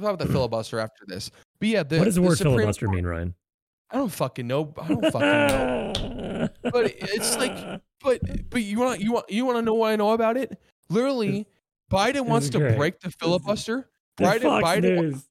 [0.00, 1.30] talk about the filibuster after this.
[1.58, 3.34] But yeah, the, what does the, the word Supreme filibuster mean, Ryan?
[3.90, 4.74] I don't fucking know.
[4.80, 6.48] I don't fucking know.
[6.62, 8.20] But it's like, but
[8.50, 10.58] but you want you want you want to know what I know about it?
[10.88, 11.46] Literally,
[11.90, 12.76] Biden wants to great.
[12.76, 13.88] break the filibuster.
[14.16, 15.28] the Biden, Fox Biden, News.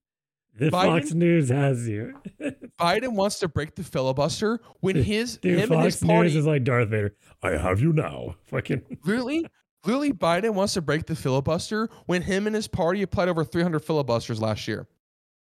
[0.58, 2.20] The Biden- Fox News has you.
[2.80, 6.46] Biden wants to break the filibuster when his Dude, him and his party News is
[6.46, 7.14] like Darth Vader.
[7.44, 8.36] I have you now.
[8.46, 8.82] Fucking.
[9.04, 9.46] Literally,
[9.86, 13.80] literally, Biden wants to break the filibuster when him and his party applied over 300
[13.80, 14.88] filibusters last year.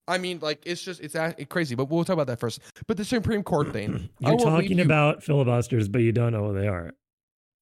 [0.07, 1.15] I mean, like it's just it's
[1.49, 2.59] crazy, but we'll talk about that first.
[2.87, 4.09] But the Supreme Court thing.
[4.19, 6.91] You're talking you- about filibusters, but you don't know what they are.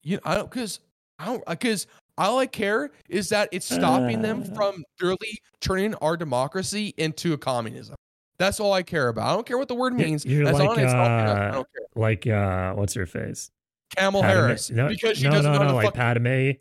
[0.04, 0.18] you.
[0.18, 0.80] know, I don't because
[1.20, 4.56] I don't because all I care is that it's stopping them Uh.
[4.56, 7.96] from really turning our democracy into a communism.
[8.40, 9.30] That's all I care about.
[9.30, 10.26] I don't care what the word means.
[10.26, 11.86] you're like, helping I uh, don't care.
[11.96, 13.52] Like, uh, what's your face?
[13.96, 16.52] Camel Padme- Harris No, because she no, doesn't no, know no, like fuck- Padme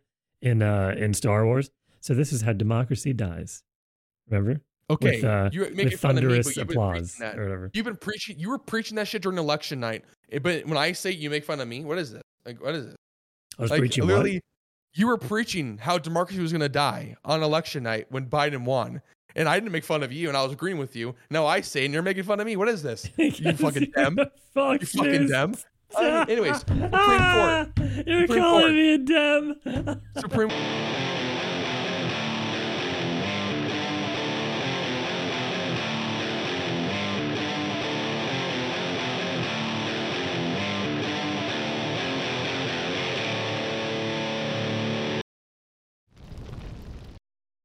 [0.40, 1.70] in uh in Star Wars.
[2.00, 3.62] So this is how democracy dies.
[4.28, 4.60] Remember?
[4.90, 7.38] Okay, with, uh, you're making fun of me, but you've been applause preaching that.
[7.38, 7.70] or whatever.
[7.73, 8.38] You've been preaching.
[8.38, 10.04] You were preaching that shit during election night.
[10.30, 12.23] Eh, But when I say you make fun of me, what is it?
[12.45, 12.96] Like, what is it?
[13.59, 14.09] I was like, preaching what?
[14.09, 14.40] literally,
[14.95, 19.01] you were preaching how democracy was going to die on election night when Biden won,
[19.37, 21.14] and I didn't make fun of you, and I was agreeing with you.
[21.30, 22.57] Now I say, and you're making fun of me.
[22.57, 23.09] What is this?
[23.16, 24.18] You fucking dem.
[24.18, 25.30] You fucking News.
[25.30, 25.54] dem.
[25.98, 26.93] Anyways, Supreme Court.
[26.93, 27.66] Ah,
[28.07, 28.73] You're Supreme calling Court.
[28.73, 30.01] me a dem.
[30.18, 30.51] Supreme.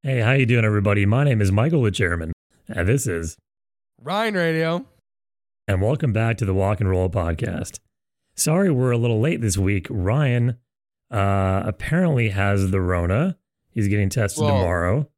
[0.04, 1.06] Hey, how you doing, everybody?
[1.06, 2.32] My name is Michael the Chairman,
[2.70, 3.36] and this is,
[4.02, 4.86] Ryan Radio.
[5.68, 7.80] and welcome back to the Walk and Roll podcast.
[8.38, 9.88] Sorry, we're a little late this week.
[9.90, 10.58] Ryan
[11.12, 13.38] uh, apparently has the Rona.
[13.70, 15.10] He's getting tested Well, tomorrow.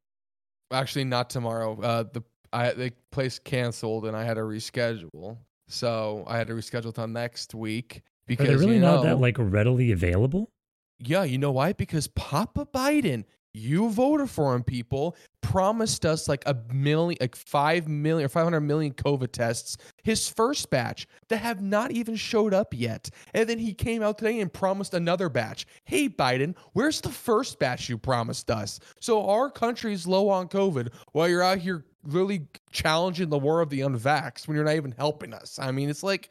[0.72, 1.78] Actually, not tomorrow.
[1.80, 5.36] Uh, the I the place canceled, and I had to reschedule.
[5.68, 9.02] So I had to reschedule till next week Are because they really you not know,
[9.02, 10.50] that like readily available?
[10.98, 11.72] Yeah, you know why?
[11.72, 17.88] Because Papa Biden, you voted for him, people, promised us like a million, like 5
[17.88, 22.72] million or 500 million COVID tests, his first batch that have not even showed up
[22.72, 23.10] yet.
[23.34, 25.66] And then he came out today and promised another batch.
[25.84, 28.78] Hey, Biden, where's the first batch you promised us?
[29.00, 33.68] So our country's low on COVID while you're out here literally challenging the war of
[33.70, 35.58] the unvaxxed when you're not even helping us.
[35.58, 36.30] I mean, it's like,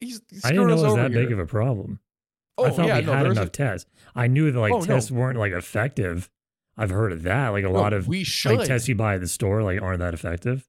[0.00, 1.22] he's, he's I didn't know it was that here.
[1.24, 1.98] big of a problem.
[2.58, 3.90] Oh, I thought yeah, we no, had there's a- enough tests.
[4.14, 4.84] I knew that like Oh, no.
[4.84, 6.30] tests weren't like effective.
[6.76, 7.48] I've heard of that.
[7.48, 8.58] Like a No, lot of we should.
[8.58, 10.66] like tests you buy at the store like aren't that effective.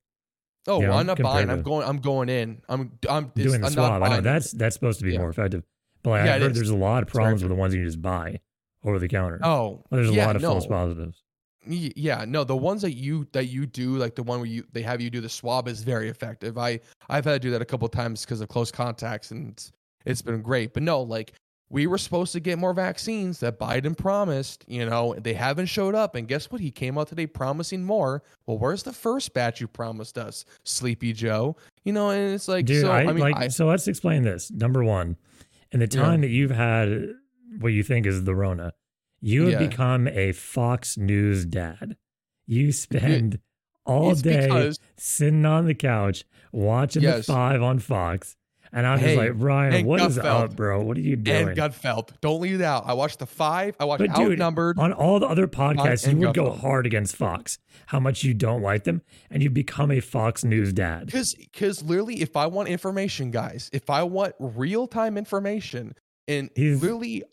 [0.67, 1.49] Oh, you well, I'm not buying.
[1.49, 1.87] I'm going.
[1.87, 2.61] I'm going in.
[2.69, 2.91] I'm.
[3.09, 4.01] I'm doing the I'm swab.
[4.01, 5.19] Not I know that's that's supposed to be Yeah.
[5.19, 5.63] more effective.
[6.03, 8.01] But like, Yeah, I've heard there's a lot of problems with the ones you just
[8.01, 8.39] buy
[8.83, 9.39] over the counter.
[9.43, 10.49] Oh, Well, there's a yeah, lot of no.
[10.51, 11.23] false positives.
[11.65, 14.81] Yeah, no, the ones that you that you do, like the one where you they
[14.81, 16.57] have you do the swab, is very effective.
[16.57, 19.71] I I've had to do that a couple times because of close contacts, and it's,
[20.05, 20.73] it's been great.
[20.73, 21.33] But no, like
[21.73, 24.63] we were supposed to get more vaccines that Biden promised.
[24.67, 26.61] You know, they haven't showed up, and guess what?
[26.61, 28.21] He came out today promising more.
[28.45, 31.55] Well, where's the first batch you promised us, Sleepy Joe?
[31.83, 34.21] You know, and it's like, Dude, so I, I, mean, like I, so let's explain
[34.21, 34.51] this.
[34.51, 35.17] Number one,
[35.71, 36.03] in the Yeah.
[36.03, 37.09] time that you've had
[37.59, 38.73] what you think is the Rona,
[39.19, 39.67] you have Yeah.
[39.67, 41.97] become a Fox News dad.
[42.45, 43.39] You spend
[43.83, 47.25] all day sitting on the couch watching Yes.
[47.25, 48.35] the five on Fox.
[48.75, 50.25] And I'm just Hey, like, Ryan, what is Gutfeld.
[50.25, 50.81] up, bro?
[50.81, 51.49] What are you doing?
[51.49, 52.09] and Gutfeld.
[52.21, 52.85] Don't leave it out.
[52.87, 53.75] I watched the five.
[53.79, 57.59] I watched But dude, on all the other podcasts, you would go hard against Fox,
[57.85, 61.05] how much you don't like them, and you become a Fox News dad.
[61.05, 65.93] Because because literally, if I want information, guys, if I want real time information,
[66.27, 67.23] and He's- literally,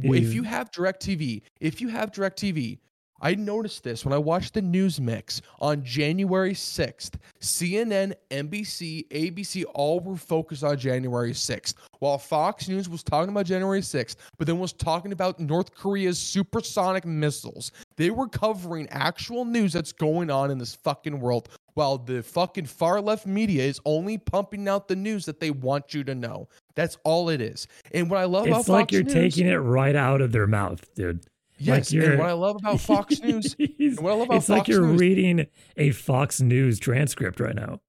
[0.00, 2.78] he's- if you have Directv, if you have Directv,
[3.20, 7.14] I noticed this when I watched the news mix on January 6th.
[7.40, 13.46] CNN, NBC, ABC all were focused on January 6th, while Fox News was talking about
[13.46, 17.72] January 6th, but then was talking about North Korea's supersonic missiles.
[17.96, 22.66] They were covering actual news that's going on in this fucking world, while the fucking
[22.66, 26.48] far left media is only pumping out the news that they want you to know.
[26.74, 27.66] That's all it is.
[27.92, 30.32] And what I love about It's like Fox you're News, taking it right out of
[30.32, 31.24] their mouth, dude.
[31.58, 34.48] Yes, you're- and what I love about Fox News And what I love about it's
[34.48, 37.80] like you're News- reading a Fox News transcript right now.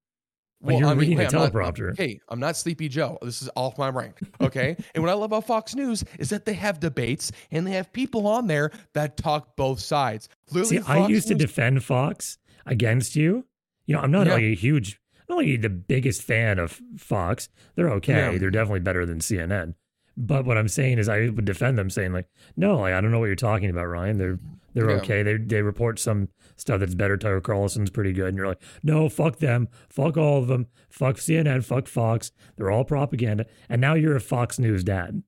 [0.60, 1.92] Like you're reading a hey, I'm not- teleprompter.
[1.92, 3.20] okay, I'm not Sleepy Joe.
[3.22, 4.18] This is off my rank.
[4.42, 4.76] Okay.
[4.96, 7.94] and what I love about Fox News is that they have debates and they have
[7.94, 10.28] people on there that talk both sides.
[10.52, 13.46] Literally, See, I Fox used to defend Fox against you.
[13.86, 14.34] You know, I'm not Yeah.
[14.34, 15.00] like a huge,
[15.30, 17.50] I'm not like the biggest fan of Fox.
[17.76, 18.32] They're okay.
[18.34, 18.38] Yeah.
[18.40, 19.76] They're definitely better than CNN.
[20.20, 23.12] But what I'm saying is, I would defend them, saying like, no, like I don't
[23.12, 24.18] know what you're talking about, Ryan.
[24.18, 24.40] They're
[24.74, 24.98] They're Yeah.
[24.98, 25.24] okay.
[25.24, 27.18] They they report some stuff that's better.
[27.18, 31.18] Tucker Carlson's pretty good, and you're like, no, fuck them, fuck all of them, fuck
[31.18, 32.32] CNN, fuck Fox.
[32.56, 33.46] They're all propaganda.
[33.70, 35.22] And now you're a Fox News dad.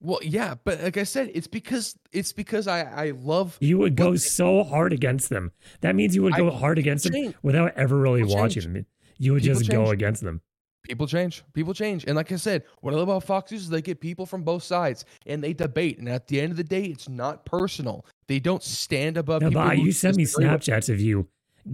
[0.00, 3.96] Well, yeah, but like I said, it's because it's because I I love You would
[3.96, 5.52] go so hard against them.
[5.80, 8.74] That means you would I- go hard against them without ever really People watching change.
[8.74, 8.86] them.
[9.18, 10.42] You would People just go against them.
[10.84, 11.42] People change.
[11.54, 14.00] People change, and like I said, what I love about Fox News is they get
[14.00, 15.98] people from both sides and they debate.
[15.98, 18.04] And at the end of the day, it's not personal.
[18.28, 19.40] They don't stand above.
[19.42, 21.26] No, people you sent me Snapchats of you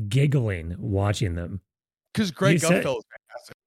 [0.09, 1.61] giggling watching them.
[2.15, 3.03] Because Greg said- Gutfeld.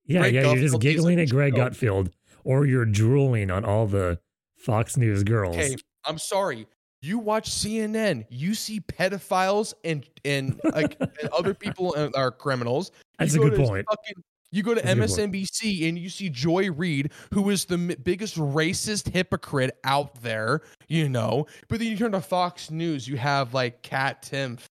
[0.05, 1.69] Yeah, Greg yeah, you're just giggling like at Greg show.
[1.69, 2.11] Gutfeld,
[2.43, 4.19] or you're drooling on all the
[4.57, 5.55] Fox News girls.
[5.57, 5.75] Okay,
[6.05, 6.67] I'm sorry.
[7.01, 12.91] You watch CNN, you see pedophiles and and like and other people are criminals.
[13.19, 13.85] That's You a go good point.
[13.89, 14.23] fucking-
[14.53, 15.33] you go to That's a good point.
[15.33, 20.61] MSNBC and you see Joy Reid, who is the m- biggest racist hypocrite out there,
[20.87, 21.47] you know.
[21.69, 24.65] But then you turn to Fox News, you have like Kat Timpf,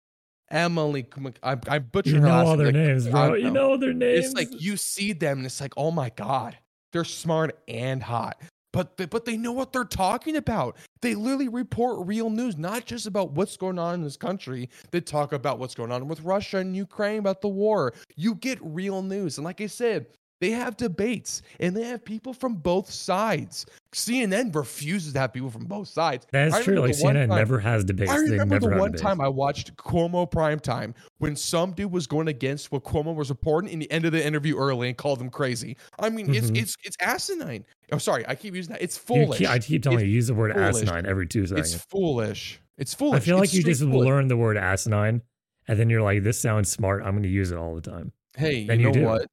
[0.51, 1.07] Emily.
[1.17, 3.35] Mc- I'm, I'm You know all their like, names, I bro.
[3.35, 4.27] You know their names.
[4.27, 6.59] It's like you see them and it's like, oh my god,
[6.93, 8.39] they're smart and hot.
[8.73, 10.77] But they, but they know what they're talking about.
[11.03, 14.69] They literally report real news, not just about what's going on in this country.
[14.91, 17.95] They talk about what's going on with Russia and Ukraine, about the war.
[18.17, 20.07] You get real news, and like I said,
[20.41, 23.67] they have debates and they have people from both sides.
[23.93, 26.27] CNN refuses to have people from both sides.
[26.33, 26.77] That's true.
[26.81, 28.11] Like CNN time- never has debates.
[28.11, 29.03] I remember the one debates.
[29.03, 33.71] time I watched Cuomo Primetime when some dude was going against what Cuomo was reporting
[33.71, 35.77] in the end of the interview early and called him crazy.
[35.99, 36.59] I mean, it's Mhm.
[36.63, 37.65] it's it's asinine.
[37.93, 38.83] Oh, sorry, I keep using that.
[38.83, 39.39] It's foolish.
[39.39, 40.77] keep- I keep telling It's you, use the word foolish.
[40.77, 41.75] asinine every two seconds.
[41.75, 42.61] It's foolish.
[42.79, 43.17] It's foolish.
[43.17, 44.07] I feel like It's you just foolish.
[44.07, 45.23] learn the word asinine,
[45.69, 47.03] and then you're like, "This sounds smart.
[47.05, 49.27] I'm going to use it all the time." Hey, then you know what?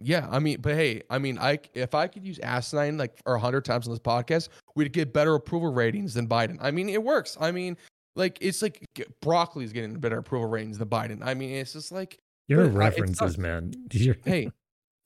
[0.00, 3.34] Yeah, I mean, but hey, I mean, I if I could use asinine like or
[3.34, 6.58] a hundred times on this podcast, we'd get better approval ratings than Biden.
[6.60, 7.36] I mean, it works.
[7.40, 7.76] I mean,
[8.16, 8.84] like it's like
[9.20, 11.20] broccoli's getting better approval ratings than Biden.
[11.24, 12.18] I mean, it's just like
[12.48, 13.72] Your But uh, references, man.
[13.92, 14.50] You're- hey,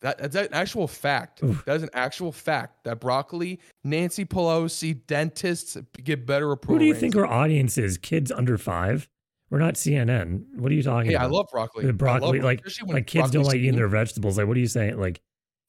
[0.02, 1.42] that, that's an actual fact.
[1.42, 1.64] Oof.
[1.64, 6.74] That's an actual fact that broccoli, Nancy Pelosi, dentists get better approval.
[6.76, 7.98] Who do you think our audience is?
[7.98, 9.08] Kids under five?
[9.52, 10.44] We're not CNN.
[10.56, 11.26] What are you talking Hey, about?
[11.26, 11.82] I love broccoli.
[11.82, 14.38] The I love broccoli, like like kids don't like eating their vegetables.
[14.38, 14.98] Like, what are you saying?
[14.98, 15.20] Like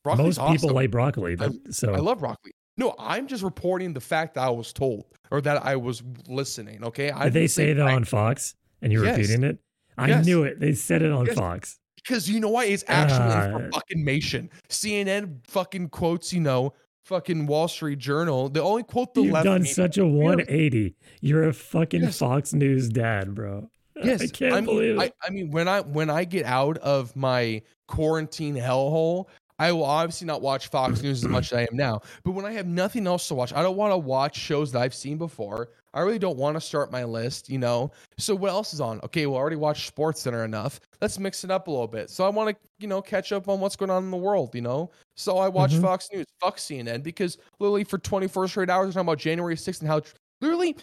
[0.06, 0.76] Broccoli's most people awesome.
[0.76, 1.36] like broccoli.
[1.38, 2.54] I- so I love broccoli.
[2.78, 6.82] No, I'm just reporting the fact that I was told or that I was listening.
[6.86, 8.56] Okay, I did they say that I- on Fox?
[8.82, 9.18] And you're Yes.
[9.18, 9.60] repeating it?
[9.98, 10.26] I Yes.
[10.26, 10.62] knew it.
[10.62, 11.36] They said it on Yes.
[11.36, 11.78] Fox.
[11.98, 12.66] because you know why?
[12.66, 13.52] It's actually Ah.
[13.52, 14.48] for fucking Mation.
[14.70, 18.48] CNN fucking quotes, you know, fucking Wall Street Journal.
[18.50, 19.26] The only quote the left.
[19.26, 20.96] You've left done such a 180.
[21.22, 22.08] You're a fucking.
[22.12, 23.70] Fox News dad, bro.
[24.02, 25.16] Yes, I can't mean, believe I, it.
[25.22, 29.28] I mean, when I when I get out of my quarantine hellhole,
[29.60, 32.02] I will obviously not watch Fox News as much as I am now.
[32.24, 34.82] But when I have nothing else to watch, I don't want to watch shows that
[34.82, 35.70] I've seen before.
[35.94, 37.92] I really don't want to start my list, you know.
[38.18, 39.00] So what else is on?
[39.04, 40.80] Okay, well, I already watched Sports Center enough.
[41.02, 42.10] Let's mix it up a little bit.
[42.10, 44.56] So I want to, you know, catch up on what's going on in the world,
[44.56, 44.90] you know.
[45.16, 45.82] So I watch Mhm.
[45.82, 49.82] Fox News, fuck CNN, because literally for 24 straight hours, we're talking about January 6th
[49.82, 50.76] and how tr- literally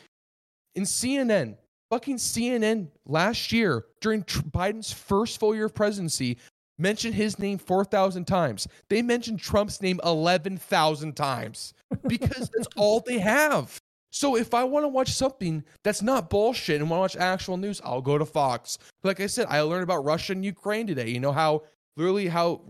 [0.76, 1.56] in CNN,
[1.90, 6.38] fucking CNN last year during tr- Biden's first full year of presidency
[6.78, 8.66] mentioned his name 4,000 times.
[8.88, 11.74] They mentioned Trump's name 11,000 times
[12.06, 13.78] because that's all they have.
[14.12, 17.56] So if I want to watch something that's not bullshit and want to watch actual
[17.56, 18.78] news, I'll go to Fox.
[19.04, 21.10] Like I said, I learned about Russia and Ukraine today.
[21.10, 21.62] You know how
[21.96, 22.62] literally how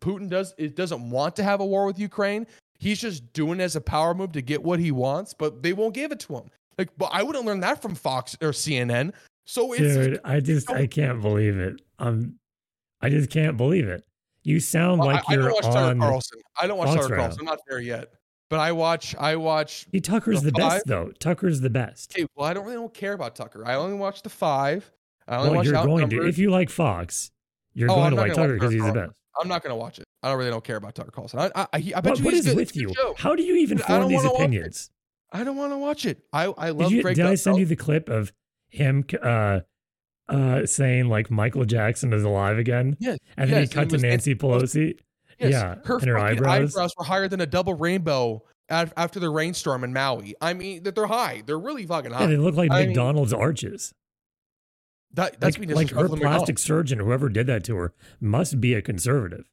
[0.00, 2.46] Putin does it doesn't want to have a war with Ukraine.
[2.78, 5.72] He's just doing it as a power move to get what he wants, but they
[5.72, 6.50] won't give it to him.
[6.80, 9.12] Like, but I wouldn't learn that from Fox or CNN.
[9.44, 11.80] So it's Dude, I just I can't believe it.
[11.98, 12.38] I'm
[13.02, 14.02] I just can't believe it.
[14.44, 16.38] You sound I- like I, you're don't watch Tucker on Carlson.
[16.60, 17.40] I don't watch Fox Tucker Carlson.
[17.40, 18.08] I'm not there yet.
[18.48, 19.14] But I watch.
[19.16, 19.86] I watch.
[19.92, 21.12] See, Tucker's The the best though.
[21.20, 22.12] Tucker's the best.
[22.16, 23.64] Okay, well, I don't really don't care about Tucker.
[23.66, 24.90] I only watch the five.
[25.28, 26.26] I only Well, watch you're going to.
[26.26, 27.30] If you like Fox,
[27.74, 29.12] you're Oh, going I'm to like Tucker because he's the best.
[29.40, 30.04] I'm not gonna watch it.
[30.22, 31.38] I don't really don't care about Tucker Carlson.
[31.38, 32.94] I I, I, I bet What, you what is with It's a good you?
[32.94, 33.14] show.
[33.16, 34.44] How do you even I form these wanna watch it.
[34.44, 34.90] opinions?
[35.32, 36.22] I don't want to watch it.
[36.32, 38.32] I I Did, love you, Greg did I send you the clip of
[38.68, 39.60] him uh,
[40.28, 42.96] uh, saying like Michael Jackson is alive again?
[43.00, 44.98] Yes, And then yes, he cut to was Nancy Pelosi.
[45.38, 46.94] Yes, yeah, her and her fucking eyebrows.
[46.98, 50.34] were higher than a double rainbow after the rainstorm in Maui.
[50.40, 51.42] I mean, that they're high.
[51.44, 52.22] They're really fucking high.
[52.22, 53.92] Yeah, they look like I mean, McDonald's arches.
[55.14, 58.82] that, that's Like, like her plastic surgeon, whoever did that to her, must be a
[58.82, 59.48] conservative.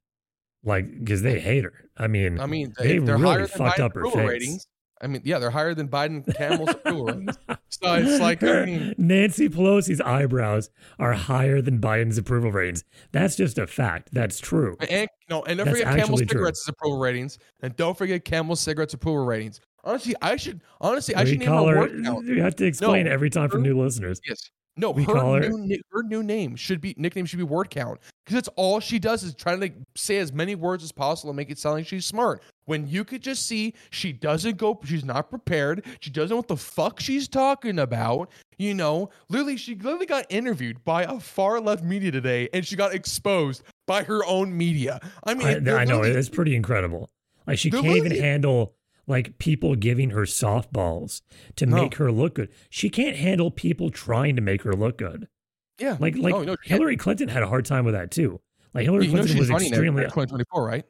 [0.64, 1.74] Like, because they hate her.
[1.96, 4.16] I mean, I mean, they they, they're really higher than fucked up her face.
[4.16, 4.68] ratings.
[5.02, 7.38] I mean, yeah, they're higher than Biden Camel's approval ratings.
[7.70, 12.84] So it's like, I mean, Nancy Pelosi's eyebrows are higher than Biden's approval ratings.
[13.12, 14.10] That's just a fact.
[14.12, 14.76] That's true.
[14.90, 16.28] and no, and don't That's forget Camel true.
[16.28, 21.24] cigarettes' approval ratings, and don't forget Camel cigarettes' approval ratings honestly, I should honestly I
[21.24, 21.78] we should name her her.
[21.80, 22.26] word count.
[22.26, 24.20] You have to explain No, every time for her- new listeners.
[24.28, 24.50] Yes.
[24.76, 27.70] No, We her call her- new her new name should be nickname should be word
[27.70, 30.92] count because that's all she does is try to like, say as many words as
[30.92, 32.44] possible and make it sound like she's smart.
[32.66, 35.86] When you could just see she doesn't go, she's not prepared.
[36.02, 38.30] She doesn't know what the fuck she's talking about.
[38.58, 42.76] You know, literally, she literally got interviewed by a far left media today, and she
[42.76, 45.00] got exposed by her own media.
[45.24, 47.10] I mean, I, I know it's pretty incredible.
[47.46, 48.74] Like she can't even handle
[49.08, 51.22] like people giving her softballs
[51.56, 51.78] to No.
[51.84, 52.50] make her look good.
[52.70, 55.30] She can't handle people trying to make her look good.
[55.80, 56.56] Yeah, Like like oh, No, no.
[56.64, 58.40] Hillary Clinton had a hard time with that too.
[58.74, 60.04] Like Hillary You Clinton was extremely.
[60.04, 60.86] 2024, right?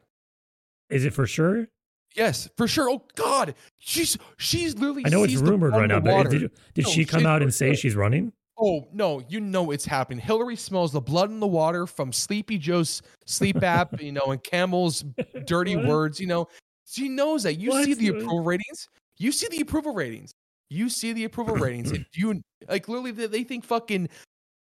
[0.90, 1.68] Is it for sure?
[2.16, 2.90] Yes, for sure.
[2.90, 5.04] Oh God, she's she's literally.
[5.06, 7.76] I know it's rumored right now, but did, did No, she come out and say
[7.76, 8.32] she's running?
[8.58, 10.20] Oh no, you know it's happening.
[10.20, 14.44] Hillary smells the blood in the water from Sleepy Joe's sleep app, you know, and
[14.44, 15.06] Camel's
[15.46, 16.20] dirty words.
[16.20, 16.48] You know,
[16.86, 17.56] she knows that.
[17.60, 17.86] You What?
[17.86, 18.88] see the approval ratings.
[19.18, 20.32] You see the approval ratings.
[20.70, 21.92] You see the approval ratings.
[22.14, 24.10] You like literally they think fucking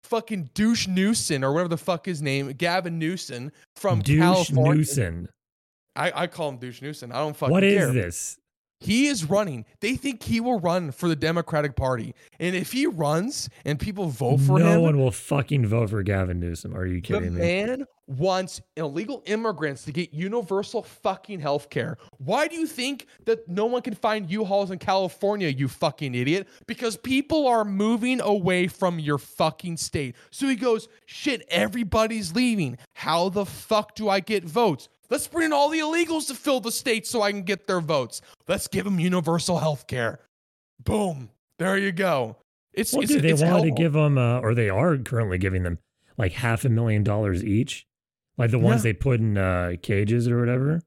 [0.05, 4.75] fucking douche Newson or whatever the fuck his name, Gavin Newsom from Douche California.
[4.75, 5.29] Newsom.
[5.97, 7.13] I, I call him douche Newsom.
[7.13, 7.93] I don't fucking What is care.
[7.93, 8.39] this?
[8.81, 9.67] He is running.
[9.81, 12.15] They think he will run for the Democratic Party.
[12.39, 15.91] And if he runs and people vote for no him, no one will fucking vote
[15.91, 16.75] for Gavin Newsom.
[16.75, 17.41] Are you the kidding me?
[17.41, 21.97] man wants illegal immigrants to get universal fucking health care.
[22.19, 26.49] Why do you think that no one can find U-Hauls in California, you fucking idiot?
[26.67, 30.17] Because people are moving away from your fucking state.
[30.31, 32.79] So he goes, shit, everybody's leaving.
[32.95, 34.89] How the fuck do I get votes?
[35.11, 37.81] Let's bring in all the illegals to fill the state so I can get their
[37.81, 38.21] votes.
[38.49, 40.21] Let's give them universal health care.
[40.85, 41.31] Boom.
[41.59, 42.37] There you go.
[42.73, 45.65] It's, Well, it's, they it's wanted to give them, uh, or they are currently giving
[45.65, 45.79] them
[46.17, 47.87] like half a million dollars each,
[48.39, 48.91] like the ones Yeah.
[48.91, 50.81] they put in uh, cages or whatever.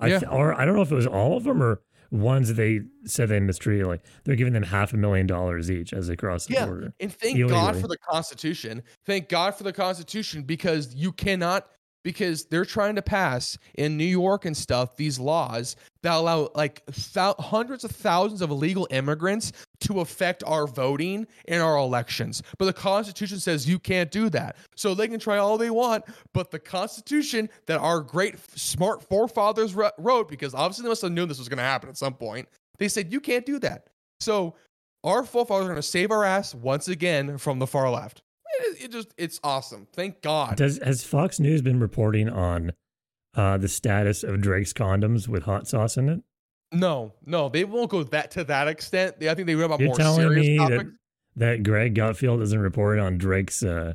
[0.00, 0.18] I Yeah.
[0.18, 2.80] th- or I don't know if it was all of them or ones that they
[3.04, 3.86] said they mistreated.
[3.86, 6.92] Like they're giving them half a million dollars each as they cross the Yeah, border.
[6.98, 8.82] and thank God for the Constitution.
[9.06, 11.68] Thank God for the Constitution because you cannot
[12.02, 16.84] because they're trying to pass in New York and stuff these laws that allow like
[17.12, 22.42] thou- hundreds of thousands of illegal immigrants to affect our voting and our elections.
[22.58, 24.56] But the Constitution says you can't do that.
[24.76, 29.74] So they can try all they want, but the Constitution that our great smart forefathers
[29.74, 32.14] wr- wrote because obviously they must have known this was going to happen at some
[32.14, 32.48] point.
[32.78, 33.88] They said you can't do that.
[34.20, 34.54] So
[35.04, 38.22] our forefathers are going to save our ass once again from the far left.
[38.60, 39.86] It, it just it's awesome.
[39.92, 40.56] Thank God.
[40.56, 42.72] Does has Fox News been reporting on
[43.34, 46.22] uh, the status of Drake's condoms with hot sauce in it?
[46.72, 49.20] No, no, they won't go that to that extent.
[49.20, 50.84] They, I think they read about You're more telling serious me topics.
[50.84, 50.92] that
[51.36, 53.94] that Greg Gutfeld isn't reporting on Drake's uh,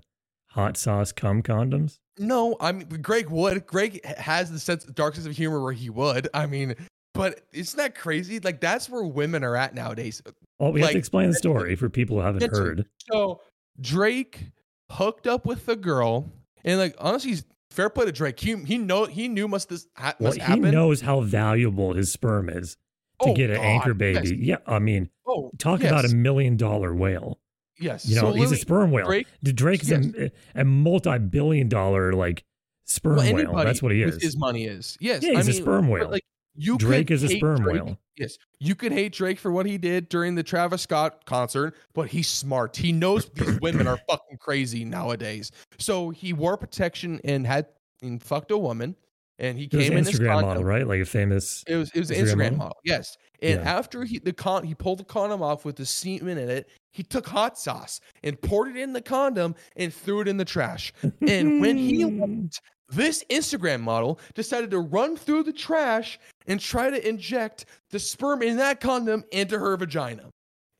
[0.49, 1.99] hot sauce cum condoms?
[2.19, 3.65] No, I mean Greg would.
[3.67, 6.29] Greg has the sense, dark sense of humor where he would.
[6.33, 6.75] I mean,
[7.13, 8.39] but isn't that crazy?
[8.39, 10.21] Like that's where women are at nowadays.
[10.59, 12.59] Well, we have to explain the story for people who haven't Get to it.
[12.59, 12.85] heard.
[13.11, 13.41] So
[13.79, 14.51] Drake
[14.91, 16.31] hooked up with the girl,
[16.63, 17.35] and like honestly,
[17.71, 18.39] fair play to Drake.
[18.39, 20.71] He he know he knew must this ha- Well, must he happen.
[20.71, 22.77] knows how valuable his sperm is
[23.21, 23.97] to Oh, get an God, anchor yes.
[24.29, 24.37] baby.
[24.45, 27.39] Yeah, I mean, Oh, talk yes, about a million dollar whale.
[27.79, 28.05] yes.
[28.07, 29.05] You know, So he's a sperm whale.
[29.07, 32.43] Drake, Dude, Drake's a, a multi-billion dollar like
[32.85, 33.55] sperm well, whale.
[33.55, 34.21] That's what he is.
[34.21, 35.21] His money is yes.
[35.23, 36.09] Yeah, I he's a mean, sperm whale.
[36.09, 36.23] Like
[36.57, 37.83] you, Drake is a sperm Drake.
[37.83, 37.97] whale.
[38.17, 42.09] Yes, you could hate Drake for what he did during the Travis Scott concert, but
[42.09, 42.75] he's smart.
[42.75, 45.51] He knows these women are fucking crazy nowadays.
[45.77, 47.67] So he wore protection and had
[48.01, 48.95] and fucked a woman,
[49.39, 50.47] and he It was came an in his Instagram condom.
[50.49, 50.87] model, right?
[50.87, 51.63] Like a famous.
[51.67, 52.57] It was it was an Instagram Instagram model?
[52.57, 52.77] model.
[52.83, 53.17] Yes.
[53.43, 53.71] And Yeah.
[53.77, 57.03] after he the con he pulled the condom off with the semen in it, he
[57.03, 60.91] took hot sauce and poured it in the condom and threw it in the trash.
[61.27, 66.89] And when he left, this Instagram model decided to run through the trash and try
[66.89, 70.29] to inject the sperm in that condom into her vagina.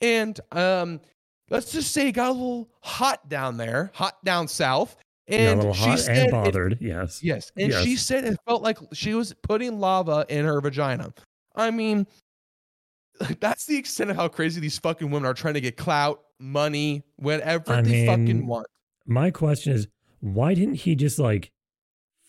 [0.02, 1.02] And um
[1.50, 4.96] let's just say it got a little hot down there, hot down south.
[5.28, 6.78] yeah, a And little she said and it bothered.
[6.80, 7.22] yes.
[7.24, 7.52] Yes.
[7.58, 11.14] And she said it felt like she was putting lava in her vagina.
[11.56, 12.06] I mean,
[13.40, 17.04] that's the extent of how crazy these fucking women are trying to get clout, money,
[17.16, 18.68] whatever I they mean, fucking want.
[19.08, 19.88] My question is,
[20.20, 21.50] why didn't he just like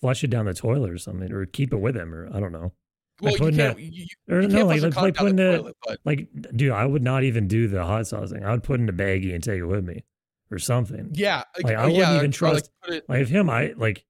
[0.00, 2.52] flush it down the toilet or something, or keep it with him, or I don't
[2.52, 2.72] know.
[3.20, 5.76] Well, you can't, a- you, you Or you no, like, like, like putting the toilet,
[5.86, 8.44] but like, dude, I would not even do the hot sauce thing.
[8.44, 10.04] I would put it in a baggie and take it with me,
[10.52, 11.10] or something.
[11.14, 14.04] yeah, Like, I oh, wouldn't yeah, even trust- Like, Like if him, I like.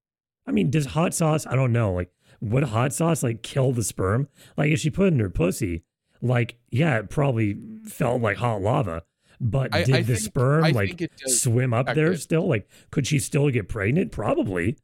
[0.47, 1.47] I mean, does hot sauce?
[1.47, 1.93] I don't know.
[1.93, 4.29] Like, would hot sauce like kill the sperm?
[4.57, 5.85] Like, if she put it in her pussy,
[6.21, 9.03] like, yeah, it probably felt like hot lava.
[9.41, 12.47] But I- did I the think- sperm like think it does swim up there still?
[12.47, 14.13] Like, could she still get pregnant?
[14.13, 14.77] Probably.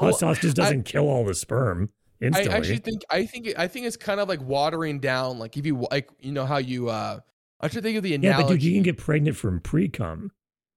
[0.00, 1.90] Hot sauce just doesn't kill all the sperm.
[2.20, 2.52] Instantly.
[2.52, 5.38] I actually think I think I think it's kind of like watering down.
[5.38, 6.88] Like if you like, you know how you.
[6.90, 7.20] uh
[7.62, 8.38] I should think of the analogy.
[8.40, 10.30] yeah, but dude, you can get pregnant from pre cum.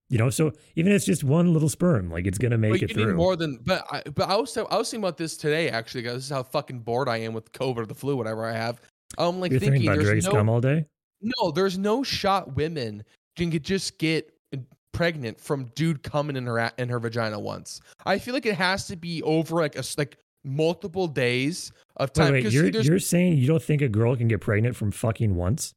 [0.09, 2.83] You know, so even if it's just one little sperm, like it's gonna make But
[2.83, 3.15] it through.
[3.15, 3.59] more than.
[3.65, 6.03] But I, but I was I was thinking about this today actually.
[6.03, 8.53] Guys, this is how fucking bored I am with COVID or the flu, whatever I
[8.53, 8.79] have.
[9.17, 10.85] I'm like You're thinking, thinking about there's no all day.
[11.21, 13.03] no, there's no shot women
[13.35, 14.29] can get, just get
[14.97, 17.81] pregnant from dude coming in her in her vagina once.
[18.05, 22.13] I feel like it has to be over like a like multiple days of Wait,
[22.15, 22.33] time.
[22.33, 25.35] wait, 'cause you're you're saying you don't think a girl can get pregnant from fucking
[25.35, 25.73] once?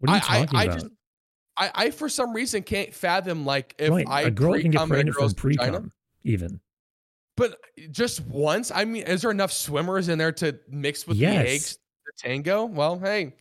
[0.00, 0.74] What are you I, talking I, I about?
[0.80, 0.86] just
[1.58, 4.78] I, I for some reason can't fathom like if right, I a girl can get
[4.80, 5.92] pre-cum in a pregnant from pre cum,
[6.24, 6.60] even.
[7.36, 7.58] But
[7.90, 11.44] just once, I mean, is there enough swimmers in there to mix with Yes.
[11.44, 12.64] the eggs to tango?
[12.64, 13.34] Well, hey,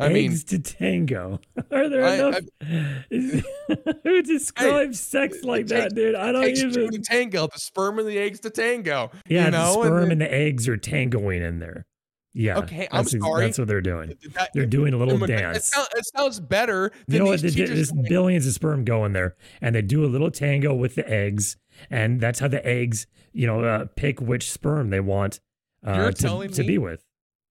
[0.00, 1.40] I mean, Eggs to tango.
[1.72, 2.40] Are there I- enough?
[4.04, 6.14] Who describes sex like that, takes- dude?
[6.14, 6.90] I don't even.
[6.92, 9.10] to tango, the sperm and the eggs to tango.
[9.28, 11.86] Yeah, you the know, sperm and and the eggs are tangoing in there.
[12.34, 12.58] Yeah.
[12.58, 13.46] Okay, I'm that's sorry.
[13.46, 14.14] That's what they're doing.
[14.34, 15.66] That- They're doing a little my It, dance.
[15.66, 16.92] sounds, it sounds better.
[17.08, 17.40] Than You know what?
[17.42, 20.94] They There's billions of sperm go in there, and they do a little tango with
[20.94, 21.56] the eggs,
[21.90, 25.40] and that's how the eggs, you know, uh, pick which sperm they want
[25.84, 27.02] uh, to, to be with.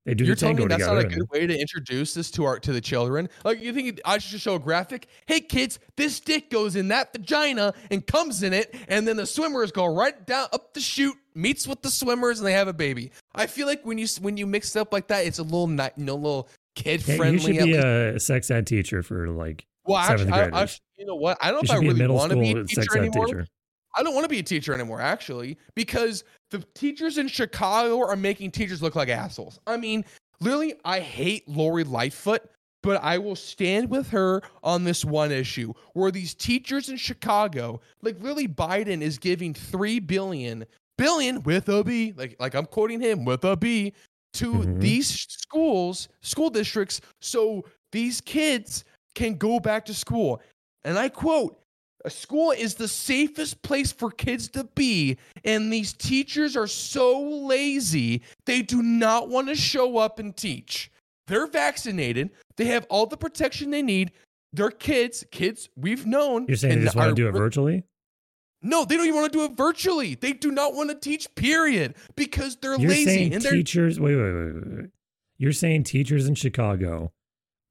[0.08, 1.04] They do You're the telling me that's together.
[1.04, 3.28] not a good way to introduce this to our to the children?
[3.44, 5.08] Like you think I should show a graphic?
[5.26, 9.26] Hey kids, this dick goes in that vagina and comes in it, and then the
[9.26, 12.74] swimmers go right down up the chute, meets with the swimmers, and they have a
[12.74, 13.12] baby.
[13.36, 15.68] I feel like when you when you mix it up like that, it's a little
[15.68, 17.40] ni- you know, little kid Yeah, you friendly.
[17.58, 21.16] should be a sex ed teacher for like well, seventh actually, I, I, you know
[21.16, 21.38] what?
[21.42, 22.96] I don't know if I should be a really want to be a teacher sex
[22.96, 23.26] ed anymore.
[23.26, 23.48] teacher.
[23.98, 28.16] I don't want to be a teacher anymore, actually, because the teachers in Chicago are
[28.16, 29.60] making teachers look like assholes.
[29.66, 30.06] I mean,
[30.39, 32.42] literally, I hate Lori Lightfoot,
[32.84, 37.82] but I will stand with her on this one issue where these teachers in Chicago,
[38.01, 40.66] like literally, Biden is giving three billion
[40.98, 43.94] billion with a B, like like I'm quoting him with a B,
[44.34, 44.80] to Mhm.
[44.80, 48.84] these schools, school districts, so these kids
[49.16, 50.42] can go back to school.
[50.84, 51.60] And I quote,
[52.08, 57.22] a school is the safest place for kids to be, and these teachers are so
[57.22, 60.89] lazy, they do not want to show up and teach.
[61.28, 64.12] They're vaccinated, they have all the protection they need.
[64.54, 66.46] They're kids, kids we've known.
[66.48, 67.84] You're saying they just want to do it virtually?
[68.62, 70.15] No, they don't even want to do it virtually.
[70.15, 74.00] They do not want to teach, period, because they're You're lazy and they're teachers.
[74.00, 74.89] Wait, wait, wait, wait, wait.
[75.38, 77.12] You're saying teachers in Chicago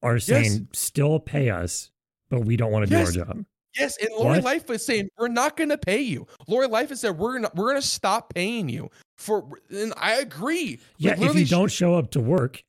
[0.03, 1.91] are saying still pay us,
[2.29, 3.15] but we don't want to Yes.
[3.15, 3.45] do our job.
[3.79, 4.41] Yes, and Lori?
[4.41, 6.27] Lightfoot is saying we're not going to pay you.
[6.49, 10.79] Lori Lightfoot said we're gonna we're gonna stop paying you for, and I agree.
[10.99, 12.63] Yeah, Like, if you don't show up to work,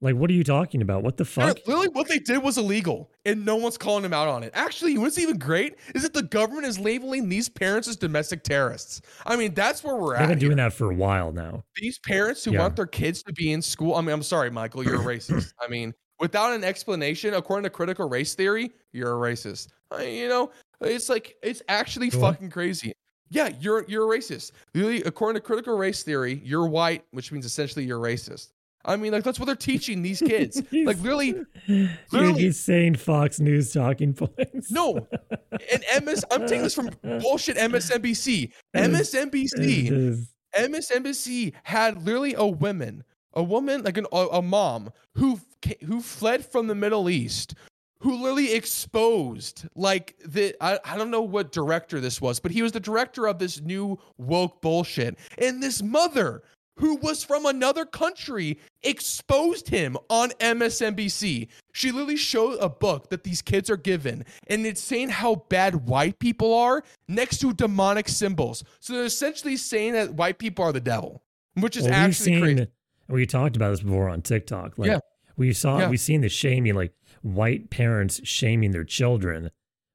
[0.00, 1.02] like, what are you talking about?
[1.02, 1.58] What the fuck?
[1.66, 4.52] Literally, what they did was illegal, and no one's calling them out on it.
[4.54, 9.00] Actually, what's even great is that the government is labeling these parents as domestic terrorists.
[9.26, 10.20] I mean, that's where we're at.
[10.20, 10.28] They've at.
[10.34, 10.68] been doing here.
[10.68, 11.64] that for a while now.
[11.74, 12.60] These parents who Yeah.
[12.60, 13.96] want their kids to be in school.
[13.96, 15.52] I mean, I'm sorry, Michael, you're a racist.
[15.60, 19.68] I mean, without an explanation, according to critical race theory, you're a racist.
[19.90, 20.50] I, you know,
[20.80, 22.34] it's like it's actually What?
[22.34, 22.92] fucking crazy.
[23.30, 24.52] Yeah, you're you're a racist.
[24.74, 28.52] Really, according to critical race theory, you're white, which means essentially you're racist.
[28.84, 30.62] I mean, like that's what they're teaching these kids.
[30.72, 31.34] like literally,
[31.66, 34.70] You're Literally- just saying Fox News talking points.
[34.70, 35.06] No,
[35.72, 36.24] and MS.
[36.30, 38.50] I'm taking this from bullshit MSNBC.
[38.74, 40.26] MSNBC.
[40.56, 43.04] MSNBC had literally a woman,
[43.38, 45.40] a woman like an, a, a mom who
[45.86, 47.54] who fled from the Middle East,
[48.00, 52.62] who literally exposed like the I, I don't know what director this was, but he
[52.62, 56.42] was the director of this new woke bullshit, and this mother
[56.78, 61.48] who was from another country exposed him on MSNBC.
[61.72, 65.86] She literally showed a book that these kids are given, and it's saying how bad
[65.88, 68.64] white people are next to demonic symbols.
[68.80, 71.22] So they're essentially saying that white people are the devil,
[71.54, 72.66] which is well, actually crazy.
[73.08, 74.78] We talked about this before on TikTok.
[74.78, 74.98] Like, Yeah.
[75.36, 75.88] we saw, Yeah.
[75.90, 76.92] we've seen the shaming, like
[77.22, 79.50] white parents shaming their children,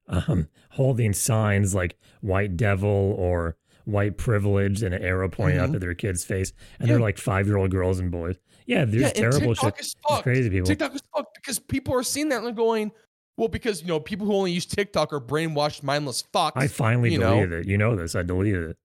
[0.08, 5.74] um, holding signs like "white devil" or "white privilege" and an arrow pointing up Mhm.
[5.76, 6.94] at their kid's face, and Yeah.
[6.94, 8.36] they're like five-year-old girls and boys.
[8.66, 9.86] Yeah, there's yeah, terrible TikTok shit.
[9.86, 10.22] is fucked.
[10.22, 10.66] crazy people.
[10.66, 12.92] TikTok is fucked because people are seeing that and they're going,
[13.36, 16.52] well, because you know people who only use TikTok are brainwashed, mindless fucks.
[16.56, 17.34] I finally you know.
[17.34, 17.68] deleted it.
[17.68, 18.14] You know this.
[18.14, 18.76] I deleted it.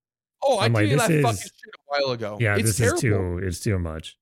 [0.42, 2.38] oh, I I'm like, deleted this that is- fucking shit a while ago.
[2.40, 2.96] Yeah, it's this terrible.
[2.96, 3.48] is too.
[3.48, 4.18] It's too much.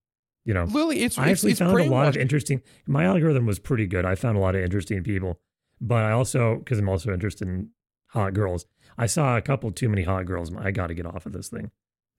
[0.47, 0.63] You know.
[0.63, 2.61] Literally, it's I actually it's found a lot of interesting.
[2.87, 4.05] My algorithm was pretty good.
[4.05, 5.41] I found a lot of interesting people,
[5.81, 7.71] but I also, because I'm also interested in
[8.07, 8.65] hot girls,
[8.97, 10.49] I saw a couple too many hot girls.
[10.55, 11.69] I got to get off of this thing.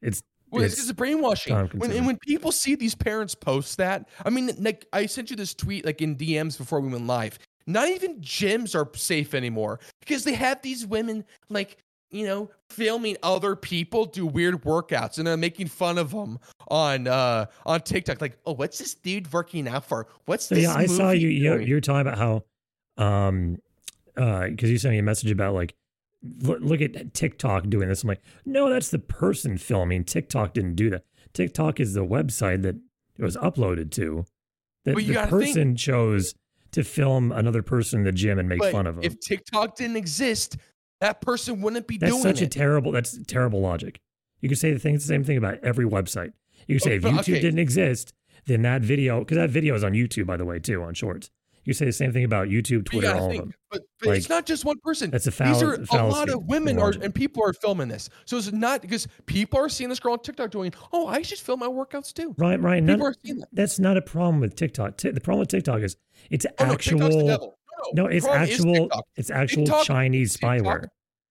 [0.02, 1.56] It's Well, it's it's brainwashing.
[1.78, 5.36] When, and when people see these parents post that, I mean, like I sent you
[5.36, 7.38] this tweet like in DMs before we went live.
[7.66, 11.78] Not even gyms are safe anymore because they have these women like
[12.10, 17.06] you know, filming other people do weird workouts and then making fun of them on
[17.06, 18.20] uh on TikTok.
[18.20, 20.06] Like, oh, what's this dude working out for?
[20.26, 20.64] What's So this?
[20.64, 21.28] yeah, I saw you.
[21.28, 22.44] You doing?" you're talking about how,
[23.04, 23.58] um,
[24.16, 25.74] uh, because you sent me a message about like,
[26.40, 28.02] look, look at TikTok doing this.
[28.02, 30.04] I'm like, no, that's the person filming.
[30.04, 31.04] TikTok didn't do that.
[31.34, 32.76] TikTok is the website that
[33.18, 34.24] it was uploaded to.
[34.84, 36.34] That But the gotta think- person chose
[36.72, 39.04] to film another person in the gym and make But fun of them.
[39.04, 40.56] If TikTok didn't exist,
[41.00, 42.12] that person wouldn't be doing it.
[42.12, 42.92] that's doing such a terrible.
[42.92, 44.00] That's terrible logic.
[44.40, 46.32] You could say the thing, the same thing about every website.
[46.66, 47.40] You could oh, say if YouTube okay.
[47.40, 48.14] didn't exist,
[48.46, 51.30] then that video, because that video is on YouTube, by the way, too, on Shorts.
[51.64, 53.54] You say the same thing about YouTube, Twitter, all of think, them.
[53.70, 55.10] But, but it's not just one person.
[55.10, 58.08] that's a These fall- are a lot of women are and people are filming this.
[58.24, 61.38] So it's not because people are seeing this girl on TikTok doing, oh, I should
[61.38, 62.34] film my workouts too.
[62.38, 62.84] Right, right.
[62.86, 63.48] People are seeing that.
[63.52, 64.96] that's not a problem with TikTok.
[64.96, 65.98] Ti- the problem with TikTok is
[66.30, 67.26] it's Oh, no, actual.
[67.26, 67.57] devil.
[67.94, 68.88] No, No, it's actual.
[69.16, 70.88] It's actual TikTok- Chinese TikTok- spyware.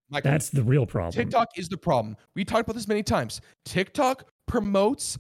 [0.10, 1.12] Michael, That's the real problem.
[1.12, 2.16] TikTok is the problem.
[2.34, 3.42] We talked about this many times.
[3.66, 5.18] TikTok promotes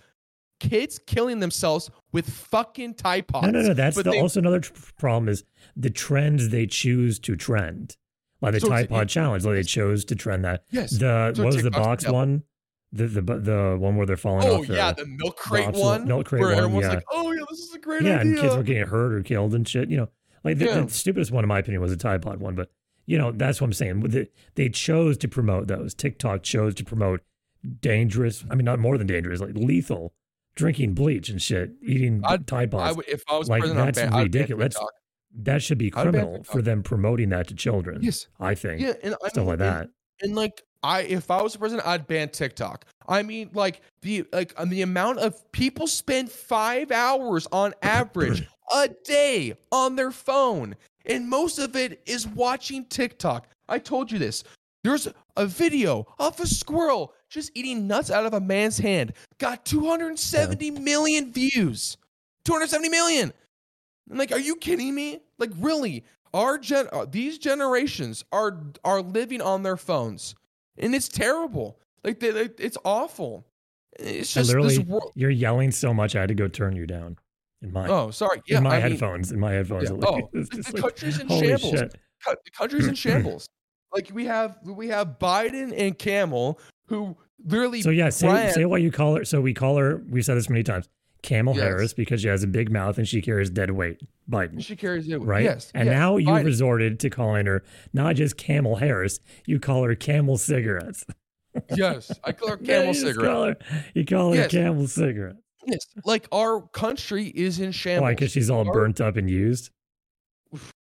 [0.61, 3.47] kids killing themselves with fucking Tide Pods.
[3.47, 3.73] No, no, no.
[3.73, 5.43] That's the, they- also another tr- problem is
[5.75, 7.97] the trends they choose to trend.
[8.39, 10.63] Like the So Tide Pod challenge, like they chose to trend that.
[10.71, 10.91] Yes.
[10.91, 12.19] The So what was the box devil.
[12.19, 12.43] one?
[12.93, 14.67] The the the one where they're falling Oh off.
[14.67, 16.07] The, yeah, the milk crate box one.
[16.07, 16.93] milk crate where one, everyone's yeah.
[16.93, 19.13] like, "Oh yeah, this is a great yeah, idea." Yeah, and kids were getting hurt
[19.13, 19.89] or killed and shit.
[19.89, 20.09] You know,
[20.47, 20.81] like the, Yeah.
[20.81, 22.69] the stupidest one in my opinion was the Tide Pod one, but
[23.05, 23.99] you know that's what I'm saying.
[24.01, 25.93] The- They chose to promote those.
[25.93, 27.21] TikTok chose to promote
[27.81, 28.45] dangerous.
[28.49, 30.13] I mean, not more than dangerous, like lethal,
[30.55, 32.97] drinking bleach and shit, eating I'd- Tide I Pods.
[32.97, 34.73] would, if I was Like, president, that's ban- ridiculous.
[34.75, 34.91] TikTok.
[35.39, 38.01] that should be criminal for them promoting that to children.
[38.01, 38.27] Yes.
[38.39, 39.89] I think Yeah, and I stuff mean, like that.
[40.21, 42.85] And like I if I was the president, I'd ban TikTok.
[43.07, 48.47] I mean, like the like um, the amount of people spend five hours on average
[48.73, 50.75] a day on their phone,
[51.05, 53.47] and most of it is watching TikTok.
[53.69, 54.43] I told you this.
[54.83, 59.13] There's a video of a squirrel just eating nuts out of a man's hand.
[59.37, 61.97] Got 270 million views.
[62.45, 63.33] 270 million.
[64.09, 65.19] I'm like, are you kidding me?
[65.37, 66.05] Like, really?
[66.33, 70.35] Our gen, uh, these generations are are living on their phones,
[70.77, 71.79] and it's terrible.
[72.03, 73.45] Like, they, they- it's awful.
[73.99, 77.17] It's I just literally, you're yelling so much, I had to go turn you down.
[77.61, 78.41] In my Oh, sorry.
[78.47, 79.89] Yeah, in my I mean, headphones, in my headphones.
[79.89, 79.95] yeah.
[80.07, 80.41] Oh, the,
[80.73, 81.61] the like, in shambles.
[81.79, 81.95] shit.
[82.25, 83.47] The country's in shambles.
[83.93, 87.81] Like we have we have Biden and Camel who literally.
[87.81, 89.25] So yeah, say, ran- say what you call her.
[89.25, 90.03] So we call her.
[90.09, 90.87] We've said this many times.
[91.23, 91.63] Camel Yes.
[91.63, 93.99] Harris because she has a big mouth and she carries dead weight.
[94.29, 94.63] Biden.
[94.63, 95.17] she carries it.
[95.17, 95.43] Right.
[95.43, 95.71] Yes.
[95.73, 99.19] And yes, now you resorted to calling her not just Camel Harris.
[99.45, 101.05] You call her Camel Cigarettes.
[101.75, 103.29] yes, I call her Yeah, Camel you cigarette.
[103.31, 103.55] Call her,
[103.95, 104.51] you call her Yes.
[104.51, 105.35] Camel Cigarette.
[105.67, 108.01] Yes, like our country is in oh, shambles.
[108.03, 108.11] Why?
[108.13, 109.69] Because she's all Our- burnt up and used.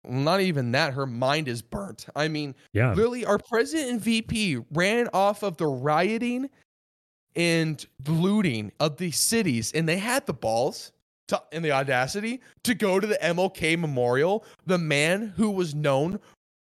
[0.06, 0.92] Not even that.
[0.92, 2.06] Her mind is burnt.
[2.14, 2.90] I mean, Yeah.
[2.90, 6.50] literally, our president and VP ran off of the rioting
[7.34, 10.92] and looting of these cities, and they had the balls
[11.28, 14.44] to, and the audacity to go to the MLK Memorial.
[14.66, 16.20] The man who was known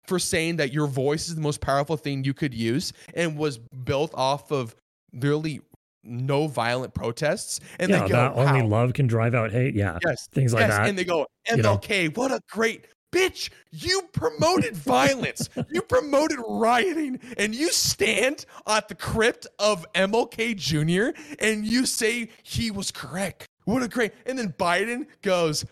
[0.06, 3.58] for saying that your voice is the most powerful thing you could use, and was
[3.58, 4.74] built off of
[5.12, 5.60] literally
[6.04, 7.60] no violent protests.
[7.78, 8.02] And yeah.
[8.02, 9.74] they go, only love can drive out hate.
[9.74, 9.98] Yeah.
[10.04, 10.88] Yes, Things like yes, that.
[10.88, 11.76] and they go, you know.
[11.78, 13.50] MLK, what a great bitch!
[13.70, 21.18] You promoted violence, you promoted rioting, and you stand at the crypt of MLK Jr.
[21.38, 23.46] and you say he was correct.
[23.64, 24.12] What a great!
[24.26, 25.64] And then Biden goes,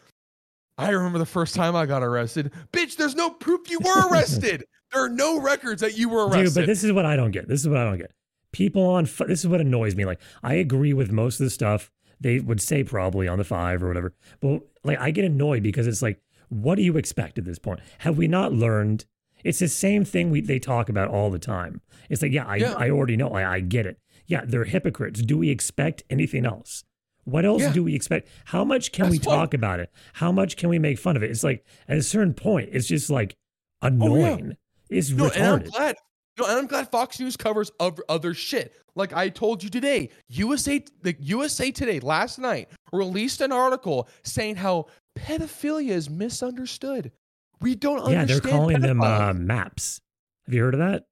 [0.78, 2.52] I remember the first time I got arrested.
[2.72, 4.64] Bitch, there's no proof you were arrested.
[4.92, 6.60] there are no records that you were arrested Dude, arrested.
[6.62, 7.48] but this is what I don't get.
[7.48, 8.10] This is what I don't get.
[8.56, 10.06] People on this is what annoys me.
[10.06, 13.82] Like I agree with most of the stuff they would say probably on the five
[13.82, 17.44] or whatever, but like I get annoyed because it's like, what do you expect at
[17.44, 17.80] this point?
[17.98, 19.04] Have we not learned?
[19.44, 21.82] It's the same thing we they talk about all the time.
[22.08, 22.72] It's like, yeah, I, Yeah.
[22.78, 23.28] I already know.
[23.28, 23.98] I, I get it.
[24.26, 25.20] Yeah, they're hypocrites.
[25.20, 26.82] Do we expect anything else?
[27.24, 27.72] What else Yeah.
[27.74, 28.26] do we expect?
[28.46, 29.92] How much can we That's what- talk about it?
[30.14, 31.30] How much can we make fun of it?
[31.30, 33.36] It's like at a certain point, it's just like
[33.82, 34.56] Oh, annoying.
[34.88, 35.94] It's No, and I'm retarded.
[36.36, 36.46] Glad.
[36.46, 38.74] No, and I'm glad Fox News covers other, shit.
[38.94, 44.56] Like I told you today, USA, the USA Today last night released an article saying
[44.56, 44.86] how
[45.18, 47.12] pedophilia is misunderstood.
[47.60, 48.28] We don't Yeah, understand.
[48.28, 50.00] they're calling them uh, maps.
[50.46, 51.04] Have you heard of that?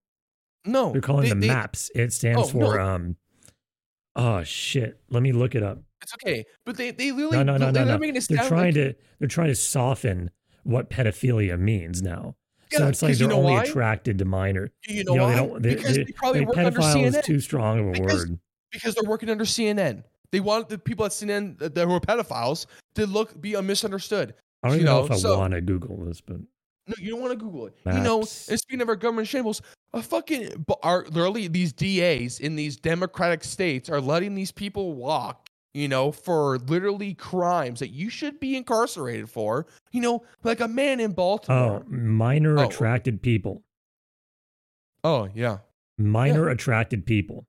[0.66, 1.90] no, They're calling they- them they- maps.
[1.94, 2.80] It stands Oh, for no.
[2.82, 3.16] um.
[4.16, 5.00] Oh shit!
[5.10, 5.78] Let me look it up.
[6.00, 7.98] It's okay, but they they literally No, no, no, no, they're no.
[7.98, 10.30] They're trying like, to they're trying to soften
[10.62, 12.36] what pedophilia means now.
[12.78, 13.62] So it's like they're only why?
[13.64, 14.70] attracted to minor.
[14.86, 15.36] You know, you know, they why?
[15.36, 15.62] don't.
[15.62, 17.22] They, because they, they probably they- work under pedophile is CNN.
[17.24, 18.38] too strong of a Because- word.
[18.72, 20.04] because they're working under CNN.
[20.32, 24.34] They want the people at CNN that, that who are pedophiles to look be misunderstood.
[24.62, 26.38] I don't you even know, know, if I so- want to Google this, but
[26.86, 27.74] No, you don't want to Google it.
[27.86, 32.56] You know, and speaking of our government shambles, a fucking are literally these DAs in
[32.56, 35.48] these democratic states are letting these people walk.
[35.74, 39.66] You know, for literally crimes that you should be incarcerated for.
[39.90, 41.82] You know, like a man in Baltimore.
[41.84, 42.68] Oh, minor Oh.
[42.68, 43.62] attracted people.
[45.02, 45.58] Oh, yeah,
[45.98, 47.44] Minor attracted people.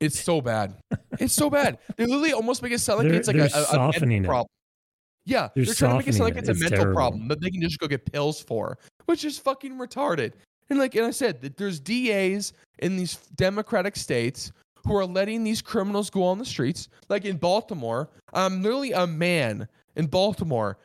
[0.00, 0.74] it's so bad.
[1.18, 1.78] It's so bad.
[1.96, 3.74] They literally almost make it sound like They're- it's like a, they're a, a mental
[3.92, 4.26] softening it.
[4.26, 4.46] problem.
[5.26, 6.50] Yeah, They're they're, trying to make it sound like softening it's it.
[6.50, 6.94] a It's mental terrible.
[6.96, 10.32] problem that they can just go get pills for, which is fucking retarded.
[10.70, 14.52] And like, and I said, that there's DAs in these Democratic states
[14.84, 16.88] who are letting these criminals go on the streets.
[17.08, 20.78] Like in Baltimore, um, literally a man in Baltimore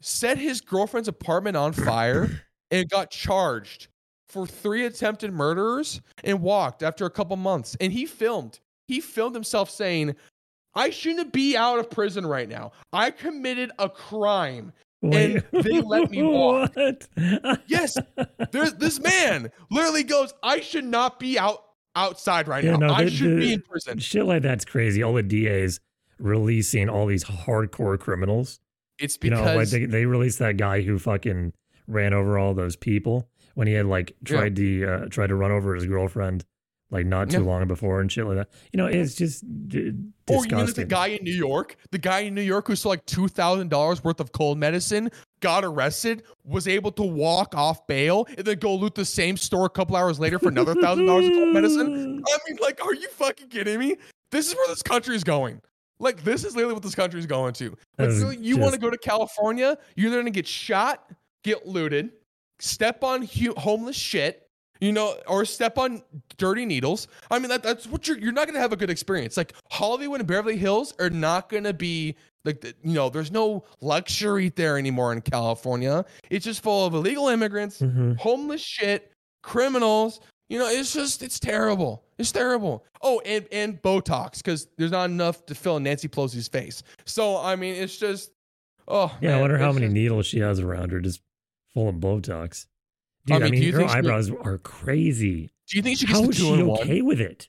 [0.00, 3.88] set his girlfriend's apartment on fire and got charged
[4.28, 7.76] for three attempted murders and walked after a couple months.
[7.80, 8.60] And he filmed.
[8.88, 10.14] He filmed himself saying,
[10.74, 12.72] I shouldn't be out of prison right now.
[12.92, 14.72] I committed a crime.
[15.02, 16.72] And they let me walk.
[16.76, 17.60] What?
[17.66, 17.96] Yes,
[18.50, 21.65] there's this man literally goes, I should not be out
[21.96, 22.88] outside right Yeah, now.
[22.88, 23.98] no, I the- should the- be in prison.
[23.98, 25.02] Shit like that's crazy.
[25.02, 25.80] All the DAs
[26.18, 28.60] releasing all these hardcore criminals.
[28.98, 31.52] It's You because know, like they, they released that guy who fucking
[31.86, 34.38] ran over all those people when he had like Yeah.
[34.38, 36.44] tried to uh, tried to run over his girlfriend
[36.90, 37.46] like not too Yeah.
[37.46, 38.48] long before and shit like that.
[38.72, 39.92] You know, it's just d-
[40.28, 42.90] Or you know the guy in New York, the guy in New York who stole
[42.90, 47.86] like two thousand dollars worth of cold medicine, got arrested, was able to walk off
[47.86, 51.06] bail, and then go loot the same store a couple hours later for another thousand
[51.06, 52.22] dollars of cold medicine.
[52.28, 53.96] I mean, like, are you fucking kidding me?
[54.30, 55.60] This is where this country is going.
[55.98, 57.70] Like, this is literally what this country is going to.
[57.98, 59.78] Like, really, you want to go to California?
[59.96, 61.10] You're gonna get shot,
[61.42, 62.10] get looted,
[62.58, 64.45] step on hu- homeless shit,
[64.80, 66.02] you know, or step on
[66.38, 67.08] dirty needles.
[67.30, 68.18] I mean, that, that's what you're.
[68.18, 69.36] You're not gonna have a good experience.
[69.36, 74.50] Like Hollywood and Beverly Hills are not gonna be like, you know, there's no luxury
[74.50, 76.04] there anymore in California.
[76.30, 78.16] It's just full of illegal immigrants, Mhm.
[78.18, 79.10] homeless shit,
[79.42, 80.20] criminals.
[80.48, 82.04] You know, it's just it's terrible.
[82.18, 82.84] It's terrible.
[83.02, 86.82] Oh, and and Botox because there's not enough to fill Nancy Pelosi's face.
[87.04, 88.30] So I mean, it's just
[88.86, 91.20] oh Yeah, I wonder how many just- needles she has around her, just
[91.74, 92.66] full of Botox.
[93.28, 95.50] I Dude, I mean, mean, do you her think she- eyebrows are crazy.
[95.68, 96.80] Do you think she gets How the is she in one?
[96.80, 97.48] okay with it?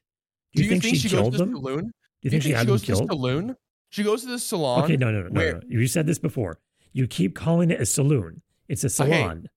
[0.55, 1.55] Do you think, she, goes killed to the them?
[1.55, 1.83] saloon?
[1.85, 1.91] Do
[2.23, 3.55] you think she had them goes to the saloon?
[3.89, 4.83] She goes to the salon.
[4.85, 5.59] Okay, no, no, no, no, where- no.
[5.67, 6.59] You said this before.
[6.93, 8.41] You keep calling it a saloon.
[8.67, 9.47] It's a salon.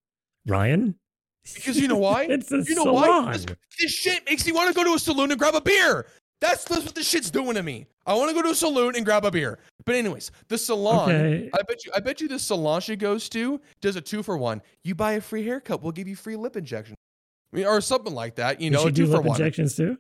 [0.47, 0.97] Ryan?
[1.55, 2.25] Because you know why?
[2.31, 3.25] it's a You know salon.
[3.27, 3.33] why?
[3.33, 3.47] This,
[3.81, 6.07] this shit makes me want to go to a saloon and grab a beer.
[6.41, 7.87] That's, that's what this shit's doing to me.
[8.07, 9.59] I want to go to a saloon and grab a beer.
[9.85, 11.11] But anyways, the salon.
[11.11, 11.51] Okay.
[11.53, 11.93] I bet you.
[11.95, 14.63] I bet you the salon she goes to does a two for one.
[14.83, 16.95] You buy a free haircut, we'll give you free lip injection.
[17.53, 18.61] I mean, or something like that.
[18.61, 19.41] You Does know, she a do two for lip one.
[19.41, 19.99] injections too?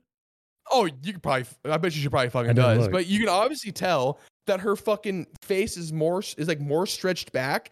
[0.70, 1.46] Oh, you could probably.
[1.64, 2.78] I bet you she probably I fucking didn't does.
[2.78, 2.92] look.
[2.92, 7.32] But you can obviously tell that her fucking face is more is like more stretched
[7.32, 7.70] back.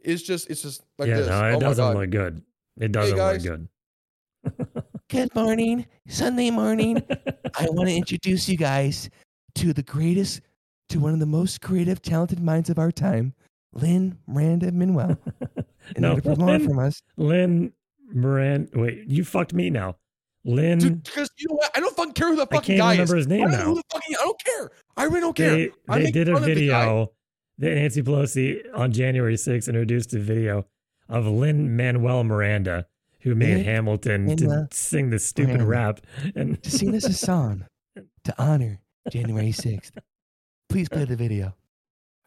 [0.00, 1.28] It's just it's just like yeah, this.
[1.28, 1.96] no, it oh my doesn't god.
[1.96, 2.42] look good.
[2.78, 3.42] It doesn't look guys.
[3.42, 3.68] good.
[5.08, 7.00] Good morning, Sunday morning.
[7.58, 9.08] I want to introduce you guys
[9.54, 10.40] to the greatest,
[10.88, 13.32] to one of the most creative, talented minds of our time,
[13.72, 15.16] Lynn Miranda Manuel.
[15.94, 17.00] And No, no, to perform Lynn- from us.
[17.16, 17.72] Lynn
[18.12, 18.68] Moran.
[18.74, 19.94] Wait, you fucked me now.
[20.44, 20.78] Lynn.
[20.80, 21.70] Dude, because you know what?
[21.76, 23.20] I don't fucking care who the I fucking can't guy remember is.
[23.20, 23.64] his name I don't now.
[23.66, 24.70] who the fucking, I don't care.
[24.96, 25.50] I really don't care.
[25.54, 26.80] They, I they did a fun of the guy.
[26.80, 27.12] video
[27.58, 30.66] that Nancy Pelosi on January 6th introduced a video
[31.08, 32.86] of Lin-Manuel Miranda,
[33.26, 36.00] who made Lin Hamilton to uh, sing this stupid rap.
[36.36, 37.66] And to sing this a song
[38.24, 39.90] to honor January 6th.
[40.68, 41.52] Please play the video.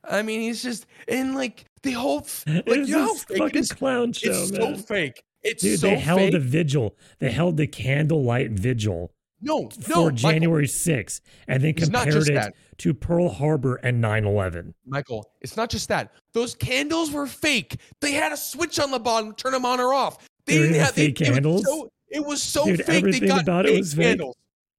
[0.04, 3.38] I mean, he's just, and like the whole, like, it's you know how this fake
[3.38, 3.72] fucking is?
[3.72, 4.76] clown show, It's man.
[4.76, 5.24] so fake.
[5.42, 6.32] It's Dude, so they held fake.
[6.34, 6.98] the vigil.
[7.20, 12.34] They held the candlelight vigil no, for no, Michael, January 6th and then compared it
[12.34, 12.56] that.
[12.80, 14.74] to Pearl Harbor and 9 11.
[14.86, 16.12] Michael, it's not just that.
[16.34, 17.80] Those candles were fake.
[18.02, 20.29] They had a switch on the bottom, turn them on or off.
[20.50, 21.64] They didn't have they, fake it was candles?
[21.66, 23.04] so- It was so Dude, fake.
[23.06, 24.04] They got about it fake was fake.
[24.06, 24.36] candles.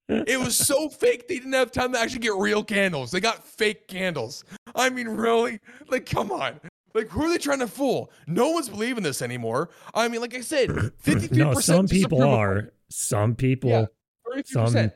[0.09, 1.29] it was so fake.
[1.29, 3.11] They didn't have time to actually get real candles.
[3.13, 4.45] They got fake candles.
[4.75, 5.61] I mean, really?
[5.89, 6.61] Like, come on.
[6.93, 8.11] Like, who are they trying to fool?
[8.27, 9.71] No one's believing this anymore.
[9.95, 11.65] I mean, like I said, fifty-three No, percent.
[11.65, 12.73] some people are.
[12.89, 13.85] Some people, Yeah,
[14.27, 14.93] Thirty-three some percent.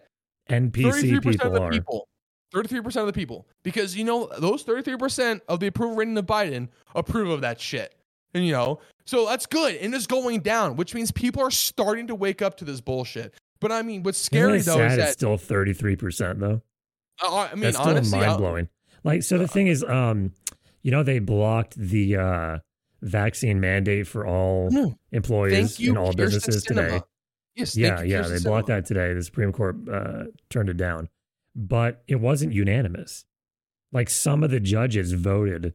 [0.51, 1.71] NPC Thirty-three percent of the are.
[1.71, 2.09] people.
[2.53, 6.19] Thirty-three percent of the people, because you know those thirty-three percent of the approval rating
[6.19, 7.95] of Biden approve of that shit,
[8.35, 12.07] and you know, so that's good, and it's going down, which means people are starting
[12.09, 13.35] to wake up to this bullshit.
[13.61, 16.63] But I mean, what's scary though sad is it's that still 33% though.
[17.23, 18.69] uh, I mean, That's still mind blowing.
[19.05, 20.33] Like, so the thing is, um,
[20.83, 22.59] you know, they blocked the uh,
[23.03, 24.99] vaccine mandate for all No.
[25.13, 26.67] employees in all Kyrsten businesses Sinema.
[26.69, 27.01] today.
[27.55, 28.75] Yes, Yeah, you, yeah, Kyrsten they blocked Sinema.
[28.77, 29.13] that today.
[29.15, 31.09] The Supreme Court uh, turned it down,
[31.55, 33.25] but it wasn't unanimous.
[33.93, 35.75] Like some of the judges voted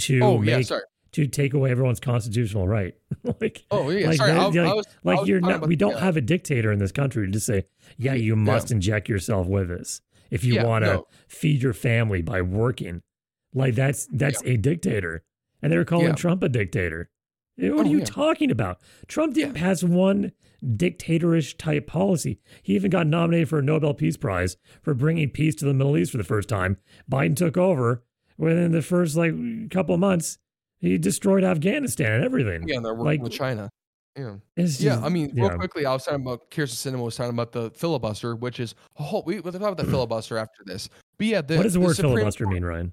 [0.00, 0.82] to Oh yeah, make sorry.
[1.16, 2.94] To take away everyone's constitutional right.
[3.40, 4.32] like, Oh yeah, like, sorry.
[4.32, 5.56] that- I, like, I was, like you're not.
[5.56, 6.00] about- We don't yeah.
[6.00, 7.64] have a dictator in this country to just say,
[7.96, 10.00] yeah, you must inject yourself with this
[10.30, 11.06] if you Yeah, want to no.
[11.28, 13.02] feed your family by working.
[13.54, 15.24] Like that's that's a dictator,
[15.62, 16.14] and they were calling Yeah.
[16.14, 17.08] Trump a dictator.
[17.58, 18.04] Eh, What Oh, are you yeah.
[18.04, 18.78] talking about?
[19.08, 22.38] Trump didn't pass one dictatorish type policy.
[22.62, 25.96] He even got nominated for a Nobel Peace Prize for bringing peace to the Middle
[25.96, 26.76] East for the first time.
[27.10, 28.02] Biden took over
[28.36, 29.32] within the first like
[29.70, 30.38] couple of months.
[30.78, 32.68] He destroyed Afghanistan and everything.
[32.68, 33.70] Yeah, and they're working like- with China.
[34.16, 34.36] Yeah.
[34.56, 35.56] Yeah, I mean, real yeah.
[35.56, 39.22] quickly, I was talking about Kyrsten Sinema was talking about the filibuster, which is whole.
[39.26, 40.88] We we'll talk about the filibuster after this.
[41.18, 42.92] But yeah, the, what does the, word Supreme filibuster Court- mean, Ryan?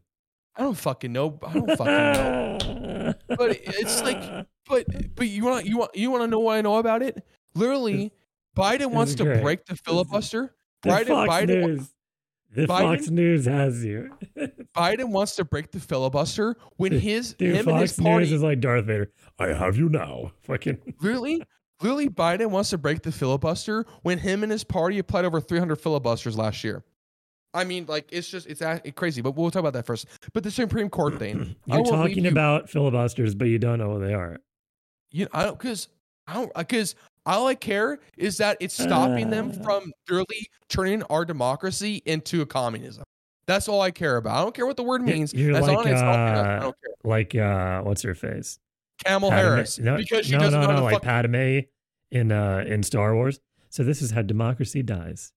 [0.57, 1.39] I don't fucking know.
[1.41, 3.13] I don't fucking know.
[3.29, 6.61] But it's like, but but you want you want you want to know what I
[6.61, 7.25] know about it?
[7.55, 8.11] Literally,
[8.57, 10.53] Biden wants to break the filibuster.
[10.81, 11.93] the Biden, Biden, News.
[12.53, 14.11] The Biden- Fox News has you.
[14.75, 18.33] Biden wants to break the filibuster when his Dude, him and his Fox News party
[18.35, 19.11] is like Darth Vader.
[19.39, 20.31] I have you now.
[20.43, 21.41] Fucking Really?
[21.81, 25.75] Really, Biden wants to break the filibuster when him and his party applied over 300
[25.77, 26.83] filibusters last year.
[27.53, 28.61] I mean, like, it's just, it's
[28.95, 30.07] crazy, but we'll talk about that first.
[30.33, 31.55] But the Supreme Court thing.
[31.65, 34.37] You're talking you- about filibusters, but you don't know what they are.
[35.11, 35.89] You know, I don't, because
[36.25, 39.63] I don't, because all I care is that it's stopping them Uh.
[39.63, 43.03] from really turning our democracy into a communism.
[43.45, 44.37] That's all I care about.
[44.37, 45.33] I don't care what the word means.
[45.33, 46.93] you're As like, long as it's helping us, I uh, don't care.
[47.03, 48.57] Like uh what's her face?
[49.03, 49.79] Camel Padme- Harris.
[49.79, 51.59] No, because she no, doesn't no, know no, like fuck- Padme
[52.11, 53.39] in uh in Star Wars.
[53.69, 55.33] So this is how democracy dies.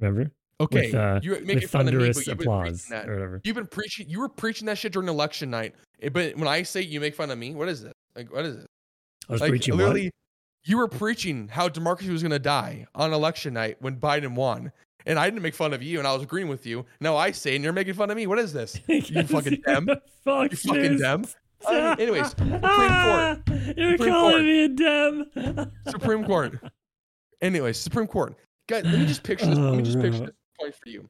[0.00, 0.30] Remember?
[0.60, 3.08] Okay, with, uh, you're making fun of me, thunderous but you've been applause preaching that.
[3.08, 3.40] or whatever.
[3.44, 4.08] You've been preaching.
[4.08, 5.74] You were preaching that shit during election night.
[6.00, 7.92] Eh, But when I say you make fun of me, what is it?
[8.14, 8.66] Like, what is it?
[9.28, 10.12] I was like, preaching literally, what?
[10.64, 14.72] You were preaching how democracy was going to die on election night when Biden won,
[15.06, 16.86] and I didn't make fun of you, and I was agreeing with you.
[17.00, 18.26] Now I say, and you're making fun of me.
[18.26, 18.78] What is this?
[18.88, 19.88] You fucking dem.
[19.88, 21.00] You fucking News.
[21.00, 21.24] dem.
[21.66, 23.38] Uh, anyways, Supreme Court.
[23.74, 24.42] You're Supreme calling Court.
[24.42, 25.70] me a dem.
[25.88, 26.58] Supreme Court.
[27.40, 28.34] Anyways, Supreme Court.
[28.68, 29.56] Guys, let me just picture this.
[29.58, 31.08] let me just picture Oh, this point for you.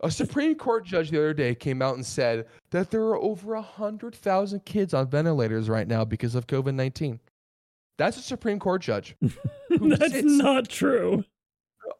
[0.00, 3.54] A Supreme Court judge the other day came out and said that there are over
[3.56, 7.20] 100,000 kids on ventilators right now because of COVID 19.
[7.98, 9.16] That's a Supreme Court judge.
[9.70, 11.24] That's sits- not true.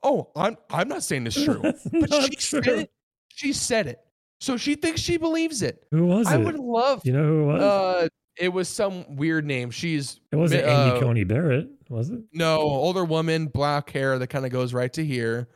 [0.03, 2.75] Oh, I'm, I'm not saying this is true, That's but not she said true.
[2.81, 2.91] it.
[3.29, 4.01] She said it.
[4.41, 5.87] So she thinks she believes it.
[5.91, 6.41] Who was I it?
[6.41, 7.03] I would love.
[7.05, 7.63] you know who it was?
[7.63, 9.71] Uh, it was some weird name.
[9.71, 12.21] She's it wasn't uh, Amy Coney Barrett, was it?
[12.33, 15.49] No, older woman, black hair that kind of goes right to here.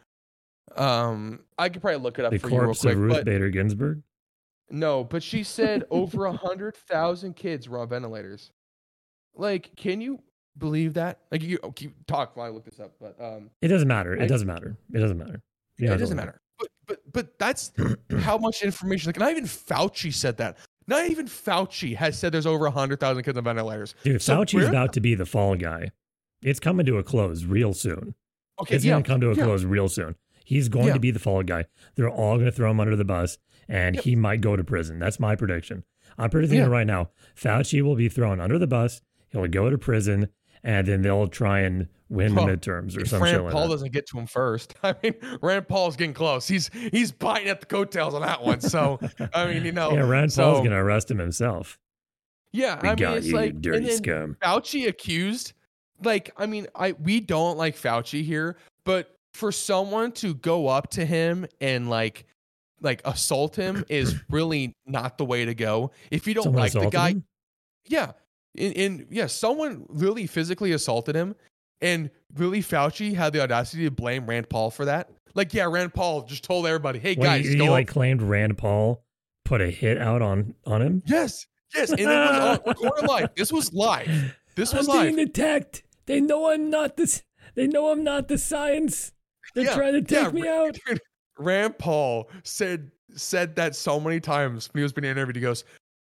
[0.76, 2.94] Um, I could probably look it up The for you real corpse quick.
[2.94, 4.02] of Ruth But Bader Ginsburg.
[4.70, 8.52] no, but she said over a hundred thousand kids were on ventilators.
[9.34, 10.20] Like, can you
[10.58, 11.20] believe that?
[11.30, 14.14] Like, you oh, keep talk while I look this up, but um, It doesn't matter.
[14.14, 14.76] It I- doesn't matter.
[14.92, 15.42] It doesn't matter.
[15.78, 16.40] Yeah, it doesn't matter.
[16.58, 17.70] But but but that's
[18.20, 19.08] how much information.
[19.08, 20.56] Like, not even Fauci said that.
[20.88, 23.94] Not even Fauci has said there's over a hundred thousand kids on ventilators.
[24.02, 25.92] Dude, So Fauci's we're- about to be the fall guy.
[26.42, 28.14] It's coming to a close real soon.
[28.60, 29.44] Okay, it's yeah, going to come to a yeah.
[29.44, 30.16] close real soon.
[30.44, 30.94] He's going Yeah.
[30.94, 31.66] to be the fall guy.
[31.94, 34.04] They're all going to throw him under the bus, and Yep.
[34.04, 34.98] he might go to prison.
[34.98, 35.84] That's my prediction.
[36.16, 37.10] I'm predicting it right now.
[37.36, 39.00] Fauci will be thrown under the bus.
[39.30, 40.30] He'll go to prison,
[40.64, 43.32] and then they'll try and win Well, the midterms or something.
[43.32, 43.74] Rand like Paul that.
[43.74, 44.74] doesn't get to him first.
[44.82, 46.48] I mean, Rand Paul's getting close.
[46.48, 48.60] He's he's biting at the coattails on that one.
[48.60, 48.98] So
[49.34, 51.78] I mean, you know, yeah, Rand so, Paul's going to arrest him himself.
[52.52, 54.36] Yeah, We I mean, it's you, you like dirty and then scum.
[54.42, 55.52] Fauci accused.
[56.02, 60.90] Like, I mean, I we don't like Fauci here, but for someone to go up
[60.92, 62.24] to him and like
[62.80, 65.90] like assault him is really not the way to go.
[66.10, 67.24] If you don't Someone like the guy, him?
[67.86, 68.12] yeah,
[68.58, 71.34] in, in yeah, someone really physically assaulted him,
[71.80, 75.10] and really Fauci had the audacity to blame Rand Paul for that.
[75.34, 79.02] Like, yeah, Rand Paul just told everybody, "Hey guys, he, he like claimed Rand Paul
[79.44, 81.02] put a hit out on on him.
[81.06, 83.30] yes, yes," and it was on uh, recorded live.
[83.36, 84.36] This was live.
[84.56, 85.14] This was I'm live.
[85.16, 85.84] being attacked.
[86.06, 87.22] They know I'm not this.
[87.54, 89.12] They know I'm not the science.
[89.54, 90.78] They're Yeah, trying to take yeah, me out.
[90.86, 91.00] Dude,
[91.38, 95.36] Rand Paul said said that so many times when he was being interviewed.
[95.36, 95.64] He goes,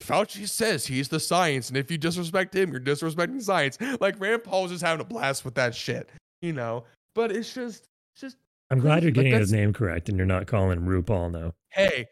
[0.02, 3.78] Fauci says he's the science, and if you disrespect him, you're disrespecting science.
[4.02, 6.10] Like Rand Paul's just having a blast with that shit,
[6.42, 6.84] you know.
[7.16, 8.38] But it's just, it's just,
[8.70, 11.32] I'm glad crazy, you're like, getting his name correct and you're not calling him RuPaul
[11.32, 11.54] now.
[11.70, 12.08] hey,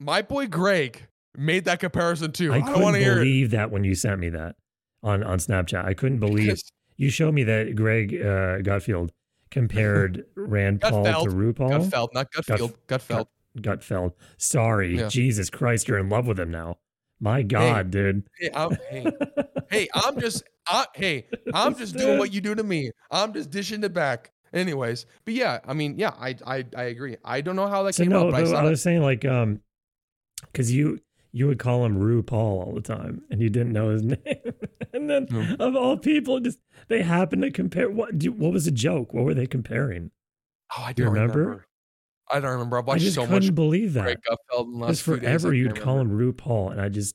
[0.00, 2.52] my boy Greg made that comparison too.
[2.52, 4.56] I couldn't want to hear believe that when you sent me that
[5.02, 5.84] on on Snapchat.
[5.84, 9.10] I couldn't believe because- you showed me that Greg uh, Gutfield
[9.50, 11.70] compared Rand Paul to RuPaul.
[11.70, 13.26] Gutfeld, not Gutfield, Gutfeld.
[13.58, 14.12] Gutfeld.
[14.38, 15.08] Sorry, Yeah.
[15.08, 16.78] Jesus Christ, you're in love with him now.
[17.22, 18.24] My God, dude.
[18.36, 19.12] Hey, I'm, hey,
[19.70, 22.90] hey, I'm just, I, hey, I'm just doing what you do to me.
[23.12, 24.32] I'm just dishing it back.
[24.52, 27.16] Anyways, but yeah, I mean, yeah, I, I, I agree.
[27.24, 29.24] I don't know how that So came no, up, but I I was saying like
[29.24, 29.60] um,
[30.46, 30.98] because you
[31.30, 32.32] you would call him RuPaul
[32.66, 34.18] all the time, and you didn't know his name.
[34.92, 35.54] and then, Hmm.
[35.60, 36.58] of all people, just
[36.88, 37.88] they happened to compare.
[37.88, 38.18] What?
[38.18, 39.14] Do, what was the joke?
[39.14, 40.10] What were they comparing?
[40.76, 41.38] Oh, I don't remember?
[41.38, 41.66] remember.
[42.30, 42.78] I don't remember.
[42.78, 44.04] I've I just so couldn't much believe that.
[44.04, 46.88] Greg Gutfeld in the last Because few days, forever you'd call him RuPaul, and I
[46.88, 47.14] just.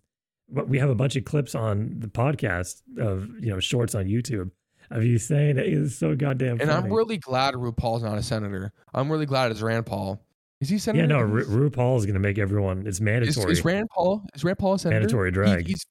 [0.49, 4.05] But we have a bunch of clips on the podcast of you know shorts on
[4.05, 4.51] YouTube
[4.91, 6.61] of you saying it is so goddamn.
[6.61, 6.71] And funny.
[6.73, 8.71] I'm really glad RuPaul's not a senator.
[8.93, 10.21] I'm really glad it's Rand Paul.
[10.61, 11.03] Is he senator?
[11.03, 12.87] yeah, no, Ru- RuPaul is going to make everyone.
[12.87, 13.51] It's mandatory.
[13.51, 14.23] is Rand Paul?
[14.33, 14.99] Is Rand Paul a senator?
[15.01, 15.67] mandatory He- drag.
[15.67, 15.85] he's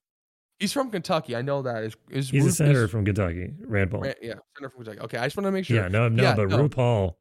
[0.58, 1.36] he's from Kentucky.
[1.36, 1.84] I know that.
[1.84, 4.00] Is is He's Ru- a senator is from Kentucky, Rand Paul.
[4.00, 5.00] Rand- yeah, senator from Kentucky.
[5.04, 5.76] Okay, I just want to make sure.
[5.76, 6.66] Yeah, no, no, Yeah, but no.
[6.68, 7.14] RuPaul,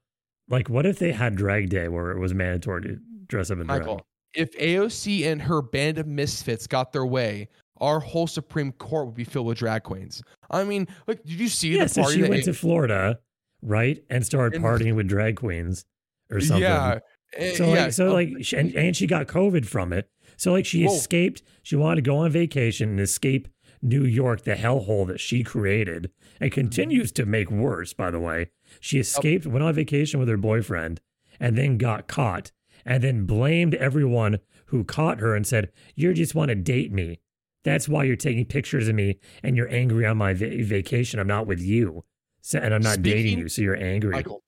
[0.50, 3.68] like, what if they had drag day where it was mandatory to dress up in
[3.68, 4.00] drag?
[4.34, 9.16] If AOC and her band of misfits got their way, our whole Supreme Court would
[9.16, 10.22] be filled with drag queens.
[10.52, 13.20] I mean, like, did you see Yeah, the so party she that went to Florida,
[13.62, 15.86] right, and started And- partying with drag queens
[16.30, 16.64] or something.
[16.64, 17.00] Eh,
[17.40, 17.84] yeah, So yeah.
[17.84, 20.10] like, so like, she, and, and she got COVID from it.
[20.38, 20.94] So like, she Whoa.
[20.96, 21.42] escaped.
[21.64, 23.48] She wanted to go on vacation and escape
[23.82, 26.10] New York, the hellhole that she created,
[26.42, 27.94] and continues to make worse.
[27.94, 31.02] By the way, she escaped, went on vacation with her boyfriend,
[31.40, 32.52] and then got caught,
[32.86, 37.20] and then blamed everyone who caught her and said, "You just want to date me.
[37.64, 41.20] That's why you're taking pictures of me, and you're angry on my va- vacation.
[41.20, 42.04] I'm not with you."
[42.42, 44.12] So, and I'm not dating you, so you're angry.
[44.12, 44.44] Michael,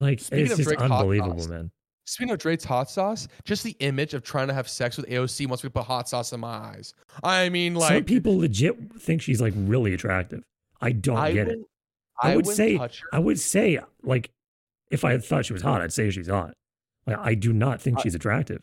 [0.00, 1.70] like speaking it's just unbelievable, sauce, man.
[2.06, 5.48] Speaking of Drake's hot sauce, just the image of trying to have sex with AOC
[5.48, 6.94] once we put hot sauce in my eyes.
[7.24, 7.92] I mean, like.
[7.92, 10.42] Some people legit think she's like really attractive.
[10.80, 11.58] I don't I get it.
[12.24, 12.98] Wouldn't- I would say-.
[13.12, 14.30] I would say like
[14.90, 16.54] if I thought she was hot, I'd say she's hot.
[17.06, 18.62] Like I do not think I- she's attractive.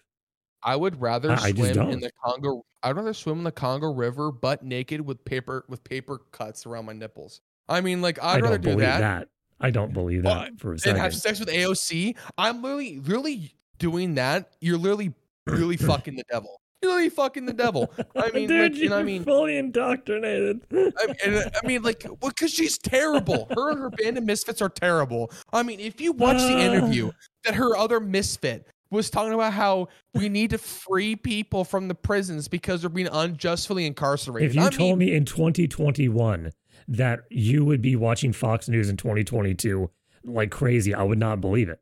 [0.63, 2.65] I would rather I- I swim in the Congo.
[2.81, 6.85] I'd rather swim in the Congo River, butt naked, with paper with paper cuts around
[6.85, 7.41] my nipples.
[7.69, 9.27] I mean, like, I'd I rather do that, that.
[9.59, 10.99] I don't believe that for a second.
[10.99, 12.15] have sex with AOC.
[12.37, 14.51] I'm literally, really doing that.
[14.59, 15.13] You're literally,
[15.47, 16.59] really fucking the devil.
[16.83, 17.91] Literally fucking the devil.
[18.15, 20.61] I mean, Dude, like, you know, I mean, fully indoctrinated.
[20.71, 20.91] I
[21.25, 23.47] and, uh, I mean, like, well, because she's terrible.
[23.55, 25.31] Her and her band of misfits are terrible.
[25.51, 26.59] I mean, if you watch the Ah.
[26.59, 27.11] interview
[27.45, 31.95] that her other misfit was talking about how we need to free people from the
[31.95, 34.51] prisons because they're being unjustly incarcerated.
[34.51, 36.51] if you I told mean, me in 2021
[36.87, 39.89] that you would be watching Fox News in 2022
[40.25, 41.79] like crazy, I would not believe it.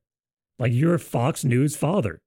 [0.58, 2.22] Like you're Fox News father.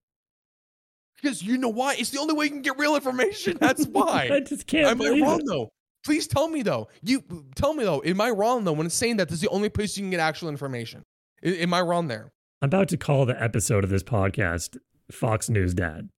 [1.24, 1.94] Because you know why?
[1.94, 3.56] It's the only way you can get real information.
[3.58, 4.28] That's why.
[4.30, 5.46] I just can't Am I wrong it.
[5.46, 5.70] though?
[6.04, 6.88] Please tell me though.
[7.02, 7.24] You
[7.56, 8.02] tell me though.
[8.04, 10.10] Am I wrong though when it's saying that this is the only place you can
[10.10, 11.02] get actual information?
[11.42, 12.30] I- am I wrong there?
[12.60, 14.76] I'm about to call the episode of this podcast
[15.10, 16.10] Fox News Dad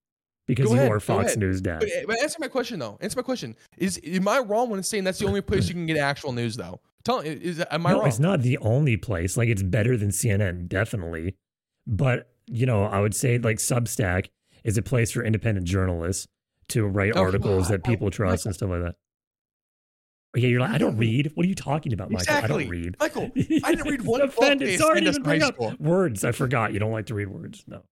[0.45, 1.37] because Go you are Fox.
[1.37, 1.79] News Dad.
[1.79, 2.97] But, eh, but answer my question though.
[2.99, 3.55] Answer my question.
[3.77, 6.33] Is am I wrong when it's saying that's the only place you can get actual
[6.33, 6.81] news though?
[7.05, 8.07] Tell is am I no, wrong?
[8.09, 9.37] it's not the only place.
[9.37, 11.35] Like it's better than CNN, definitely.
[11.85, 14.27] But you know, I would say like Substack
[14.67, 16.27] is a place for independent journalists
[16.69, 18.95] to write Oh, articles that I- people trust and stuff like that.
[20.35, 21.31] Oh, yeah, you're like, I don't read.
[21.35, 22.35] What are you talking about, Michael?
[22.35, 22.95] I don't read.
[22.99, 23.31] Michael,
[23.63, 24.77] I didn't read one book offended.
[24.77, 25.73] Sorry to even in bring up school.
[25.79, 26.23] words.
[26.25, 26.73] I forgot.
[26.73, 27.63] You don't like to read words.
[27.65, 27.83] No.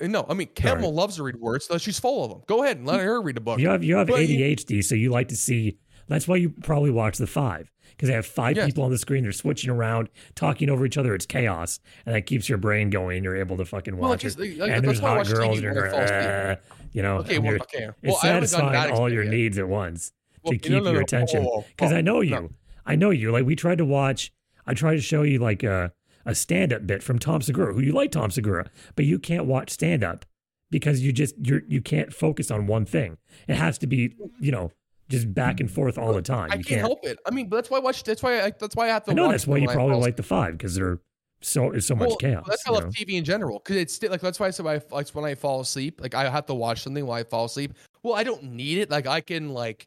[0.00, 0.74] Uh, No, I mean Sorry.
[0.74, 2.40] Camel loves to read words, so she's full of them.
[2.48, 3.60] Go ahead and let her read a book.
[3.60, 5.78] You have you have But ADHD, so you like to see.
[6.08, 8.66] That's why you probably watch the five because they have five Yes.
[8.66, 9.22] people on the screen.
[9.22, 11.14] They're switching around, talking over each other.
[11.14, 13.22] It's chaos, and that keeps your brain going.
[13.24, 14.58] You're able to fucking Well, watch like, it.
[14.58, 16.56] like, and there's hot girls, TV and you're, uh,
[16.92, 17.88] you know, Okay, and well, okay.
[18.02, 20.12] Well, satisfying all your needs at once
[20.42, 21.04] Well, to keep no, no, your no.
[21.04, 21.42] attention.
[21.44, 21.64] Whoa, whoa.
[21.68, 22.52] Because I know you.
[22.84, 23.30] I know you.
[23.30, 24.32] Like we tried to watch.
[24.66, 25.92] I tried to show you like a
[26.24, 29.44] a stand up bit from Tom Segura, who you like Tom Segura, but you can't
[29.46, 30.24] watch stand up
[30.70, 33.18] because you just you're you can't focus on one thing.
[33.48, 34.70] It has to be you know
[35.08, 36.50] just back and forth all the time.
[36.52, 37.18] I you can't help it.
[37.26, 38.02] I mean, but that's why I watch.
[38.04, 38.52] That's why I.
[38.58, 39.10] That's why I have to.
[39.10, 40.98] I know watch that's why you probably like the five because they're
[41.40, 42.44] so it's so much Well, chaos.
[42.48, 42.90] That's why I love know?
[42.90, 45.34] TV in general because it's still like that's why I said I, like when I
[45.34, 47.74] fall asleep, like I have to watch something while I fall asleep.
[48.02, 48.90] Well, I don't need it.
[48.90, 49.86] Like I can like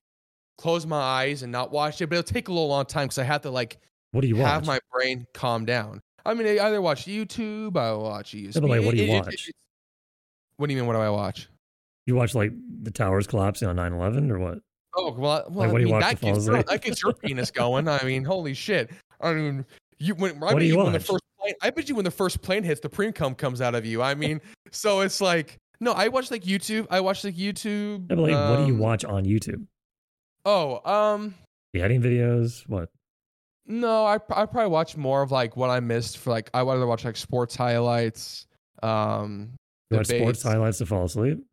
[0.58, 3.18] close my eyes and not watch it, but it'll take a little long time because
[3.20, 3.78] I have to like
[4.12, 4.48] What do you watch?
[4.48, 6.02] have my brain calm down.
[6.26, 8.34] I mean, I either watch YouTube, I watch.
[8.34, 9.50] Yeah, like, what do you It- it- watch?
[10.58, 10.88] what do you mean?
[10.88, 11.48] What do I watch?
[12.08, 12.52] you watch like
[12.84, 14.60] the towers collapsing on 9-11 or what?
[14.96, 17.14] Oh well, well Like, I what do you mean, watch that gets that gets your
[17.14, 17.88] penis going.
[17.88, 18.92] I mean, holy shit!
[19.22, 19.66] I mean,
[20.00, 22.06] you when I What do you you when the first plane, I bet you when
[22.06, 24.02] the first plane hits, the pre cum comes out of you.
[24.02, 24.42] I mean,
[24.72, 26.88] so it's like no, I watch like YouTube.
[26.90, 28.10] I watch like YouTube.
[28.10, 29.66] Yeah, like, what do you um, watch on YouTube?
[30.46, 31.36] Oh, um,
[31.74, 32.68] Beheading videos?
[32.68, 32.90] What?
[33.68, 36.74] no, I I probably watch more of like what I missed for like I would
[36.74, 38.48] rather watch like sports highlights.
[38.84, 39.52] Um,
[39.90, 41.44] You watch sports highlights to fall asleep?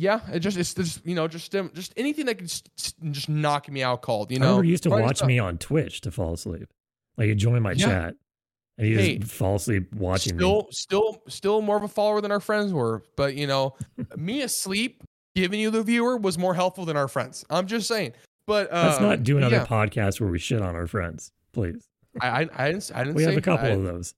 [0.00, 3.28] Yeah, it just it's just you know just um, just anything that could just, just
[3.28, 4.30] knock me out cold.
[4.30, 6.68] You know, you used to Probably watch stuff- me on Twitch to fall asleep.
[7.18, 7.86] Like you join my Yeah.
[7.86, 8.14] chat
[8.78, 10.40] and you Hey, just fall asleep watching me.
[10.40, 13.74] still still still more of a follower than our friends were but you know
[14.16, 15.02] me asleep
[15.34, 17.44] giving you the viewer was more helpful than our friends.
[17.50, 18.14] I'm just saying.
[18.46, 21.86] But uh, Let's not do another yeah, podcast where we shit on our friends, please.
[22.22, 22.90] I, I, I didn't.
[22.94, 23.14] I didn't.
[23.16, 24.14] We say, have a couple I, of those.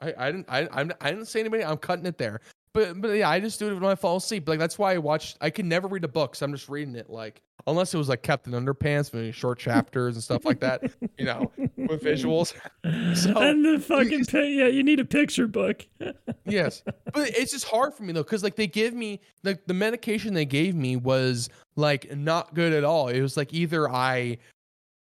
[0.00, 0.46] I, I didn't.
[0.50, 1.64] I, I'm, I didn't say anybody.
[1.64, 2.40] I'm cutting it there.
[2.74, 4.48] But but yeah, I just do it when I fall asleep.
[4.48, 5.36] Like that's why I watch.
[5.40, 7.08] I can never read a book, so I'm just reading it.
[7.08, 10.82] Like unless it was like Captain Underpants, maybe short chapters and stuff like that.
[11.16, 12.54] You know, with visuals.
[13.14, 15.86] So, and the fucking yeah, you need a picture book.
[16.46, 19.74] yes, but it's just hard for me though, because like they give me like the
[19.74, 23.08] medication they gave me was like not good at all.
[23.08, 24.38] It was like either I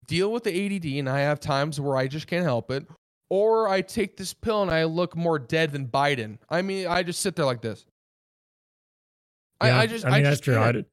[0.06, 2.86] deal with the ADD and I have times where I just can't help it,
[3.30, 6.38] or I take this pill and I look more dead than Biden.
[6.48, 7.84] I mean, I just sit there like this.
[9.62, 10.58] Yeah, I, I just, I mean, that's just true.
[10.58, 10.84] I'd,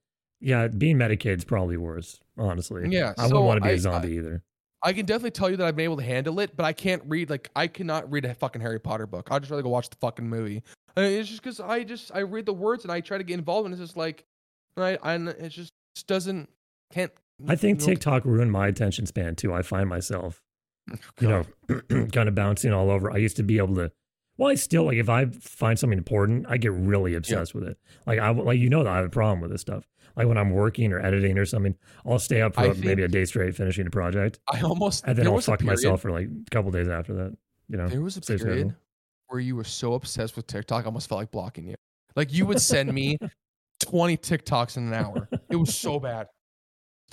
[0.41, 2.87] yeah, being medicated's probably worse, honestly.
[2.89, 4.43] Yeah, I so wouldn't want to be I- a zombie either.
[4.83, 7.01] I can definitely tell you that I've been able to handle it, but I can't
[7.07, 9.29] read like I cannot read a fucking Harry Potter book.
[9.31, 10.61] I'd just rather go watch the fucking movie.
[10.95, 13.33] I it's just because I just I read the words and I try to get
[13.33, 14.25] involved, and it's just like,
[14.77, 15.71] I I it just
[16.05, 16.49] doesn't
[16.93, 17.11] can't.
[17.47, 19.51] I think TikTok ruined my attention span too.
[19.55, 20.43] I find myself,
[21.19, 21.43] you know,
[22.11, 23.11] kind of bouncing all over.
[23.11, 23.91] I used to be able to.
[24.37, 27.77] Well, I still like if I find something important, I get really obsessed with it.
[28.05, 29.87] Like I like you know that I have a problem with this stuff.
[30.17, 31.75] Like when I'm working or editing or something,
[32.05, 35.17] I'll stay up for I maybe a day straight finishing a project, I almost and
[35.17, 37.37] then I'll a fuck myself for like a couple days after that.
[37.69, 38.73] You know, There was a period schedule.
[39.27, 41.75] where you were so obsessed with TikTok, I almost felt like blocking you.
[42.15, 43.17] Like you would send me
[43.79, 45.29] twenty TikToks in an hour.
[45.49, 46.27] It was so bad,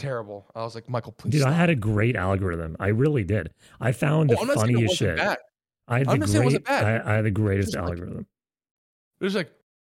[0.02, 0.46] terrible.
[0.54, 1.30] I was like, Michael, please.
[1.30, 1.52] dude, stop.
[1.52, 2.76] I had a great algorithm.
[2.78, 3.50] I really did.
[3.80, 5.16] I found Oh, the I'm not saying it funniest shit.
[5.16, 5.38] bad.
[5.88, 6.74] I had I'm the not saying it great.
[6.76, 8.26] I, I had the greatest Just like- algorithm.
[9.20, 9.50] There's like,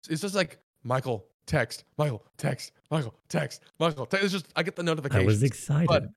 [0.10, 4.06] it's just like Michael text, Michael text, Michael text, Michael.
[4.06, 4.24] Text.
[4.26, 5.22] It's just I get the notification.
[5.22, 6.10] I was excited.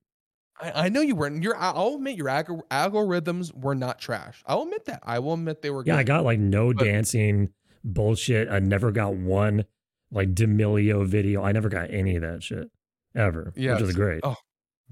[0.61, 1.43] I, I know you weren't.
[1.43, 4.43] Your I'll admit your algor- algorithms were not trash.
[4.47, 5.01] I'll admit that.
[5.03, 5.83] I will admit they were.
[5.85, 7.49] Yeah, I got like no But- dancing
[7.83, 8.49] bullshit.
[8.49, 9.65] I never got one
[10.11, 11.43] like D'Amelio video.
[11.43, 12.69] I never got any of that shit
[13.15, 14.21] ever, Yeah, which it's- great.
[14.23, 14.35] oh,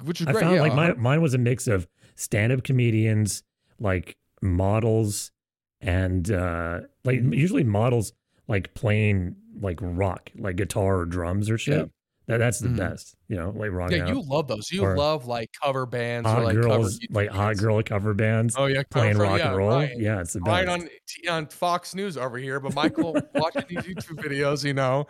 [0.04, 0.42] which is I great.
[0.44, 3.44] found yeah, like my, uh, mine was a mix of stand-up comedians,
[3.80, 5.32] like models,
[5.80, 8.14] and uh like usually models
[8.48, 11.78] like playing like rock, like guitar or drums or shit.
[11.80, 11.86] Yeah.
[12.28, 12.78] That that's the Mhm.
[12.78, 13.92] best, you know, like rock.
[13.92, 14.10] yeah, out.
[14.10, 14.72] you love those.
[14.72, 18.68] You Or love like cover bands or like girls, like hot girl cover bands Oh
[18.68, 19.70] yeah, playing rock yeah, and roll.
[19.72, 20.00] Ryan.
[20.00, 20.48] Yeah, it's the best.
[20.68, 20.90] Ryan on
[21.30, 25.08] on Fox News over here, but Michael watching these YouTube videos, you know.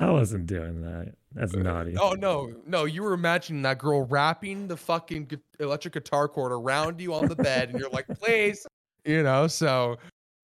[0.00, 1.14] I wasn't doing that.
[1.34, 1.96] That's naughty.
[1.98, 7.00] Oh no, no, you were imagining that girl wrapping the fucking electric guitar cord around
[7.00, 8.66] you on the bed, and you're like, please,
[9.04, 9.46] you know.
[9.46, 9.98] So,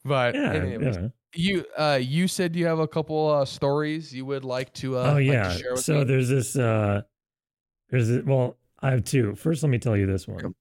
[0.05, 1.09] but yeah, anyways, yeah.
[1.35, 4.99] you uh, you said you have a couple uh, stories you would like to.
[4.99, 5.53] Uh, oh like to yeah.
[5.53, 6.05] share with so me?
[6.05, 6.57] there's this.
[6.57, 7.03] uh
[7.91, 9.35] There's this, well, I have two.
[9.35, 10.55] First, let me tell you this one.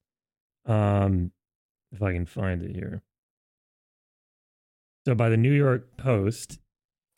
[0.66, 1.32] Um,
[1.92, 3.02] if I can find it here.
[5.06, 6.60] So, by the New York Post,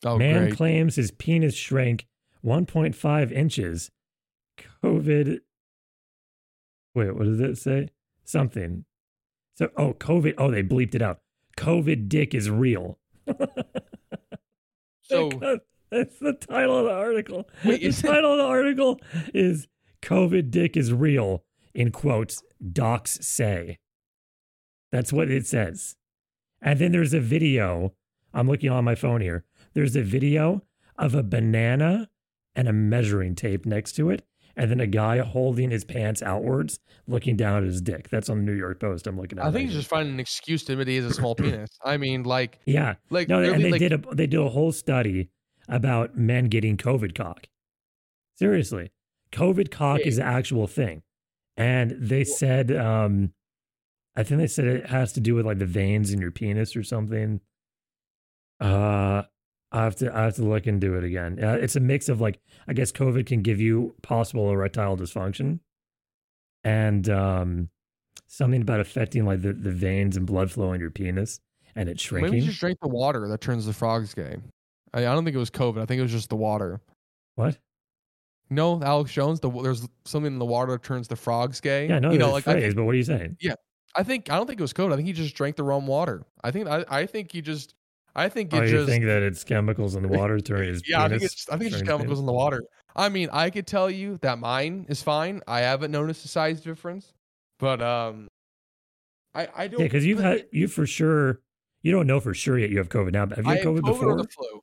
[0.04, 0.56] oh man great.
[0.56, 2.06] claims his penis shrank
[2.44, 3.90] 1.5 inches.
[4.82, 5.38] COVID.
[6.94, 7.88] Wait, what does it say?
[8.24, 8.84] Something.
[9.56, 10.34] So, oh, COVID.
[10.38, 11.20] Oh, they bleeped it out.
[11.56, 12.98] COVID dick is real.
[15.04, 15.30] So
[15.90, 17.46] that's the title of the article.
[17.64, 18.98] Wait, the it- title of the article
[19.34, 19.68] is
[20.00, 21.44] COVID dick is real,
[21.74, 22.42] in quotes,
[22.72, 23.78] docs say.
[24.90, 25.96] That's what it says.
[26.62, 27.92] And then there's a video.
[28.32, 29.44] I'm looking on my phone here.
[29.74, 30.62] There's a video
[30.98, 32.08] of a banana
[32.54, 34.24] and a measuring tape next to it.
[34.54, 38.10] And then a guy holding his pants outwards, looking down at his dick.
[38.10, 39.06] That's on the New York Post.
[39.06, 39.46] I'm looking at.
[39.46, 41.70] I think right he's just finding an excuse to admit he has a small penis.
[41.82, 42.96] I mean, like, yeah.
[43.08, 45.30] like No, really, and they like, did a they did a whole study
[45.70, 47.46] about men getting COVID cock.
[48.34, 48.92] Seriously,
[49.32, 50.08] COVID cock Yeah.
[50.08, 51.02] is an actual thing,
[51.56, 53.32] and they said, um,
[54.16, 56.76] I think they said it has to do with like the veins in your penis
[56.76, 57.40] or something.
[58.60, 59.22] Uh,
[59.72, 61.42] I have to I have to look into it again.
[61.42, 65.60] Uh, it's a mix of like I guess COVID can give you possible erectile dysfunction,
[66.62, 67.68] and um,
[68.26, 71.40] something about affecting like the, the veins and blood flow in your penis
[71.74, 72.32] and it shrinking.
[72.32, 74.36] maybe just drank the water that turns the frogs gay.
[74.92, 75.80] I, I don't think it was COVID.
[75.80, 76.80] I think it was just the water.
[77.34, 77.58] what?
[78.50, 79.40] No, Alex Jones.
[79.40, 81.88] The there's something in the water that turns the frogs gay.
[81.88, 83.38] Yeah, I know you know, like I phrase, think, but what are you saying?
[83.40, 83.54] Yeah,
[83.96, 84.92] I think I don't think it was COVID.
[84.92, 86.26] I think he just drank the wrong water.
[86.44, 87.74] I think I, I think he just
[88.14, 90.82] I think it Oh, you just think that it's chemicals in the water turning his
[90.88, 91.04] yeah.
[91.04, 92.62] I think it's I think it's just chemicals in the water.
[92.94, 95.40] I mean, I could tell you that mine is fine.
[95.46, 97.14] I haven't noticed a size difference,
[97.58, 98.28] but um,
[99.34, 99.80] I I don't.
[99.80, 101.40] Yeah, because you've had you for sure.
[101.82, 103.26] You don't know for sure yet you have COVID now.
[103.26, 104.16] But have you had COVID, COVID before?
[104.16, 104.62] the flu.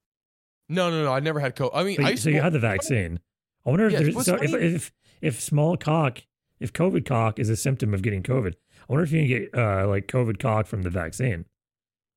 [0.70, 1.12] No, no, no.
[1.12, 1.72] I never had COVID.
[1.74, 3.20] I mean, But I so you had the vaccine.
[3.66, 4.92] I wonder if Yes, there's so if, if
[5.22, 6.22] if small cock,
[6.60, 8.54] if COVID cock is a symptom of getting COVID.
[8.54, 11.46] I wonder if you can get uh, like COVID cock from the vaccine.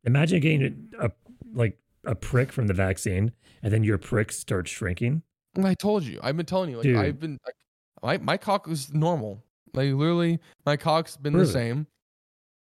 [0.05, 1.11] Imagine getting a, a
[1.53, 3.33] like a prick from the vaccine,
[3.63, 5.23] and then your prick starts shrinking.
[5.63, 6.19] I told you.
[6.23, 6.77] I've been telling you.
[6.77, 6.97] Like Dude.
[6.97, 7.57] I've been like
[8.03, 9.43] my my cock is normal.
[9.75, 11.87] Like literally, my cock's been Prove the same.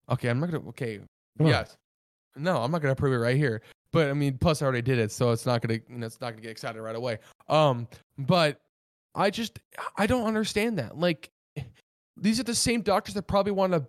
[0.09, 0.67] Okay, I'm not gonna.
[0.69, 0.99] Okay,
[1.37, 1.51] Come on.
[1.51, 1.77] yes.
[2.35, 3.61] No, I'm not gonna prove it right here.
[3.91, 5.79] But I mean, plus I already did it, so it's not gonna.
[5.89, 7.19] You know, it's not gonna get excited right away.
[7.49, 8.61] Um, but
[9.15, 9.59] I just
[9.97, 10.97] I don't understand that.
[10.97, 11.31] Like,
[12.17, 13.85] these are the same doctors that probably want to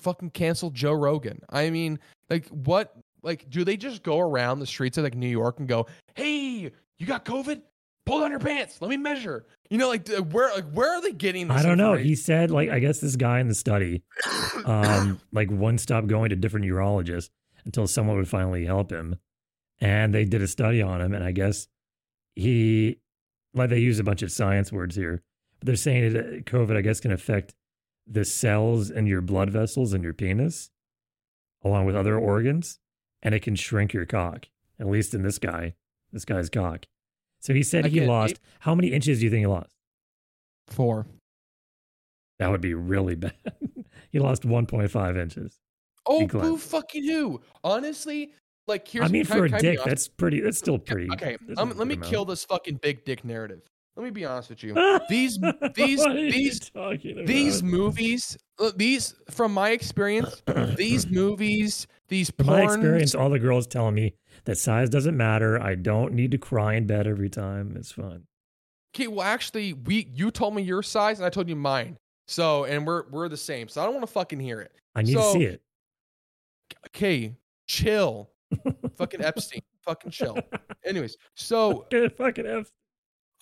[0.00, 1.40] fucking cancel Joe Rogan.
[1.50, 1.98] I mean,
[2.30, 2.96] like, what?
[3.22, 6.70] Like, do they just go around the streets of like New York and go, "Hey,
[6.98, 7.62] you got COVID?
[8.04, 8.78] Pull down your pants.
[8.80, 11.48] Let me measure." You know, like, where like where are they getting?
[11.48, 11.94] This I don't know.
[11.94, 14.02] He said, like, I guess this guy in the study,
[14.64, 17.30] um, like, one stop going to different urologists
[17.64, 19.16] until someone would finally help him.
[19.80, 21.14] And they did a study on him.
[21.14, 21.68] And I guess
[22.34, 22.98] he,
[23.54, 25.22] like, they use a bunch of science words here.
[25.58, 27.54] But they're saying that COVID, I guess, can affect
[28.06, 30.70] the cells in your blood vessels and your penis,
[31.64, 32.78] along with other organs.
[33.22, 34.46] And it can shrink your cock,
[34.80, 35.74] at least in this guy,
[36.12, 36.86] this guy's cock.
[37.40, 38.40] So he said he lost.
[38.60, 39.72] How many inches do you think he lost?
[40.72, 41.06] four.
[42.38, 43.34] That would be really bad.
[44.10, 45.58] he lost 1.5 inches.
[46.06, 47.40] Oh, boo fucking who?
[47.62, 48.32] Honestly,
[48.66, 50.40] like here's I mean, can for can a dick, that's pretty.
[50.40, 51.08] That's still pretty.
[51.12, 53.62] Okay, um, let me good kill this fucking big dick narrative.
[53.94, 54.74] Let me be honest with you.
[55.08, 55.38] These
[55.76, 56.70] these What are you these
[57.24, 60.42] these movies, uh, these from my experience,
[60.76, 65.60] these movies, these From my experience, all the girls telling me that size doesn't matter.
[65.60, 67.74] I don't need to cry in bed every time.
[67.76, 68.24] It's fun.
[68.94, 71.96] Okay, well, actually, we you told me your size and I told you mine.
[72.28, 73.68] So, and we're we're the same.
[73.68, 74.72] So I don't want to fucking hear it.
[74.94, 75.62] I need So- to see it.
[76.88, 77.34] Okay,
[77.66, 78.30] chill.
[78.96, 79.62] fucking Epstein.
[79.80, 80.38] Fucking chill.
[80.84, 81.86] Anyways, so
[82.18, 82.70] fucking F.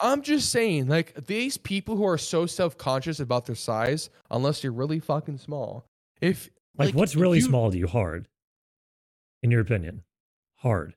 [0.00, 4.62] I'm just saying, like these people who are so self conscious about their size, unless
[4.64, 5.84] you're really fucking small.
[6.20, 6.48] If
[6.78, 7.86] Like, what's really you- small to you?
[7.86, 8.26] Hard,
[9.42, 10.02] in your opinion,
[10.56, 10.94] hard.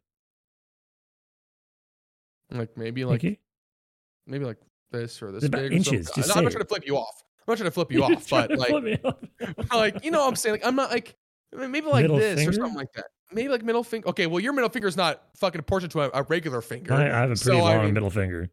[2.52, 3.40] like maybe like Like,
[4.28, 4.58] maybe like
[4.92, 7.24] this or this It's big inches, just I'm not trying to flip you off.
[7.48, 9.04] I'm not trying to flip you off, but like,
[9.74, 11.16] like you know, what I'm saying like I'm not like
[11.52, 13.06] maybe like Middle this or something like that.
[13.32, 14.10] Maybe like middle finger.
[14.10, 16.94] Okay, well your middle finger is not fucking proportionate to a, a regular finger.
[16.94, 18.50] I, I have a So, pretty I long mean, middle finger.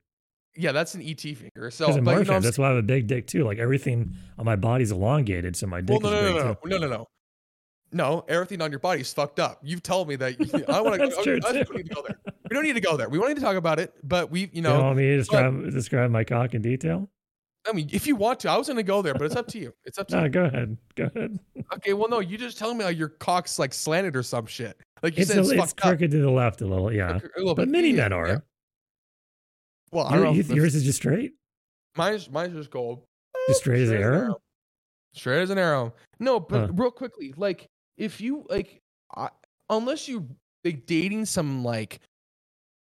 [0.56, 1.70] Yeah, that's an ET finger.
[1.70, 3.44] So, but you know, that's why I have a big dick too.
[3.44, 6.54] Like everything on my body's elongated, so my dick well, no, is no, big no,
[6.54, 6.58] too.
[6.64, 7.08] no, no, no, no.
[7.92, 9.58] No, everything on your body is fucked up.
[9.62, 10.38] You've told me that.
[10.38, 11.08] You, I want to.
[11.10, 12.16] That's true, We don't need to go there.
[12.48, 13.08] We don't need to go there.
[13.08, 13.92] We don't need to talk about it.
[14.04, 17.08] But we, you know, You, know, want me to describe, describe my cock in detail?
[17.68, 19.46] I mean, if you want to, I was going to go there, but it's up
[19.48, 19.74] to you.
[19.84, 20.28] It's up to No, you.
[20.30, 20.76] go ahead.
[20.96, 21.38] Go ahead.
[21.74, 24.76] Okay, well, no, you just telling me like your cock's like slanted or some shit.
[25.04, 27.16] Like you It's, said, a, it's, it's crooked to the left a little, yeah.
[27.16, 27.68] A little But bit.
[27.68, 28.16] many Yeah, men yeah.
[28.16, 28.44] are.
[29.92, 31.34] Well, I don't you- if- yours is just straight?
[31.96, 33.02] Mine's mine's just gold.
[33.48, 34.40] Just straight as an arrow?
[35.12, 35.94] Straight as an arrow.
[36.18, 36.72] No, but Huh.
[36.74, 37.68] real quickly, like
[38.00, 38.80] if you like,
[39.14, 39.28] I,
[39.68, 40.26] unless you
[40.64, 42.00] like dating some like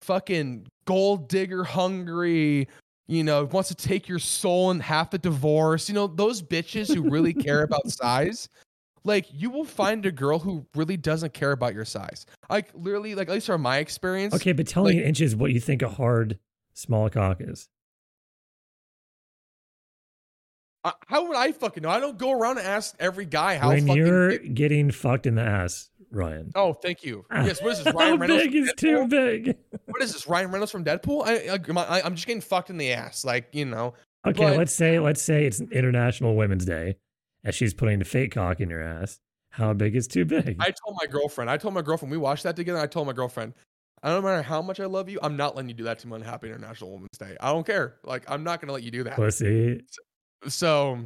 [0.01, 2.69] fucking gold digger hungry,
[3.09, 6.95] you know, wants to take your soul and half the divorce, you know, those bitches
[6.95, 8.49] who really care about size.
[9.05, 12.25] Like you will find a girl who really doesn't care about your size.
[12.49, 14.35] Like literally, like at least from my experience.
[14.35, 16.39] Okay, but tell me in inches what you think a hard
[16.75, 17.69] small cock is.
[20.85, 21.89] How would I fucking know?
[21.89, 23.97] I don't go around and ask every guy how when fucking.
[23.97, 26.53] you're big- getting fucked in the ass, Ryan.
[26.55, 27.24] Oh, thank you.
[27.33, 27.93] Yes, what is this?
[27.93, 28.43] How Ryan Reynolds?
[28.45, 29.57] big from is too big?
[29.87, 30.29] What is this?
[30.29, 31.22] Ryan Reynolds from Deadpool?
[31.26, 33.95] I, I, am just getting fucked in the ass, like you know.
[34.26, 36.97] Okay, But- let's say let's say it's International Women's Day,
[37.45, 39.18] and she's putting the fake cock in your ass.
[39.51, 40.57] How big is too big?
[40.61, 41.51] I told my girlfriend.
[41.51, 42.12] I told my girlfriend.
[42.12, 42.79] We watched that together.
[42.79, 43.55] I told my girlfriend.
[44.03, 45.18] I don't matter how much I love you.
[45.22, 47.37] I'm not letting you do that to me on Happy International Women's Day.
[47.41, 47.97] I don't care.
[48.05, 49.16] Like I'm not gonna let you do that.
[49.16, 49.81] Pussy.
[50.47, 50.99] So,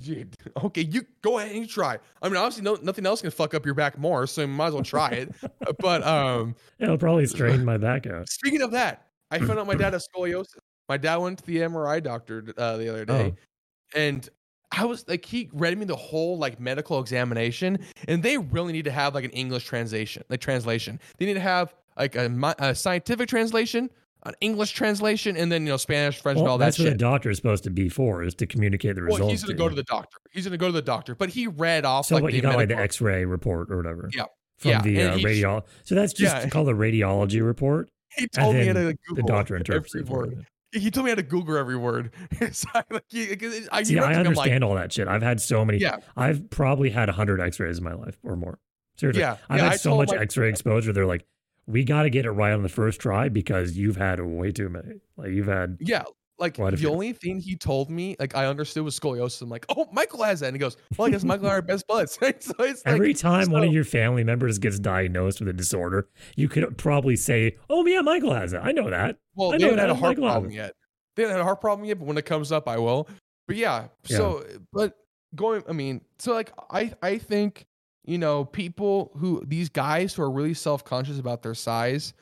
[0.64, 1.98] okay, you go ahead and you try.
[2.20, 4.68] I mean, obviously, no, nothing else can fuck up your back more, so you might
[4.68, 5.34] as well try it.
[5.78, 8.28] but um, It'll probably strain my back out.
[8.28, 10.58] speaking of that, I found out my dad has scoliosis.
[10.88, 13.98] My dad went to the MRI doctor uh, the other day, Oh.
[13.98, 14.28] and
[14.76, 17.78] I was like, he read me the whole like medical examination,
[18.08, 21.00] and they really need to have like an English translation, like translation.
[21.16, 23.88] They need to have like a, a scientific translation,
[24.24, 26.90] an English translation, and then you know Spanish, French, and all that that's what a
[26.92, 26.98] shit.
[26.98, 29.30] doctor is supposed to be for, is to communicate the results.
[29.30, 30.18] He's gonna go to the doctor.
[30.32, 32.42] He's gonna go to the doctor, but he read off So like what the you
[32.42, 34.08] got like the X-ray report or whatever.
[34.14, 34.24] Yeah.
[34.58, 35.62] From Yeah, the uh, radiol.
[35.84, 36.48] So that's just Yeah.
[36.48, 37.90] called a radiology report.
[38.16, 40.46] He told me how to Google The doctor interprets every word.
[40.72, 42.12] He told me how to Google every word.
[42.52, 43.36] so I, like, he,
[43.70, 45.06] I, See, I understand all that shit.
[45.08, 45.78] I've had so many.
[45.78, 48.58] Yeah, I've probably had hundred X-rays in my life or more.
[48.96, 49.36] Seriously, yeah.
[49.48, 50.92] I've yeah, had I so much my- X-ray exposure.
[50.92, 51.24] They're like,
[51.66, 54.68] we got to get it right on the first try because you've had way too
[54.68, 55.00] many.
[55.16, 55.78] Like you've had.
[55.80, 56.04] Yeah,
[56.38, 56.90] like the few.
[56.90, 59.42] only thing he told me, like I understood was scoliosis.
[59.42, 61.56] I'm like, oh, Michael has that, and he goes, well, I guess Michael and I
[61.58, 62.14] are best buds.
[62.14, 66.08] so it's like, Every time one of your family members gets diagnosed with a disorder,
[66.36, 68.60] you could probably say, "Oh yeah, Michael has it.
[68.62, 70.74] I know that." well, I they haven't had a heart Michael problem yet.
[71.16, 73.08] they haven't had a heart problem yet, but when it comes up, I will.
[73.46, 74.94] But yeah, so but
[75.34, 77.66] going, I mean, so like I I think
[78.04, 82.12] you know people who these guys who are really self conscious about their size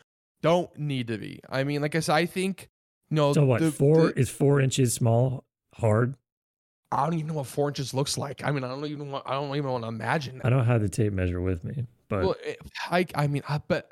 [0.43, 1.41] don't need to be.
[1.49, 2.69] I mean, like I said, I think
[3.11, 3.33] you know.
[3.33, 3.61] So what?
[3.61, 6.15] the- four the- is four inches small, hard.
[6.91, 8.45] I don't even know what four inches looks like.
[8.45, 9.25] I mean, I don't even want.
[9.27, 10.41] I don't even want to imagine.
[10.45, 12.61] I don't have the tape measure with me, but Well, it-
[12.91, 13.91] I I mean, I bet.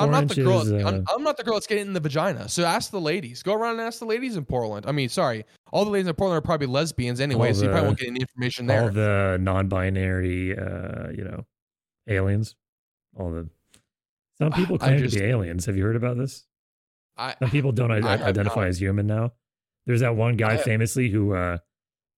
[0.00, 0.60] But I'm not the girl.
[0.86, 2.48] I'm, uh, I'm not the girl that's getting in the vagina.
[2.48, 3.42] So ask the ladies.
[3.42, 4.86] Go around and ask the ladies in Portland.
[4.86, 7.68] I mean, sorry, all the ladies in Portland are probably lesbians anyway, All so you
[7.70, 8.82] probably won't get any information there.
[8.82, 11.44] all the non-binary, uh, you know,
[12.08, 12.54] aliens,
[13.16, 13.48] all the.
[14.38, 15.66] Some people claim just- to be aliens.
[15.66, 16.46] Have you heard about this?
[17.16, 19.32] I, Some people don't I i- identify as human now.
[19.86, 21.58] There's that one guy I famously who uh,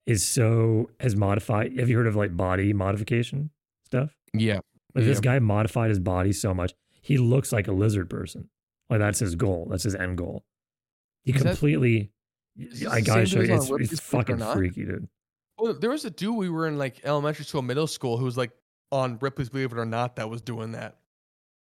[0.06, 1.78] is so has modified.
[1.78, 3.50] Have you heard of like body modification
[3.84, 4.16] stuff?
[4.34, 4.58] yeah,
[4.94, 6.72] Like this guy modified his body so much
[7.09, 8.50] he looks like a lizard person.
[8.90, 9.66] Oh, like that's his goal.
[9.70, 10.44] That's his end goal.
[11.24, 12.11] He Is completely.
[12.54, 13.54] is this I gotta show you.
[13.54, 15.09] as It's, it's Ripley's Believe It or fucking freaky, dude.
[15.59, 18.36] Well, there was a dude we were in like elementary school, middle school, who was
[18.36, 18.50] like
[18.92, 20.98] on Ripley's Believe It or Not that was doing that,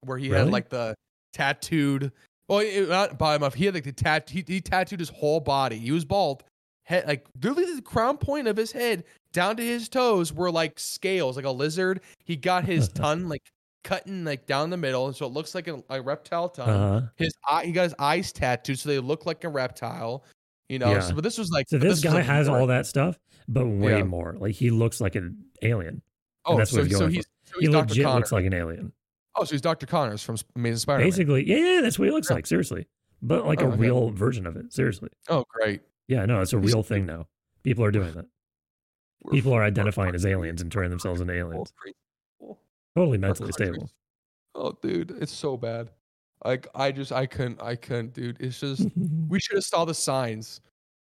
[0.06, 0.96] where he had like the
[1.34, 2.14] tattooed.
[2.48, 3.56] Well, it, not body muff.
[3.56, 4.30] He had like the tat.
[4.30, 5.78] He, he tattooed his whole body.
[5.80, 6.46] He was bald.
[6.84, 10.80] Head like literally the crown point of his head down to his toes were like
[10.80, 12.00] scales, like a lizard.
[12.24, 13.44] He got his tongue like
[13.86, 16.68] cutting like down the middle, and so it looks like a, a reptile tongue.
[16.70, 17.08] Uh huh.
[17.16, 20.26] His eye, he got his eyes tattooed so they look like a reptile.
[20.68, 21.00] You know, Yeah.
[21.00, 23.18] so, but this was like So but this guy like, has more- all that stuff,
[23.48, 24.04] but way Yeah.
[24.04, 24.36] more.
[24.38, 26.02] Like he looks like an alien.
[26.44, 27.32] Oh, that's so, what he's so going he's for.
[27.54, 27.88] so He he's Dr.
[27.90, 28.16] legit Connor.
[28.20, 28.92] looks like an alien.
[29.38, 29.86] Oh, so he's Dr.
[29.86, 31.08] Connors from Amazing Spider-Man.
[31.08, 32.36] Basically, yeah, yeah, that's what he looks Yeah.
[32.36, 32.48] like.
[32.48, 32.88] Seriously,
[33.22, 33.78] but like Oh, a okay.
[33.78, 34.74] real version of it.
[34.74, 35.82] Seriously, Oh, great.
[36.08, 37.28] yeah, no, it's a He's- real thing now.
[37.64, 38.26] People are doing that.
[39.32, 41.74] People are identifying as aliens and turning themselves into aliens.
[42.96, 43.90] Totally mentally stable.
[44.54, 45.90] Oh, dude, it's so bad.
[46.44, 48.38] Like I just I couldn't I couldn't, dude.
[48.40, 48.88] It's just
[49.28, 50.62] we should have saw the signs.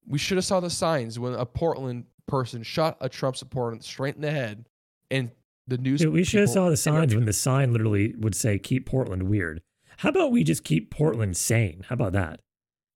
[0.07, 4.15] We should have saw the signs when a Portland person shot a Trump supporter straight
[4.17, 4.67] in the head,
[5.11, 5.31] and
[5.67, 6.01] the news.
[6.01, 9.25] Dude, we should have saw the signs when the sign literally would say "Keep Portland
[9.25, 9.63] weird."
[9.99, 11.85] How about we just keep Portland sane?
[11.89, 12.41] How about that?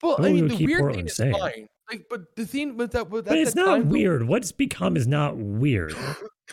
[0.03, 1.33] Well, Well, I mean, would the keep weird Portland thing is sane.
[1.33, 1.67] fine.
[1.91, 4.27] Like, but the thing with that, with But at it's not weird.
[4.27, 5.95] What's become is not weird.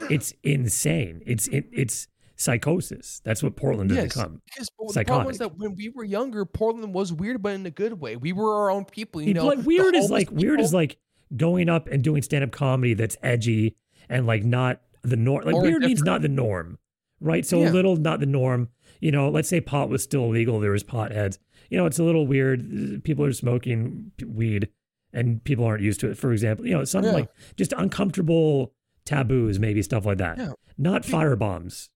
[0.10, 1.22] It's insane.
[1.26, 2.08] It's it, it's
[2.42, 3.22] psychosis.
[3.24, 4.14] That's what Portland has Yes.
[4.16, 4.42] become.
[4.58, 5.38] But the problem was Psychotic.
[5.40, 8.16] that when we were younger, Portland was weird, but in a good way.
[8.16, 9.46] We were our own people, you know.
[9.46, 10.98] like weird is like weird is like
[11.36, 13.78] going up and doing stand up comedy that's edgy
[14.10, 15.46] and like not the norm.
[15.46, 16.78] Like Or weird means not the norm,
[17.20, 17.46] right?
[17.46, 17.70] So Yeah.
[17.70, 18.70] a little not the norm.
[19.00, 20.60] You know, let's say pot was still illegal.
[20.60, 21.38] There was potheads.
[21.70, 23.04] You know, it's a little weird.
[23.04, 24.70] People are smoking weed
[25.14, 26.18] and people aren't used to it.
[26.18, 27.12] For example, you know, some Yeah.
[27.12, 28.74] like just uncomfortable
[29.06, 30.38] taboos, maybe stuff like that.
[30.38, 30.52] Yeah.
[30.78, 31.90] Not fire bombs.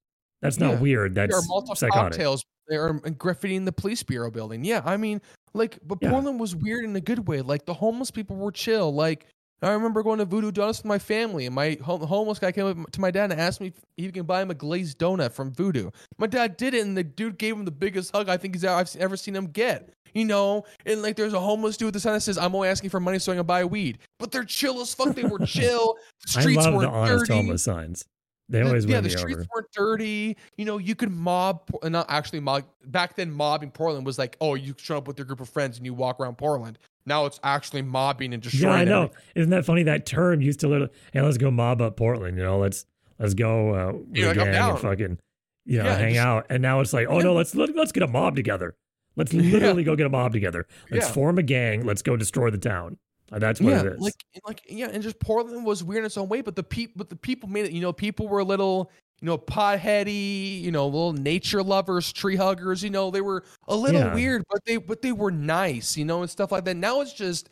[0.45, 0.79] That's not Yeah.
[0.79, 1.15] weird.
[1.15, 2.11] There are That's multiple psychotic.
[2.13, 2.43] cocktails.
[2.67, 4.63] There are um, graffitiing the police bureau building.
[4.65, 5.21] Yeah, I mean,
[5.53, 6.09] like, but Yeah.
[6.11, 7.41] Portland was weird in a good way.
[7.41, 8.91] Like the homeless people were chill.
[8.93, 9.27] Like
[9.61, 12.65] I remember going to Voodoo Donuts with my family, and my hom- homeless guy came
[12.83, 15.31] up to my dad and asked me if he can buy him a glazed donut
[15.31, 15.89] from Voodoo.
[16.17, 18.65] My dad did it, and the dude gave him the biggest hug I think he's
[18.65, 19.89] I've ever seen him get.
[20.13, 22.67] You know, and like there's a homeless dude with the sign that says, "I'm only
[22.69, 25.13] asking for money so I can buy weed." But they're chill as fuck.
[25.15, 25.97] They were chill.
[26.25, 27.33] The I streets love weren't the honest dirty.
[27.33, 28.05] homeless signs.
[28.47, 29.47] They The- always yeah, the streets over.
[29.55, 30.37] weren't dirty.
[30.57, 32.63] You know, you could mob, uh, not actually mob.
[32.85, 35.77] Back then, mobbing Portland was like, oh, you show up with your group of friends
[35.77, 36.77] and you walk around Portland.
[37.07, 38.73] Now it's actually mobbing and destroying.
[38.75, 38.79] Yeah.
[38.81, 38.97] I know.
[39.03, 39.21] everything.
[39.35, 39.83] Isn't that funny?
[39.83, 42.37] That term used to literally, hey, let's go mob up Portland.
[42.37, 42.85] You know, let's
[43.19, 45.17] let's go uh, Yeah, like, and fucking,
[45.65, 46.45] you know, Yeah, hang just- out.
[46.49, 47.23] And now it's like, oh Yeah.
[47.23, 48.75] no, let's let, let's get a mob together.
[49.15, 50.67] Let's literally go get a mob together.
[50.91, 51.85] Let's form a gang.
[51.85, 52.97] Let's go destroy the town.
[53.31, 53.99] Uh, that's what yeah, it is.
[53.99, 54.13] like,
[54.45, 57.09] like, yeah, and just Portland was weird in its own way, but the people, but
[57.09, 57.71] the people made it.
[57.71, 62.35] You know, people were a little, you know, potheady, you know, little nature lovers, tree
[62.35, 62.83] huggers.
[62.83, 64.13] You know, they were a little Yeah.
[64.13, 66.75] weird, but they, but they were nice, you know, and stuff like that.
[66.75, 67.49] Now it's just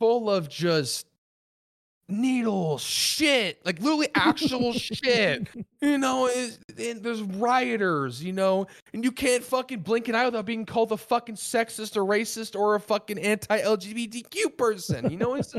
[0.00, 1.06] full of just
[2.08, 5.46] needle shit, like literally actual shit.
[5.80, 6.28] You know,
[6.78, 10.92] and there's rioters, you know, and you can't fucking blink an eye without being called
[10.92, 15.10] a fucking sexist or racist or a fucking anti-LGBTQ person.
[15.10, 15.54] You know, it's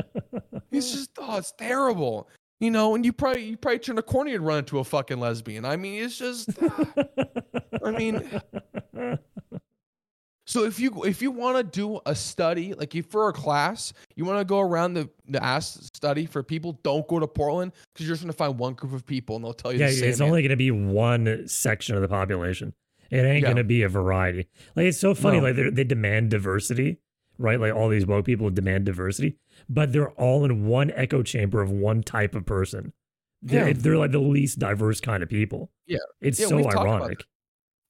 [0.70, 2.28] it's just oh, it's terrible.
[2.58, 5.18] You know, and you probably you probably turn a corner and run into a fucking
[5.18, 5.64] lesbian.
[5.64, 6.50] I mean, it's just
[7.84, 8.40] I mean,
[10.50, 13.92] so if you if you want to do a study, like if for a class,
[14.16, 17.70] you want to go around the the ask study for people, don't go to Portland
[17.94, 19.92] because you're just gonna find one group of people and they'll tell you yeah, the
[19.92, 20.08] same.
[20.10, 22.74] it's only going to be one section of the population.
[23.12, 23.48] It ain't Yeah.
[23.48, 24.48] going to be a variety.
[24.74, 25.38] Like it's so funny.
[25.38, 25.44] No.
[25.44, 26.98] Like they they demand diversity,
[27.38, 27.60] right?
[27.60, 29.36] Like all these woke people demand diversity,
[29.68, 32.92] but they're all in one echo chamber of one type of person.
[33.42, 33.74] They're, Yeah.
[33.76, 35.70] they're like the least diverse kind of people.
[35.86, 35.98] Yeah.
[36.20, 37.24] it's Yeah, so we've talked about ironic.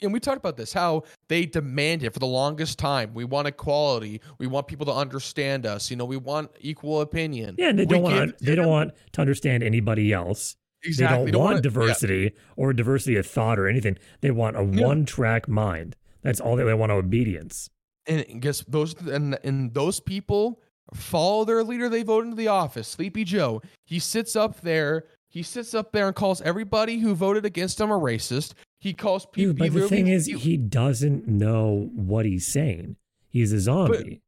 [0.03, 4.21] And we talked about this how they demanded for the longest time we want equality
[4.39, 7.85] we want people to understand us you know we want equal opinion Yeah, and they
[7.85, 10.57] We don't want give they don't want to understand anybody else.
[10.83, 13.99] exactly They don't, want wanna- diversity or diversity of thought or anything.
[14.23, 14.87] They want a Yeah.
[14.87, 15.97] one track mind.
[16.23, 17.69] That's all they, they want obedience.
[18.07, 20.61] and guess those and, and those people
[20.95, 25.41] follow their leader they vote into the office sleepy joe he sits up there he
[25.43, 29.55] sits up there and calls everybody who voted against him a racist he calls people
[29.55, 32.97] but the thing is, he doesn't know what he's saying.
[33.29, 34.23] He's a zombie.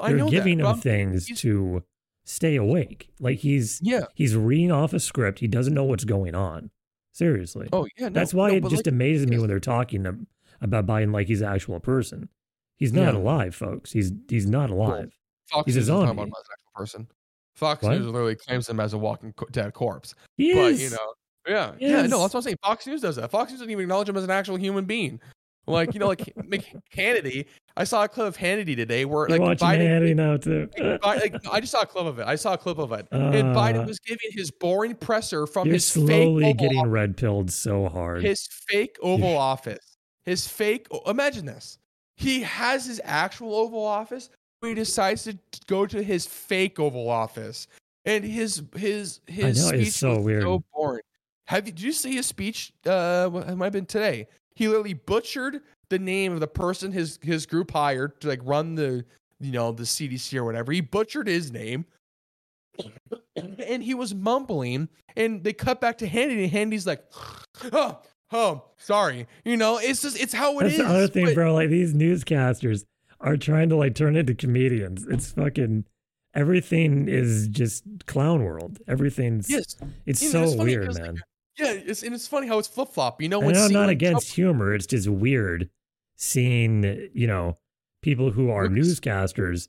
[0.00, 1.82] I They're giving that, him things to
[2.24, 3.10] stay awake.
[3.20, 5.40] Like he's yeah he's reading off a script.
[5.40, 6.70] He doesn't know what's going on.
[7.12, 7.68] Seriously.
[7.72, 10.26] oh yeah no, That's why no, it just like, amazes me when they're talking ab-
[10.60, 12.28] about Biden like he's an actual person.
[12.76, 13.20] He's not Yeah.
[13.20, 13.92] alive, folks.
[13.92, 15.12] He's he's not alive.
[15.48, 16.22] Fox he's a News is talking zombie.
[16.22, 17.08] about him as an actual person.
[17.54, 17.98] Fox What?
[17.98, 20.14] News literally claims him as a walking dead corpse.
[20.38, 20.82] He But is.
[20.82, 21.14] you know,
[21.46, 22.56] yeah, yeah, no, that's what I'm saying.
[22.62, 23.30] Fox News does that.
[23.30, 25.20] Fox News doesn't even acknowledge him as an actual human being.
[25.66, 27.46] Like you know, like Mc- Hannity.
[27.76, 29.80] I saw a clip of Hannity today where like watching Biden.
[29.88, 30.68] Hannity now too.
[31.02, 32.26] like, like, I just saw a clip of it.
[32.26, 35.68] I saw a clip of it, and Biden Uh, was giving his boring presser from
[35.68, 38.22] You're his slowly Oval getting Office- red pilled so hard.
[38.22, 39.96] his fake Oval Office.
[40.24, 40.86] His fake.
[41.06, 41.78] Imagine this.
[42.16, 44.30] He has his actual Oval Office,
[44.60, 45.38] but he decides to
[45.68, 47.68] go to his fake Oval Office,
[48.04, 50.42] and his his his know, speech it's so was weird.
[50.42, 51.02] so boring.
[51.48, 51.72] Have you?
[51.72, 52.72] Did you see his speech?
[52.86, 54.28] Uh, what- it might have been today.
[54.54, 58.74] He literally butchered the name of the person his his group hired to like run
[58.74, 59.04] the
[59.40, 60.72] you know the CDC or whatever.
[60.72, 61.84] He butchered his name.
[63.36, 67.04] And he was mumbling, and they cut back to Handy, and Handy's like,
[67.72, 67.98] "Oh,
[68.32, 70.80] oh, sorry." You know, it's just it's how it That's is.
[70.80, 71.52] the other thing, but- bro.
[71.54, 72.84] Like these newscasters
[73.20, 75.06] are trying to like turn into comedians.
[75.08, 75.84] It's fucking
[76.34, 78.78] everything is just clown world.
[78.88, 79.76] Everything's Yes,
[80.06, 81.20] it's You know, so weird, 'cause, like, man.
[81.58, 83.20] Yeah, it's and it's funny how it's flip flop.
[83.22, 84.74] You know, And I'm not like, against humor.
[84.74, 85.68] It's just weird
[86.16, 87.58] seeing, you know,
[88.02, 89.68] people who are Trump- newscasters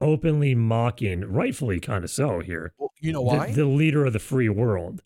[0.00, 3.52] openly mocking, rightfully kind of so here, Well, you know the, why?
[3.52, 5.02] the leader of the free world.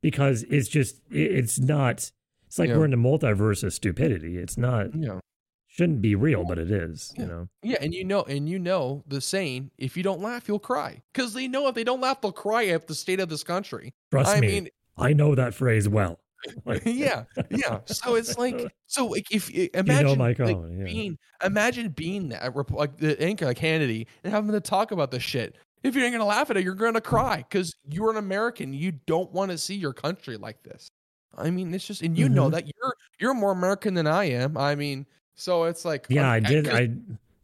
[0.00, 2.12] Because it's just, it- it's not,
[2.46, 2.76] it's like Yeah.
[2.78, 4.36] we're in the multiverse of stupidity.
[4.36, 5.18] It's not, yeah,
[5.66, 7.48] shouldn't be real, but it is, you know.
[7.62, 11.02] yeah, and you know, and you know the saying: if you don't laugh, you'll cry.
[11.12, 13.92] Because they know if they don't laugh, they'll cry at the state of this country.
[14.12, 16.20] Trust I me, mean, I know that phrase well.
[16.64, 17.80] Like, yeah, yeah.
[17.86, 20.84] So it's like, so like if you imagine know my like, yeah.
[20.84, 25.22] being, imagine being that like the anchor like Hannity and having to talk about this
[25.22, 25.56] shit.
[25.82, 28.72] If you ain't gonna laugh at it, you're gonna cry because you're an American.
[28.72, 30.88] You don't want to see your country like this.
[31.36, 32.52] I mean, it's just, and you know Mhm.
[32.52, 34.56] that you're you're more American than I am.
[34.56, 36.68] I mean, so it's like, Yeah, I did.
[36.68, 37.00] I, you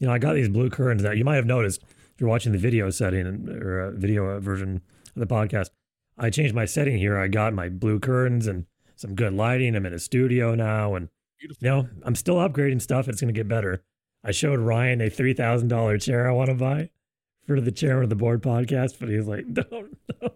[0.07, 2.59] know, I got these blue curtains that you might have noticed if you're watching the
[2.59, 4.81] video setting or uh, video version
[5.17, 5.71] of the podcast.
[6.19, 7.19] I changed my setting here.
[7.19, 9.75] I got my blue curtains and some good lighting.
[9.75, 11.09] I'm in a studio now, and
[11.39, 11.65] Beautiful.
[11.65, 13.09] you know, I'm still upgrading stuff.
[13.09, 13.83] It's going to get better.
[14.23, 16.91] I showed Ryan a three thousand dollar chair I want to buy
[17.47, 20.35] for the chairman of the board podcast, but he's like, don't, don't.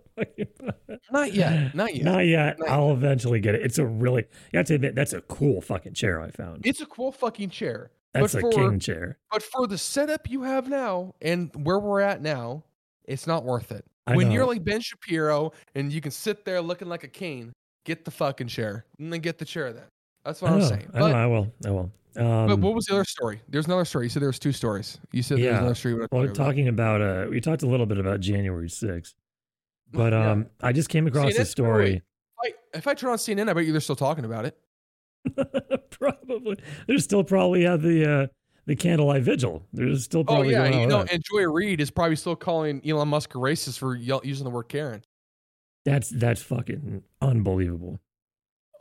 [1.10, 2.04] not yet, not yet.
[2.04, 2.58] Not yet.
[2.58, 3.62] Not I'll eventually get it.
[3.62, 6.66] It's a really, you have to admit, that's a cool fucking chair I found.
[6.66, 7.90] It's a cool fucking chair.
[8.12, 9.18] That's but a for king chair.
[9.30, 12.64] but for the setup you have now and where we're at now,
[13.04, 13.84] it's not worth it.
[14.08, 14.34] I when know.
[14.34, 17.52] you're like Ben Shapiro and you can sit there looking like a king,
[17.84, 19.84] get the fucking chair and then get the chair then.
[20.24, 20.90] That's what I I'm know, saying.
[20.94, 21.52] I know, I will.
[21.66, 21.92] I will.
[22.16, 23.40] Um, but what was the other story?
[23.48, 24.06] There's another story.
[24.06, 24.98] You said there was two stories.
[25.12, 25.94] You said there was another story.
[26.10, 26.34] well, about.
[26.34, 29.14] talking about, uh, we talked a little bit about January 6th,
[29.92, 30.30] but Yeah.
[30.32, 31.94] um, I just came across CNN a story.
[31.94, 32.02] If
[32.44, 34.56] I, if I turn on CNN, I bet you they're still talking about it.
[35.90, 36.56] probably
[36.86, 38.26] they're still probably at the uh,
[38.68, 39.62] the candlelight vigil.
[39.72, 41.12] There's still oh, probably Oh yeah, you know, that.
[41.12, 44.50] and Joy Reid is probably still calling Elon Musk a racist for yell- using the
[44.50, 45.02] word Karen.
[45.86, 47.98] That's that's fucking unbelievable.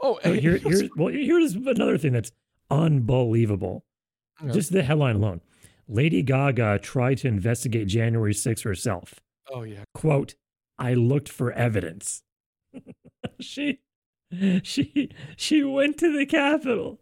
[0.02, 2.34] Oh, oh So here, here's well, here's another thing that's
[2.70, 3.86] unbelievable.
[4.44, 4.52] Yeah.
[4.52, 5.40] Just the headline alone.
[5.88, 9.22] Lady Gaga tried to investigate January 6th herself.
[9.52, 10.36] oh yeah, quote
[10.78, 12.22] i looked for evidence
[13.40, 13.80] she
[14.62, 17.00] she she went to the capitol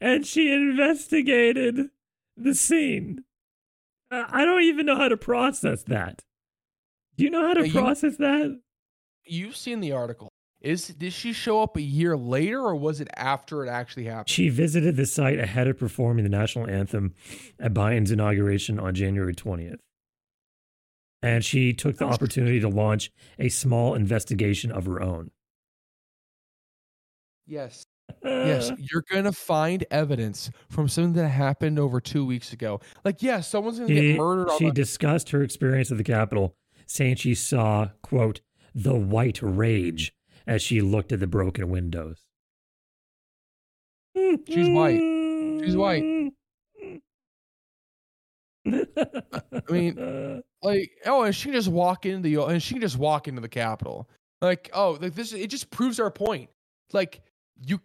[0.00, 1.90] and she investigated
[2.36, 3.24] the scene
[4.10, 6.22] i don't even know how to process that
[7.16, 8.60] do you know how to you- process that
[9.26, 10.28] you've seen the article.
[10.60, 14.30] Is did she show up a year later, or was it after it actually happened?
[14.30, 17.12] she visited the site ahead of performing the national anthem
[17.60, 19.76] at biden's inauguration on january 20th
[21.22, 25.30] and she took the opportunity to launch a small investigation of her own
[27.46, 27.84] Yes.
[28.22, 32.80] Yes, you're gonna find evidence from something that happened over two weeks ago.
[33.04, 34.50] Like, yeah, someone's gonna She, get murdered.
[34.58, 38.40] She discussed her experience at the Capitol, saying she saw, quote,
[38.74, 40.14] the white rage
[40.46, 42.20] as she looked at the broken windows.
[44.14, 45.00] She's white.
[45.64, 46.32] She's white.
[48.66, 52.96] I mean, Like, oh, and she can just walk into the and she can just
[52.98, 54.08] walk into the Capitol.
[54.40, 56.50] Like, oh, like this it just proves our point.
[56.92, 57.22] Like,
[57.60, 57.80] you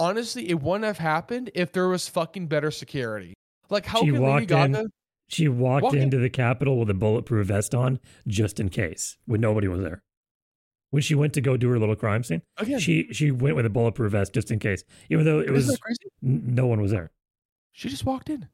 [0.00, 3.34] honestly, it wouldn't have happened if there was fucking better security.
[3.70, 4.80] Like, how She can Lady walked Gaga?
[4.80, 4.90] in-
[5.28, 9.16] she walked Walk in- into the Capitol with a bulletproof vest on, just in case,
[9.24, 10.02] when nobody was there.
[10.90, 13.64] When she went to go do her little crime scene, Again, she she went with
[13.64, 17.12] a bulletproof vest just in case, even though it isn't was no one was there.
[17.72, 18.48] She just walked in.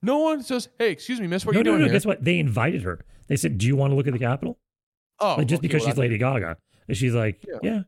[0.00, 1.86] No one says, "Hey, excuse me, miss, what no, are you no, doing no.
[1.86, 2.22] here?" Guess what?
[2.22, 3.04] They invited her.
[3.26, 4.56] They said, "Do you want to look at the Capitol?"
[5.18, 7.58] oh, like just okay, because well, she's Lady Gaga, and she's like, Yeah.
[7.64, 7.82] "Yeah,"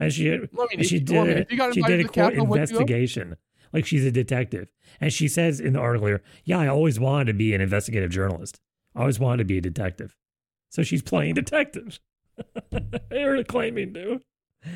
[0.00, 2.14] and she that- I mean, and she I did mean, a, she did a court
[2.14, 2.80] Capitol, wouldn't you go?
[2.80, 3.36] investigation,
[3.72, 4.68] like she's a detective,
[5.00, 8.10] and she says in the article here, "Yeah, I always wanted to be an investigative
[8.10, 8.60] journalist.
[8.94, 10.16] I always wanted to be a detective."
[10.70, 11.98] So she's playing detective.
[13.10, 14.20] They're claiming to.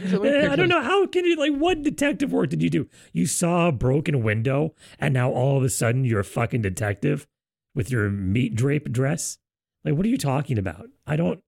[0.09, 2.62] So let me Eh, I don't know how can you like what detective work did
[2.62, 2.89] you do?
[3.12, 7.27] You saw a broken window and now all of a sudden you're a fucking detective
[7.75, 9.39] with your meat drape dress?
[9.85, 10.89] Like what are you talking about?
[11.07, 11.43] I don't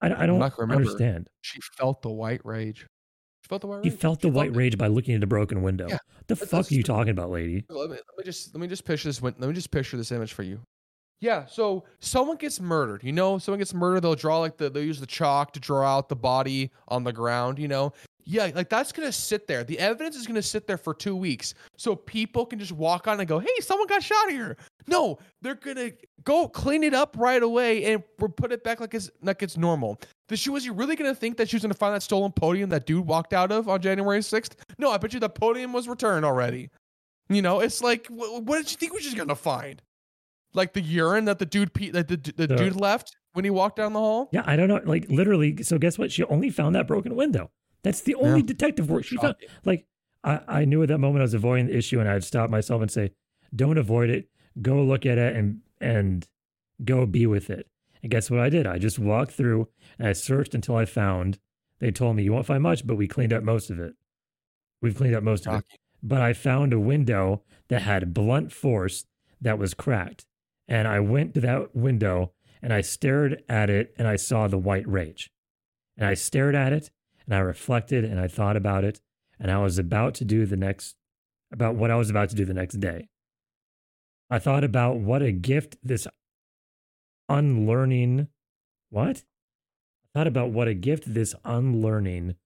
[0.00, 0.84] I, I don't not gonna remember.
[0.84, 1.28] understand.
[1.42, 2.86] She felt the white rage.
[3.42, 3.94] She felt the white rage.
[3.94, 4.56] felt the She white it.
[4.56, 5.86] rage by looking at a broken window.
[5.88, 7.64] Yeah, the that's- fuck that's are you talking about, lady?
[7.68, 9.22] Let me, let me just let me just picture this.
[9.22, 10.60] Let me just picture this image for you.
[11.20, 13.02] Yeah, so someone gets murdered.
[13.02, 14.00] You know, someone gets murdered.
[14.02, 17.12] They'll draw like the they'll use the chalk to draw out the body on the
[17.12, 17.58] ground.
[17.58, 17.92] You know,
[18.28, 19.62] yeah, like that's gonna sit there.
[19.64, 23.18] The evidence is gonna sit there for two weeks, so people can just walk on
[23.20, 24.56] and go, "Hey, someone got shot here."
[24.88, 25.92] No, they're gonna
[26.24, 29.98] go clean it up right away and put it back like it's like it's normal.
[30.28, 32.68] The shoe was you really gonna think that she was gonna find that stolen podium
[32.70, 34.56] that dude walked out of on January sixth?
[34.76, 36.68] No, I bet you the podium was returned already.
[37.28, 39.80] You know, it's like, wh- what did you think we were just gonna find?
[40.54, 43.50] Like the urine that the dude pe- that the, the The- dude left when he
[43.50, 44.28] walked down the hall.
[44.32, 44.80] Yeah, I don't know.
[44.84, 46.10] Like literally, so guess what?
[46.10, 47.50] She only found that broken window.
[47.86, 48.46] That's the only Yeah.
[48.46, 49.36] detective work she found.
[49.64, 49.86] Like
[50.24, 52.82] I, I knew at that moment I was avoiding the issue and I'd stop myself
[52.82, 53.12] and say,
[53.54, 54.28] Don't avoid it.
[54.60, 56.26] Go look at it and and
[56.84, 57.68] go be with it.
[58.02, 58.66] And guess what I did?
[58.66, 59.68] I just walked through
[60.00, 61.38] and I searched until I found
[61.78, 63.94] they told me you won't find much, but we cleaned up most of it.
[64.82, 65.64] We've cleaned up most of it.
[66.02, 69.04] But I found a window that had blunt force
[69.40, 70.26] that was cracked.
[70.66, 74.58] And I went to that window and I stared at it and I saw the
[74.58, 75.30] white rage.
[75.96, 76.90] And I stared at it
[77.26, 79.00] and I reflected and I thought about it
[79.38, 80.96] and I was about to do the next
[81.52, 83.08] about what I was about to do the next day.
[84.28, 86.08] I thought about what a gift this
[87.28, 88.28] unlearning
[88.90, 89.24] what?
[90.14, 92.36] I thought about what a gift this unlearning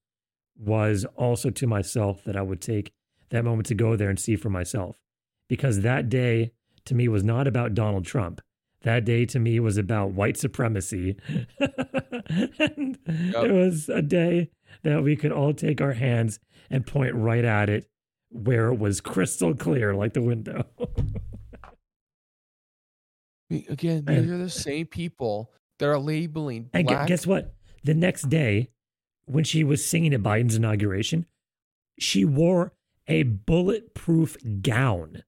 [0.57, 2.91] was also to myself that I would take
[3.29, 4.99] that moment to go there and see for myself.
[5.47, 6.51] Because that day
[6.85, 8.41] to me was not about Donald Trump.
[8.83, 11.15] That day to me was about white supremacy.
[11.59, 14.49] and it was a day
[14.83, 17.89] that we could all take our hands and point right at it
[18.29, 20.63] where it was crystal clear, like the window.
[23.69, 27.07] Again, these are the same people that are labeling and black.
[27.07, 27.53] guess what?
[27.83, 28.69] The next day,
[29.25, 31.25] when she was singing at Biden's inauguration,
[31.99, 32.71] she wore
[33.07, 35.23] a bulletproof gown.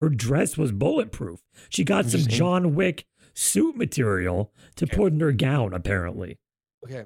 [0.00, 1.40] Her dress was bulletproof.
[1.68, 2.22] She got some.
[2.22, 4.96] John Wick suit material to Okay.
[4.96, 6.38] put in her gown, apparently.
[6.84, 7.04] okay,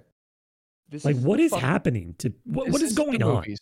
[0.95, 2.15] this Like, what is fucking- happening?
[2.19, 3.37] To what, what is going on?
[3.37, 3.61] movies.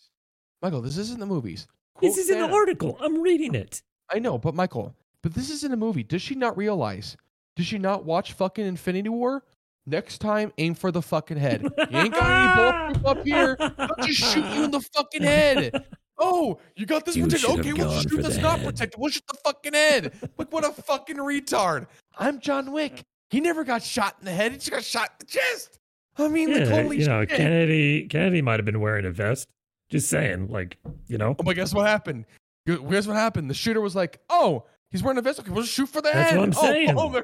[0.61, 1.67] Michael, this isn't the movies.
[2.01, 2.97] This is in the article.
[3.01, 3.81] I'm reading it.
[4.11, 6.03] I know, but Michael, but this isn't a movie.
[6.03, 7.17] Does she not realize?
[7.55, 9.43] Does she not watch fucking Infinity War?
[9.85, 11.61] Next time, aim for the fucking head.
[11.63, 12.55] You ain't got any
[12.93, 13.57] bulletproof up here.
[13.59, 15.85] I'll just shoot you in the fucking head.
[16.17, 17.49] Oh, you got this protected.
[17.49, 18.67] Okay, we'll gone just for shoot the that's not head.
[18.67, 18.99] protected.
[18.99, 20.13] We'll shoot the fucking head.
[20.37, 21.87] Like, what a fucking retard.
[22.17, 23.03] I'm John Wick.
[23.29, 24.51] He never got shot in the head.
[24.53, 25.79] He just got shot in the chest.
[26.17, 27.29] I mean, like, Yeah, holy you know, shit.
[27.37, 28.07] Kennedy.
[28.07, 29.47] Kennedy might have been wearing a vest.
[29.89, 32.25] Just saying, like, you know, Oh, but guess what happened?
[32.67, 33.49] Guess what happened?
[33.49, 35.39] The shooter was like, "Oh, he's wearing a vest.
[35.39, 36.95] Okay, we'll just shoot for the That's head." what I'm Oh, saying.
[36.97, 37.23] oh,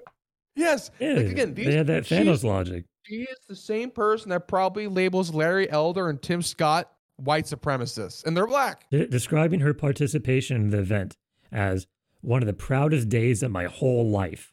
[0.56, 0.92] yes.
[1.00, 2.86] yeah, Like, again, these, they had that Thanos logic.
[3.04, 8.26] She is the same person that probably labels Larry Elder and Tim Scott white supremacists,
[8.26, 8.90] and they're black.
[8.92, 11.16] De- describing her participation in the event
[11.52, 11.88] as
[12.22, 14.52] one of the proudest days of my whole life.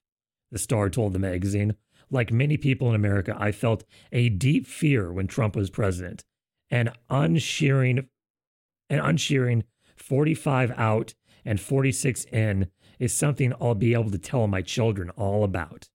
[0.53, 1.75] The Star told the magazine.
[2.11, 6.25] Like many people in America, I felt a deep fear when Trump was president.
[6.71, 8.09] And unshearing,
[8.89, 9.65] and unshearing
[9.97, 15.45] 45 out and 46 in is something I'll be able to tell my children all
[15.45, 15.89] about.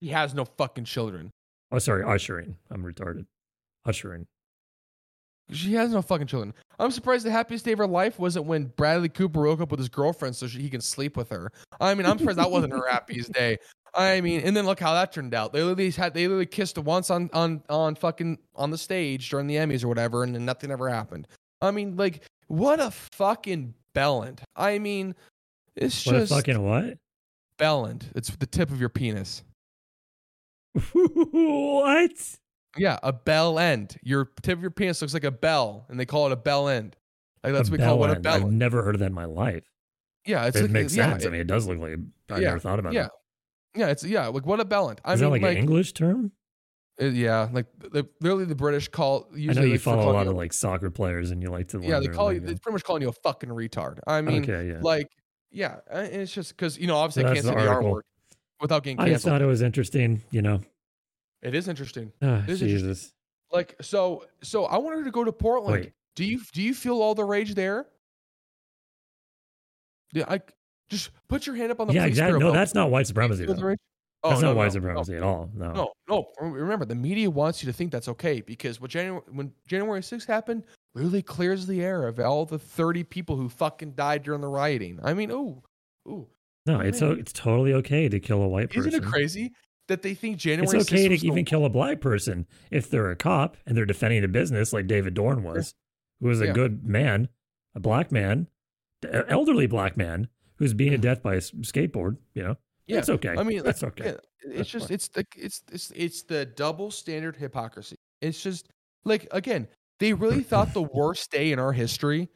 [0.00, 1.30] He has no fucking children.
[1.70, 2.56] Oh, sorry, ushering.
[2.70, 3.26] I'm retarded.
[3.84, 4.26] Ushering.
[5.50, 6.52] She has no fucking children.
[6.78, 9.80] I'm surprised the happiest day of her life wasn't when Bradley Cooper woke up with
[9.80, 11.50] his girlfriend so she, he can sleep with her.
[11.80, 13.56] I mean, I'm surprised that wasn't her happiest day.
[13.94, 15.52] I mean, and then look how that turned out.
[15.52, 19.46] They literally had they literally kissed once on on on fucking on the stage during
[19.46, 21.26] the Emmys or whatever, and then nothing ever happened.
[21.60, 24.40] I mean, like what a fucking bellend.
[24.56, 25.14] I mean,
[25.76, 26.98] it's What a just fucking what?
[27.58, 28.04] bellend.
[28.14, 29.42] It's the tip of your penis.
[30.92, 32.36] what?
[32.76, 33.96] Yeah, a bell end.
[34.02, 36.68] Your tip of your penis looks like a bell, and they call it a bell
[36.68, 36.96] end.
[37.42, 38.22] Like that's A what we call bell what a end.
[38.22, 38.34] bell.
[38.34, 39.64] I've never heard of that in my life.
[40.26, 41.26] Yeah, it's it like makes yeah, sense.
[41.26, 41.98] I mean, it does look like
[42.30, 43.06] I yeah, never thought about yeah.
[43.06, 43.12] it.
[43.76, 45.00] Yeah, it's yeah, like what a bell end.
[45.04, 46.32] I Is mean, that like, like an English term?
[47.00, 49.28] uh, yeah, like the, literally the British call.
[49.34, 51.80] I know you follow a lot you- of like soccer players, and you like to.
[51.80, 52.40] yeah, they call you.
[52.40, 53.98] They're pretty much calling you a fucking retard.
[54.06, 54.78] I mean, okay, yeah.
[54.80, 55.08] like
[55.50, 58.04] yeah, it's just because you know obviously So I can't say the the R word
[58.60, 60.22] without getting I just thought it was interesting.
[60.30, 60.60] You know,
[61.42, 62.12] It is interesting.
[62.20, 62.68] Ah, It is interesting.
[62.88, 63.12] Jesus.
[63.52, 65.84] Like so, so I wanted to go to Portland.
[65.84, 65.92] Wait.
[66.16, 67.86] Do you do you feel all the rage there?
[70.12, 70.40] Yeah, I
[70.88, 72.38] just put your hand up on the Yeah, police exactly.
[72.40, 73.46] No, that's not white supremacy.
[73.46, 73.76] Though.
[74.24, 75.48] Oh, That's no, not white no, supremacy at all.
[75.54, 75.72] No.
[75.72, 76.48] No, no, no.
[76.48, 80.26] Remember, the media wants you to think that's okay because what January when January 6th
[80.26, 80.64] happened
[80.94, 84.98] really clears the air of all the 30 people who fucking died during the rioting.
[85.04, 85.62] I mean, ooh,
[86.08, 86.26] ooh.
[86.66, 87.10] No, it's man.
[87.10, 88.88] o- it's totally okay to kill a white person.
[88.88, 89.52] Isn't it crazy
[89.86, 92.44] that they think January It's 6th okay to was the- even kill a black person
[92.72, 95.74] if they're a cop and they're defending a business like David Dorn was,
[96.20, 96.52] who was a Yeah.
[96.54, 97.28] good man,
[97.76, 98.48] a black man,
[99.04, 100.26] a- elderly black man
[100.58, 102.16] who's being to death by a skateboard.
[102.34, 102.56] You know,
[102.86, 103.34] Yeah, that's okay.
[103.38, 104.04] I mean, that's okay.
[104.04, 104.10] yeah,
[104.46, 104.94] That's it's just fine.
[104.94, 107.96] it's the it's it's it's the double standard hypocrisy.
[108.20, 108.68] It's just
[109.04, 109.68] like again,
[110.00, 112.28] they really thought the worst day in our history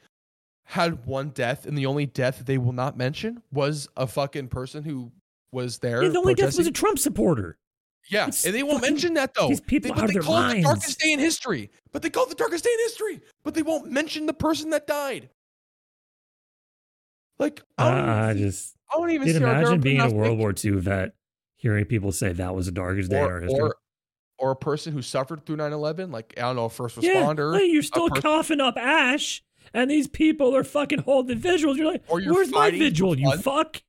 [0.65, 4.85] had one death, and the only death they will not mention was a fucking person
[4.85, 5.11] who
[5.53, 6.03] was there.
[6.03, 7.57] Yeah, the only death was a Trump supporter.
[8.11, 9.49] yeah, it's and they won't fucking- mention that though.
[9.49, 11.71] these people they, but out of they their call it the darkest day in history.
[11.93, 13.21] But they call it the darkest day in history.
[13.43, 15.29] But they won't mention the person that died.
[17.43, 20.73] Like I don't, Uh, I just I don't even imagine being a World War II
[20.73, 21.13] vet,
[21.57, 23.61] hearing people say that was the darkest day in our history.
[23.61, 23.77] or
[24.39, 27.53] or a person who suffered through 9-11 like i don't know a first yeah, responder
[27.53, 29.43] like, you're still person- coughing up ash,
[29.75, 31.77] and these people are fucking holding visuals.
[31.77, 33.17] You're like, Or you're where's my visual?
[33.19, 33.83] You fuck.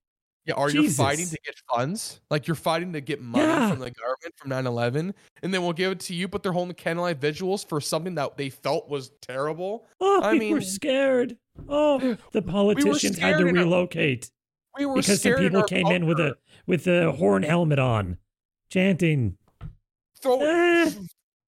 [0.45, 3.69] Yeah or you're fighting to get funds like you're fighting to get money Yeah.
[3.69, 6.73] from the government from 9-11 and they won't give it to you but they're holding
[6.75, 11.37] candlelight visuals for something that they felt was terrible Oh, I we mean- were scared.
[11.69, 14.29] Oh, the politicians had to in our- relocate
[14.77, 16.35] we were because some people came in with a
[16.65, 18.17] with a horn helmet on,
[18.71, 19.37] chanting,
[20.21, 20.89] throw, Eh.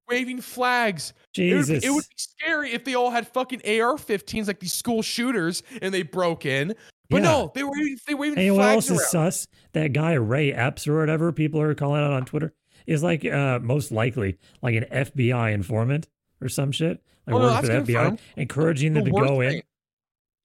[0.08, 4.48] waving flags It would, "Jesus." it would be scary if they all had fucking AR-15s
[4.48, 6.76] like these school shooters and they broke in.
[7.10, 7.24] But Yeah.
[7.30, 8.99] no, they were they And you know what else around.
[8.99, 9.47] is sus?
[9.74, 12.53] That guy Ray Epps or whatever people are calling out on Twitter
[12.88, 16.08] is like uh, most likely like an FBI informant
[16.41, 17.01] or some shit.
[17.28, 18.20] Like Oh, no, working for the FBI, confirmed.
[18.38, 19.62] encouraging The them to go in.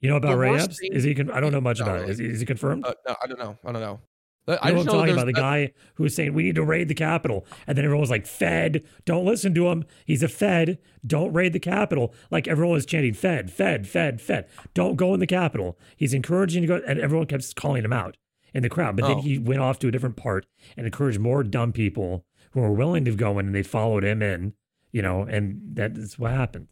[0.01, 0.79] You know about the Ray Epps?
[0.81, 1.15] thing- Is he?
[1.15, 2.07] Con- I don't know much Not about really.
[2.07, 2.13] it.
[2.13, 2.85] Is he, is he confirmed?
[2.87, 3.59] Uh, no, I don't know.
[3.65, 4.01] I don't know.
[4.53, 5.27] You I know just what I'm talking about?
[5.27, 8.11] The guy who was saying we need to raid the Capitol, and then everyone was
[8.11, 9.85] like, "Fed, don't listen to him.
[10.07, 10.79] He's a Fed.
[11.07, 14.47] Don't raid the Capitol." Like everyone was chanting, "Fed, Fed, Fed, Fed.
[14.75, 17.93] Don't go in the Capitol." He's encouraging you to go, and everyone kept calling him
[17.93, 18.17] out
[18.55, 18.97] in the crowd.
[18.97, 19.23] But then Oh.
[19.23, 20.47] he went off to a different part
[20.77, 24.23] and encouraged more dumb people who were willing to go in, and they followed him
[24.23, 24.55] in.
[24.93, 26.67] You know, and that's what happened.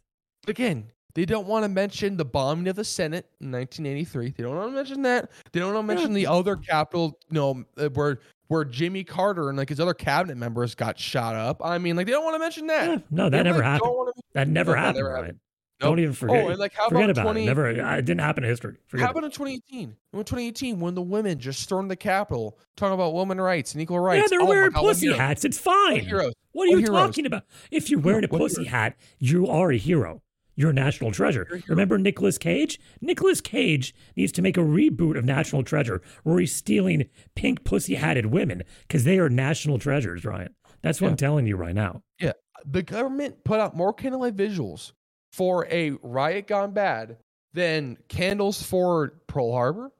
[0.47, 0.85] again,
[1.19, 4.35] they don't want to mention the bombing of the Senate in 1983.
[4.37, 5.29] They don't want to mention that.
[5.51, 9.49] They don't want to mention the other capital, you know, uh, where where Jimmy Carter
[9.49, 11.61] and like his other cabinet members got shot up.
[11.61, 12.89] I mean, like they don't want to mention that.
[12.89, 13.91] Yeah, no, that never like, happened.
[13.93, 15.39] wanna- That never No, that happened, never happened.
[15.81, 16.45] Don't even forget.
[16.45, 17.45] Oh, and like how forget about, about 20, it.
[17.47, 17.69] Never.
[17.69, 18.77] It didn't happen in history.
[18.87, 19.95] Forget How about in 2018?
[20.13, 23.99] In 2018, when the women just stormed the Capitol talking about women rights and equal
[23.99, 24.23] rights.
[24.23, 25.43] Yeah, they're Oh wearing God, pussy hats.
[25.43, 25.99] It's fine.
[25.99, 26.33] heroes.
[26.53, 26.95] What are you heroes?
[26.95, 27.43] talking about?
[27.71, 30.21] If you're wearing a pussy hat, you are a hero.
[30.59, 31.45] You're national treasure.
[31.49, 31.69] You're a hero.
[31.69, 32.81] Remember Nicolas Cage?
[32.99, 37.95] Nicolas Cage needs to make a reboot of National Treasure where he's stealing pink pussy
[37.95, 40.53] hatted women because they are national treasures, Ryan.
[40.81, 41.11] That's what Yeah.
[41.11, 42.03] I'm telling you right now.
[42.19, 42.33] Yeah.
[42.65, 44.91] The government put out more candlelight visuals
[45.31, 47.15] for a riot gone bad
[47.53, 49.91] than candles for Pearl Harbor,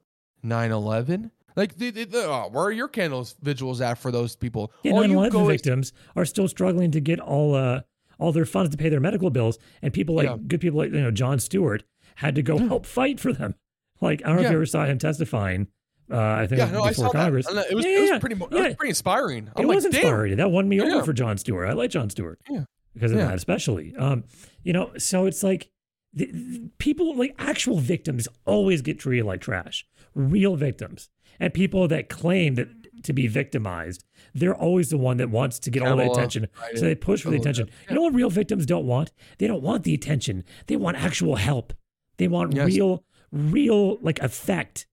[0.44, 1.32] 9-11.
[1.56, 4.72] Like, they, they, they- oh, where are your candles visuals at for those people?
[4.84, 7.82] Yeah, All 9/11 go is- victims are still struggling to get all uh
[8.20, 10.38] all their funds to pay their medical bills, and people like Yeah.
[10.48, 11.84] good people like you know Jon Stewart
[12.16, 13.56] had to go help fight for them.
[14.02, 15.68] Like I don't know if you ever saw him testifying.
[16.10, 17.48] Uh, I think yeah, no, I before saw Congress.
[17.48, 17.70] that.
[17.70, 19.48] It was, yeah, it was pretty, it was pretty inspiring.
[19.48, 19.94] It I'm like, was damn.
[19.94, 20.38] inspiring.
[20.38, 20.86] That won me Yeah.
[20.96, 21.68] over for Jon Stewart.
[21.68, 22.40] I like Jon Stewart.
[22.50, 22.64] Yeah.
[22.94, 23.26] Because of Yeah.
[23.26, 23.94] that, especially.
[23.98, 24.24] Um,
[24.64, 25.70] you know, so it's like
[26.14, 29.86] the, the- people like actual victims always get treated like trash.
[30.16, 31.10] Real victims.
[31.42, 32.70] And people that claim that
[33.04, 34.04] to be victimized,
[34.34, 36.48] they're always the one that wants to get all the attention.
[36.62, 37.70] right, So they push for the attention.
[37.90, 39.12] You know what real victims don't want?
[39.38, 40.44] They don't want the attention.
[40.68, 41.74] They want actual help.
[42.18, 42.68] They want Yes.
[42.68, 44.86] real, real like effect.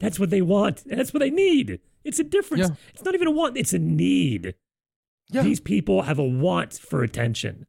[0.00, 0.84] That's what they want.
[0.86, 1.80] And that's what they need.
[2.04, 2.68] It's a difference.
[2.68, 2.76] Yeah.
[2.94, 4.54] It's not even a want, it's a need.
[5.30, 5.42] Yeah.
[5.42, 7.66] These people have a want for attention.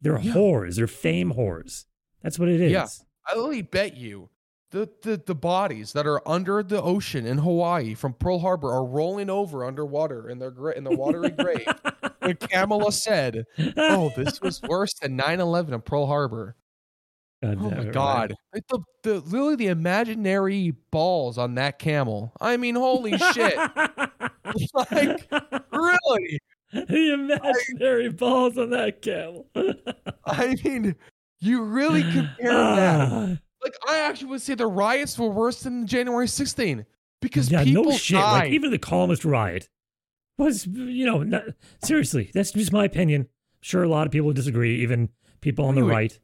[0.00, 0.32] They're Yeah.
[0.34, 0.76] whores.
[0.76, 1.84] They're fame whores.
[2.22, 2.72] That's what it is.
[2.72, 2.86] Yeah.
[3.26, 4.30] I only bet you
[4.74, 8.84] the, the the bodies that are under the ocean in Hawaii from Pearl Harbor are
[8.84, 11.68] rolling over underwater in their gra- in their watery grave.
[12.20, 13.44] And Kamala said,
[13.76, 16.56] "Oh, this was worse than 9/11 in Pearl Harbor."
[17.40, 18.34] God Oh my god.
[18.52, 22.32] The, the literally the imaginary balls on that camel.
[22.40, 23.56] I mean, holy shit.
[24.90, 25.30] like
[25.70, 26.40] really?
[26.72, 29.46] the imaginary balls on that camel.
[30.26, 30.96] I mean,
[31.38, 33.12] you really compare that.
[33.12, 33.36] Ah.
[33.64, 36.84] Like I actually would say the riots were worse than January 16
[37.22, 38.18] because yeah, people no shit.
[38.18, 38.44] died.
[38.44, 39.70] Like even the calmest riot
[40.38, 41.44] was, you know, not,
[41.82, 42.30] seriously.
[42.34, 43.28] That's just my opinion.
[43.62, 44.82] Sure, a lot of people disagree.
[44.82, 45.08] Even
[45.40, 46.18] people on the right.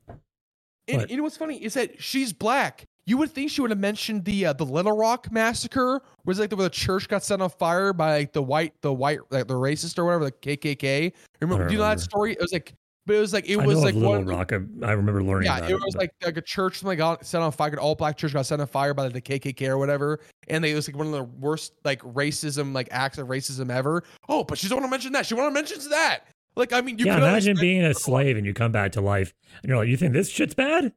[0.88, 2.86] and you know what's funny is that she's black.
[3.06, 6.50] You would think she would have mentioned the uh, the Little Rock massacre, was like
[6.50, 9.48] the, where the church got set on fire by like the white the white like
[9.48, 11.12] the racist or whatever the KKK.
[11.40, 11.66] Remember?
[11.66, 12.32] Do you know that story?
[12.32, 12.74] It was like,
[13.06, 14.26] but it was like it was like Little one.
[14.26, 14.52] Rock.
[14.52, 15.80] I, I remember learning Yeah, about it it.
[15.80, 17.70] was but- like like a church something got set on fire.
[17.72, 20.72] An all black church got set on fire by the KKK or whatever, and they
[20.72, 24.04] it was like one of the worst like racism like acts of racism ever.
[24.28, 25.26] Oh, but she don't want to mention that.
[25.26, 26.20] She want to mention that.
[26.56, 29.00] Like I mean, you yeah, could imagine being a slave and you come back to
[29.00, 29.32] life
[29.62, 30.92] and you're like, you think this shit's bad?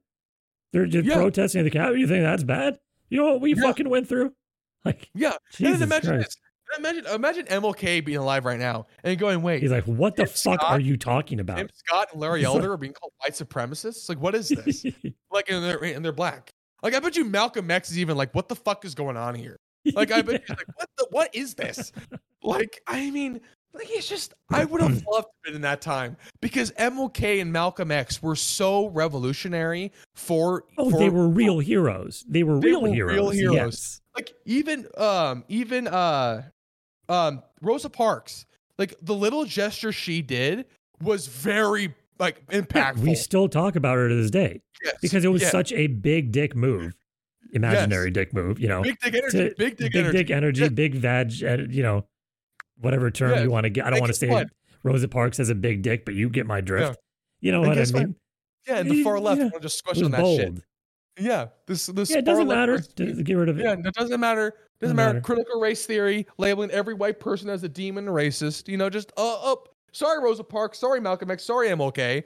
[0.74, 1.16] They're just Yeah.
[1.16, 1.98] protesting the Capitol.
[1.98, 2.80] You think that's bad?
[3.10, 3.62] You know what we Yeah.
[3.62, 4.34] fucking went through?
[4.86, 6.26] Like, Yeah, Jesus and imagine Christ.
[6.26, 6.38] this.
[6.78, 10.60] Imagine imagine MLK being alive right now and going, wait, He's like, what the fuck
[10.62, 11.58] Scott- are you talking about?
[11.58, 14.10] Tim Scott and Larry Elder are being called white supremacists.
[14.10, 14.84] Like, what is this?
[15.32, 16.50] like, and they're and they're black.
[16.82, 19.36] Like, I bet you Malcolm X is even like, what the fuck is going on
[19.36, 19.58] here?
[19.94, 21.92] Like, I bet he's like, what the what is this?
[22.42, 23.40] Like, I mean,
[23.74, 27.52] like it's just I would have loved to been in that time because MLK and
[27.54, 32.26] Malcolm X were so revolutionary for Oh, for, they were real heroes.
[32.28, 33.16] They were They real were heroes.
[33.16, 33.56] real heroes.
[33.56, 34.02] Yes.
[34.16, 36.44] like even um even uh
[37.14, 38.46] um Rosa Parks
[38.78, 40.66] like the little gesture she did
[41.02, 45.24] was very like Yeah, impactful we still talk about her to this day Yes, because
[45.26, 45.50] it was yeah.
[45.50, 46.94] such a big dick move,
[47.54, 48.60] imaginary dick move.
[48.60, 50.70] You know, big dick energy to- big dick big energy dick energy, Yeah.
[50.70, 51.32] big vag.
[51.44, 52.06] uh, You know,
[52.80, 53.86] whatever term you want to get.
[53.86, 54.50] I don't want to say fun.
[54.84, 57.00] Rosa Parks has a big dick, but you get my drift.
[57.40, 58.16] You know what I mean?
[58.68, 59.50] yeah and the far left Yeah.
[59.62, 60.40] just It squish was on that bold.
[60.40, 60.54] shit
[61.20, 62.80] yeah this this Yeah, it doesn't matter.
[62.98, 63.64] get rid of it.
[63.64, 64.54] yeah it doesn't matter
[64.84, 65.14] doesn't matter.
[65.16, 65.22] matter.
[65.22, 69.52] critical race theory labeling every white person as a demon racist you know just uh
[69.52, 72.24] up sorry Rosa Parks sorry Malcolm X sorry MLK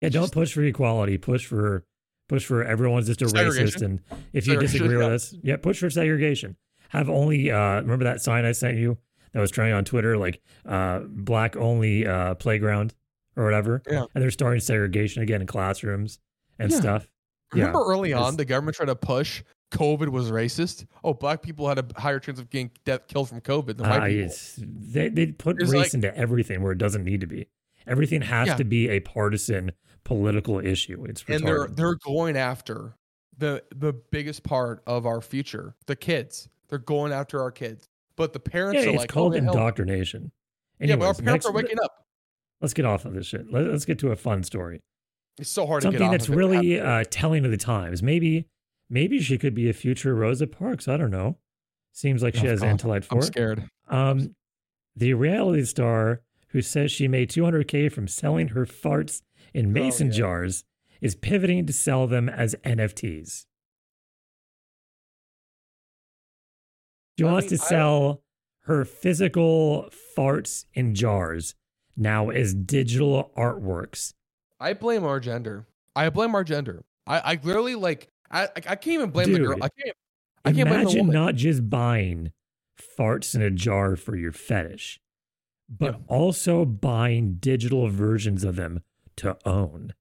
[0.00, 1.18] Yeah, don't Just- push for equality.
[1.18, 1.84] Push for
[2.28, 3.82] push for everyone's just a racist.
[3.82, 4.00] And
[4.32, 6.56] if you disagree with us, yeah, push for segregation.
[6.90, 8.98] Have only uh remember that sign I sent you
[9.32, 12.94] that was trending on Twitter, like uh black only uh playground
[13.36, 13.82] or whatever.
[13.90, 14.04] Yeah.
[14.14, 16.18] And they're starting segregation again in classrooms
[16.58, 16.80] and Yeah.
[16.80, 17.08] stuff.
[17.54, 17.66] Yeah.
[17.66, 20.86] Remember early It's- on, the government tried to push COVID was racist.
[21.04, 24.02] Oh, black people had a higher chance of getting death killed from COVID than white
[24.02, 24.24] Uh, people.
[24.26, 27.48] it's, they they put race like- into everything where it doesn't need to be.
[27.86, 28.56] Everything has Yeah.
[28.56, 29.72] to be a partisan
[30.04, 31.04] political issue.
[31.08, 32.94] It's and they're they're going after
[33.36, 36.48] the the biggest part of our future, the kids.
[36.68, 39.44] They're going after our kids, but the parents yeah, are it's like, called oh, the
[39.44, 39.54] hell?
[39.54, 40.32] indoctrination.
[40.80, 42.06] Yeah, but our parents next- are waking up.
[42.60, 43.50] Let's get off of this shit.
[43.52, 44.82] Let, us get to a fun story.
[45.38, 48.02] It's so hard to Something that's really uh, telling of the times.
[48.02, 48.46] Maybe,
[48.90, 50.88] maybe she could be a future Rosa Parks.
[50.88, 51.36] I don't know.
[51.92, 52.68] Seems like she Oh, has God.
[52.68, 53.24] intellect for I'm it.
[53.24, 53.68] scared.
[53.88, 54.34] Um,
[54.94, 59.22] the reality star who says she made 200k from selling her farts
[59.54, 60.16] in mason Oh, yeah.
[60.18, 60.64] jars
[61.00, 63.46] is pivoting to sell them as NFTs.
[67.18, 68.22] She I wants mean, to sell
[68.62, 71.54] her physical farts in jars
[71.96, 74.14] now as digital artworks.
[74.60, 75.66] I blame our gender.
[75.96, 76.84] I blame our gender.
[77.06, 78.08] I, I literally like.
[78.30, 79.56] I I can't even blame the girl.
[79.62, 79.96] I can't.
[80.44, 81.14] I can't blame the woman.
[81.14, 82.32] not just buying
[82.98, 85.00] farts in a jar for your fetish,
[85.68, 86.00] but Yeah.
[86.06, 88.82] also buying digital versions of them
[89.16, 89.94] to own.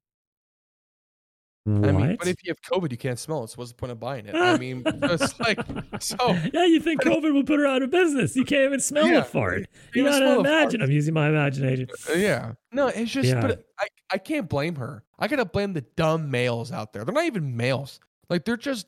[1.66, 1.90] What?
[1.90, 3.50] I mean, but if you have COVID, you can't smell it.
[3.50, 4.36] So what's the point of buying it?
[4.36, 5.60] I mean, it's like
[6.00, 6.16] so.
[6.54, 8.38] yeah, you think COVID will put her out of business?
[8.38, 9.68] You can't even smell Yeah, a fart.
[9.94, 10.82] you You can't gotta imagine.
[10.82, 11.90] I'm using my imagination.
[12.10, 12.54] Uh, Yeah.
[12.72, 13.28] No, it's just.
[13.28, 13.42] Yeah.
[13.42, 15.04] But I I can't blame her.
[15.20, 17.04] I gotta blame the dumb males out there.
[17.04, 18.00] They're not even males.
[18.30, 18.88] Like they're just.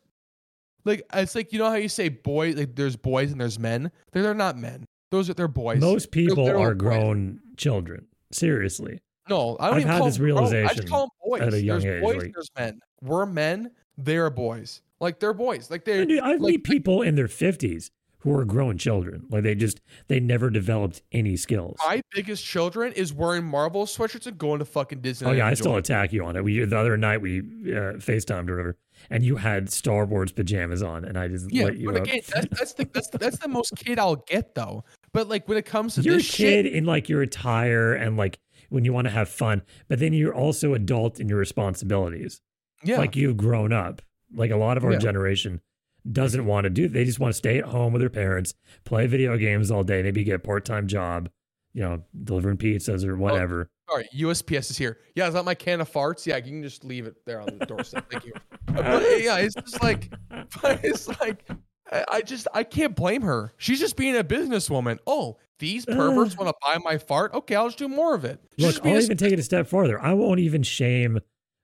[0.85, 3.91] Like it's like you know how you say boy like there's boys and there's men.
[4.11, 4.85] They're they're not men.
[5.11, 5.81] Those are they're boys.
[5.81, 6.79] Most people they're all are boys.
[6.79, 8.07] grown children.
[8.31, 8.99] Seriously.
[9.29, 10.37] No, I don't I've even had call this them grown.
[10.37, 11.41] I realization just call them boys.
[11.41, 12.79] at a young there's age, boys, like- there's men.
[13.01, 13.71] We're men.
[13.97, 14.81] They're boys.
[15.01, 15.69] Like they're boys.
[15.69, 16.01] Like they're.
[16.01, 19.25] I've like, meet people in their 50s who are grown children.
[19.29, 21.77] Like they just, they never developed any skills.
[21.85, 25.27] My biggest children is wearing Marvel sweatshirts and going to fucking Disney.
[25.29, 26.43] Oh yeah, I still attack you on it.
[26.43, 28.77] We the other night we uh, Facetimed or whatever,
[29.09, 32.19] and you had Star Wars pajamas on, and I just Yeah, let you but again,
[32.33, 34.83] that's, that's the that's the, that's the most kid I'll get though.
[35.13, 37.93] But like when it comes to you're a this kid shit, in like your attire
[37.93, 38.37] and like
[38.69, 42.41] when you want to have fun, but then you're also adult in your responsibilities.
[42.83, 44.01] yeah, Like you've grown up.
[44.33, 44.99] Like a lot of our Yeah.
[44.99, 45.61] generation
[46.11, 46.87] doesn't want to do.
[46.87, 48.53] They just want to stay at home with their parents,
[48.85, 51.29] play video games all day, maybe get a part time job,
[51.73, 53.69] you know, delivering pizzas or oh, whatever.
[53.89, 54.97] Sorry, USPS is here.
[55.15, 56.25] Yeah, is that my can of farts?
[56.25, 58.09] Yeah, you can just leave it there on the doorstep.
[58.11, 58.33] Thank you.
[58.71, 60.13] But, yeah, it's just like,
[60.61, 61.43] but it's like,
[61.91, 63.51] I, just I can't blame her.
[63.57, 64.99] She's just being a businesswoman.
[65.07, 67.33] Oh, these perverts want to buy my fart.
[67.33, 68.39] Okay, I'll just do more of it.
[68.57, 69.99] She's Look, I'll a- even take it a step farther.
[69.99, 71.19] I won't even shame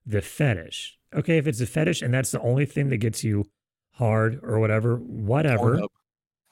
[0.05, 0.97] the fetish.
[1.13, 3.45] Okay, if it's a fetish and that's the only thing that gets you
[3.95, 5.81] hard or whatever, whatever.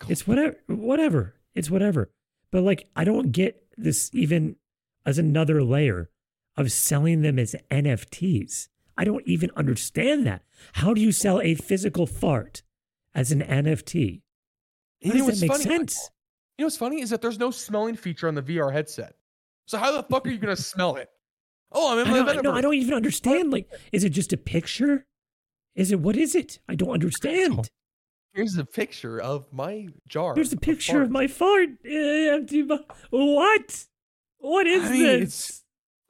[0.07, 1.35] It's whatever, whatever.
[1.55, 2.11] It's whatever.
[2.51, 4.55] But like, I don't get this even
[5.05, 6.09] as another layer
[6.55, 8.67] of selling them as NFTs.
[8.97, 10.43] I don't even understand that.
[10.73, 12.61] How do you sell a physical fart
[13.15, 14.21] as an NFT?
[15.01, 15.63] You know does that make funny?
[15.63, 16.09] sense?
[16.57, 19.15] You know what's funny is that there's no smelling feature on the VR headset.
[19.65, 21.09] So how the fuck are you gonna smell it?
[21.71, 23.51] Oh, I'm in my don't, no, I don't even understand.
[23.51, 25.07] Like, is it just a picture?
[25.75, 26.59] Is it what is it?
[26.69, 27.69] I don't understand.
[28.33, 30.33] Here's a picture of my jar.
[30.35, 31.11] Here's a picture of farts.
[31.11, 31.69] my fart.
[31.85, 32.77] Empty bu-
[33.11, 33.85] What?
[34.39, 35.63] What is I mean, this?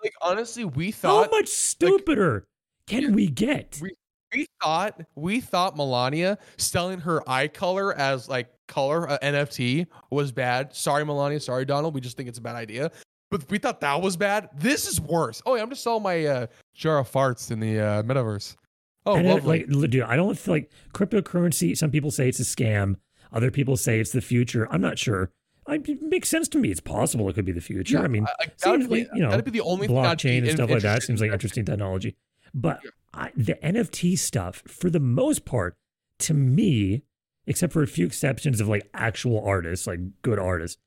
[0.03, 2.45] Like honestly, we thought How much stupider
[2.87, 3.79] can we get?
[3.81, 3.95] we-
[4.33, 10.31] we thought we thought Melania selling her eye color as like color uh, NFT was
[10.31, 10.75] bad.
[10.75, 11.39] Sorry, Melania.
[11.39, 11.93] Sorry, Donald.
[11.93, 12.91] We just think it's a bad idea.
[13.29, 14.49] But we thought that was bad.
[14.55, 15.39] This is worse.
[15.45, 18.55] Oh, yeah, I'm just selling my uh, jar of farts in the uh, metaverse.
[19.05, 21.77] Oh, like, dude, I don't feel like cryptocurrency.
[21.77, 22.95] Some people say it's a scam.
[23.31, 24.67] Other people say it's the future.
[24.71, 25.31] I'm not sure.
[25.67, 26.69] I, it makes sense to me.
[26.71, 27.99] It's possible it could be the future.
[27.99, 30.51] I mean, I- seems be, like, you know, that'd be the only thing blockchain and
[30.51, 32.15] stuff like that seems like interesting technology.
[32.53, 32.89] But Yeah.
[33.13, 35.75] I, the NFT stuff, for the most part,
[36.19, 37.03] to me,
[37.47, 40.77] except for a few exceptions of like actual artists, like good artists,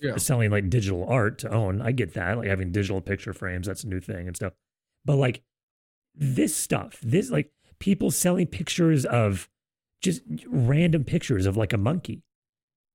[0.00, 0.16] Yeah.
[0.16, 2.38] selling like digital art to own, I get that.
[2.38, 4.52] Like having digital picture frames, that's a new thing and stuff.
[5.04, 5.42] But like
[6.14, 9.48] this stuff, this like people selling pictures of
[10.00, 12.22] just random pictures of like a monkey.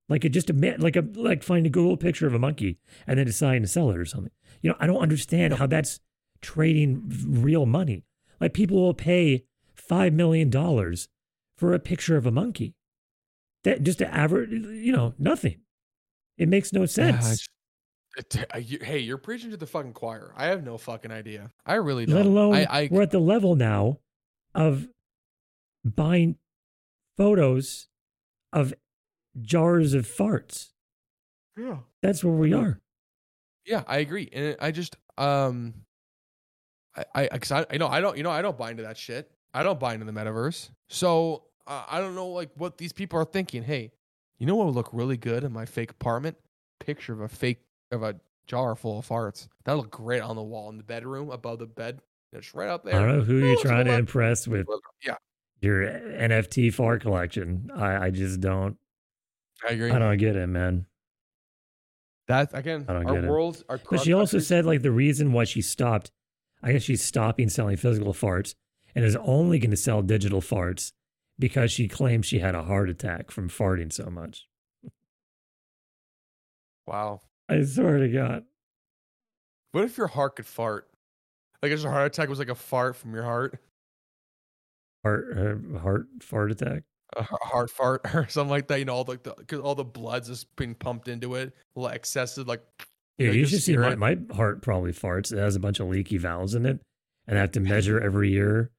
[0.08, 2.78] Like it just a ma- like a like find a Google picture of a monkey
[3.06, 4.32] and then deciding to sell it or something.
[4.60, 6.00] You know, I don't understand how that's
[6.40, 8.04] trading real money.
[8.40, 9.44] Like people will pay
[9.74, 11.08] five million dollars
[11.56, 12.74] for a picture of a monkey.
[13.64, 15.60] That just to average, you know, nothing.
[16.38, 17.46] It makes no sense.
[18.52, 20.32] Hey, you're preaching to the fucking choir.
[20.36, 21.50] I have no fucking idea.
[21.64, 22.16] I really don't.
[22.16, 23.98] Let alone I, I we're at the level now
[24.54, 24.88] of
[25.84, 26.36] buying
[27.16, 27.88] photos
[28.52, 28.74] of
[29.40, 30.70] jars of farts.
[31.56, 31.78] yeah.
[32.02, 32.80] That's where we are.
[33.66, 35.74] Yeah, I agree, and I just um,
[36.96, 38.96] I I cause I you know I don't you know I don't buy into that
[38.96, 39.30] shit.
[39.52, 43.18] I don't buy into the metaverse, so uh, I don't know like what these people
[43.18, 43.62] are thinking.
[43.62, 43.92] Hey,
[44.38, 46.36] you know what would look really good in my fake apartment?
[46.80, 47.60] Picture of a fake
[47.90, 49.48] of a jar full of farts.
[49.64, 52.00] That look great on the wall in the bedroom above the bed.
[52.32, 52.94] It's right up there.
[52.94, 54.66] I don't know who you're trying to impress with
[55.04, 55.16] Yeah,
[55.60, 57.70] your NFT fart collection.
[57.74, 58.76] I, I just don't.
[59.68, 59.90] I agree.
[59.90, 60.86] I don't get it, man.
[62.28, 63.30] That again, I don't our get it.
[63.30, 63.80] worlds are.
[63.90, 66.12] But she also said like the reason why she stopped,
[66.62, 68.54] I guess she's stopping selling physical farts
[68.94, 70.92] and is only going to sell digital farts
[71.38, 74.46] because she claims she had a heart attack from farting so much.
[76.86, 77.20] "Wow,
[77.50, 78.44] I swear to God.
[79.72, 80.88] what if your heart could fart?
[81.62, 83.58] Like, if your heart attack was like a fart from your heart."
[85.04, 86.82] Heart, uh, heart fart attack.
[87.16, 88.78] a heart fart or something like that.
[88.78, 91.80] You know, all the, the cause all the blood's just being pumped into it, a
[91.80, 92.46] little excessive.
[92.46, 92.62] Like,
[93.18, 95.32] Yeah, know, you should see my, my heart probably farts.
[95.32, 96.80] It has a bunch of leaky valves in it.
[97.26, 98.70] And I have to measure every year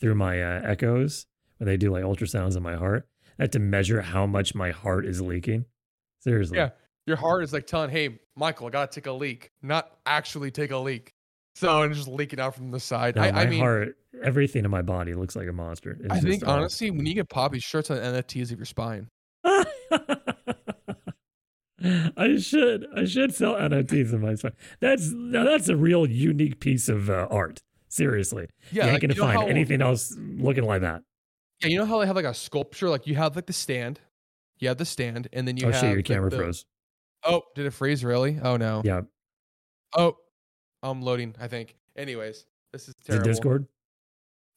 [0.00, 1.26] through my uh, echoes
[1.58, 3.06] when they do like ultrasounds on my heart.
[3.38, 5.64] I have to measure how much my heart is leaking.
[6.20, 6.58] Seriously.
[6.58, 6.70] Yeah.
[7.10, 10.70] Your heart is like telling, "Hey, Michael, I gotta take a leak," not actually take
[10.70, 11.12] a leak.
[11.56, 13.16] So and just leaking out from the side.
[13.16, 15.98] No, I, my I mean, heart, everything in my body looks like a monster.
[16.00, 19.08] It's I think honestly, when you get poppy shirts on NFTs of your spine,
[22.16, 22.86] I should.
[22.94, 24.52] I should sell NFTs in my spine.
[24.80, 27.58] That's now that's a real unique piece of uh, art.
[27.88, 31.02] Seriously, yeah, you ain't like, gonna you find how- anything else looking like that.
[31.62, 33.98] Yeah, you know how they have like a sculpture, like you have like the stand,
[34.60, 36.64] you have the stand, and then you oh have shit, your like, camera the- froze.
[37.24, 38.04] Oh, did it freeze?
[38.04, 38.38] Really?
[38.42, 38.82] Oh no.
[38.84, 39.02] Yeah,
[39.96, 40.16] Oh,
[40.82, 41.34] I'm loading.
[41.40, 41.76] I think.
[41.96, 43.24] Anyways, this is is it.
[43.24, 43.66] Discord?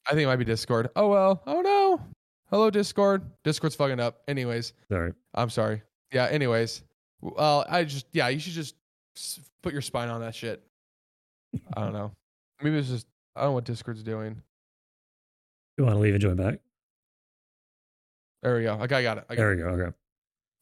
[0.06, 0.90] I think it might be Discord.
[0.96, 1.42] Oh well.
[1.46, 2.00] Oh no.
[2.50, 3.22] Hello Discord.
[3.42, 4.22] Discord's fucking up.
[4.28, 5.12] Anyways, Sorry.
[5.34, 5.82] I'm sorry.
[6.12, 6.26] Yeah.
[6.26, 6.82] Anyways,
[7.20, 8.76] well, I just yeah, you should just
[9.62, 10.62] put your spine on that shit.
[11.76, 12.12] I don't know.
[12.62, 14.40] Maybe it's just I don't know what Discord's doing.
[15.76, 16.60] You want to leave and join back?
[18.42, 18.74] There we go.
[18.74, 19.24] Okay, I got it.
[19.28, 19.56] I got There it.
[19.56, 19.68] we go.
[19.70, 19.96] Okay.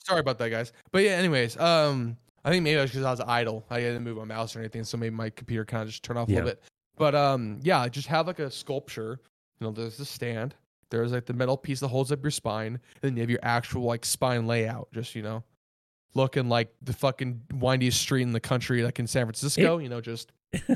[0.06, 0.72] Sorry about that, guys.
[0.90, 1.12] But yeah.
[1.12, 3.64] Anyways, um, I think maybe that's because I was idle.
[3.70, 6.18] I didn't move my mouse or anything, so maybe my computer kind of just turned
[6.18, 6.62] off a little bit.
[6.96, 9.20] But um, yeah, just have like a sculpture.
[9.60, 10.54] You know, there's the stand.
[10.90, 13.40] There's like the metal piece that holds up your spine, and then you have your
[13.42, 15.42] actual like spine layout, just you know,
[16.14, 19.78] looking like the fucking windiest street in the country, like in San Francisco.
[19.78, 20.32] you know, just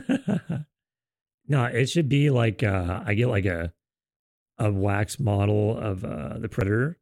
[1.48, 3.73] no, it should be like uh I get like a
[4.59, 6.97] a wax model of uh the predator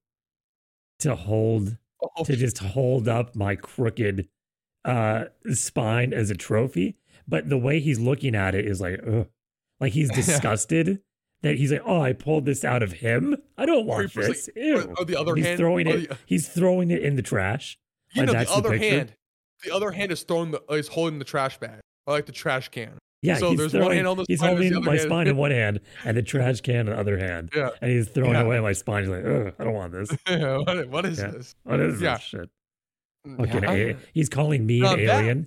[1.01, 1.76] to hold
[2.24, 4.28] to just hold up my crooked
[4.85, 6.97] uh spine as a trophy.
[7.26, 9.28] But the way he's looking at it is like, ugh.
[9.81, 11.01] like he's disgusted
[11.43, 13.36] that he's like, oh, I pulled this out of him.
[13.59, 14.48] I don't want this.
[14.56, 14.78] Ew.
[14.78, 16.09] or- or the other he's hand, throwing it.
[16.09, 17.78] the- he's throwing it in the trash.
[18.14, 19.14] you know, the that's the other hand,
[19.64, 22.68] the other hand is throwing the is holding the trash bag or like the trash
[22.68, 22.98] can.
[23.24, 25.09] Yeah, So he's there's one hand on the he's spine, there's the holding my hand.
[25.09, 27.51] spine in one hand and the trash can in the other hand.
[27.56, 27.70] Yeah.
[27.80, 28.42] And he's throwing Yeah.
[28.42, 29.05] away my spine.
[29.05, 29.24] He's like,
[29.59, 30.10] I don't want this.
[30.26, 31.28] what, what is Yeah.
[31.30, 31.55] this?
[31.64, 32.14] What is Yeah.
[32.14, 32.51] this shit?
[33.38, 35.46] Fucking Yeah, a- he's calling me Now an that- alien.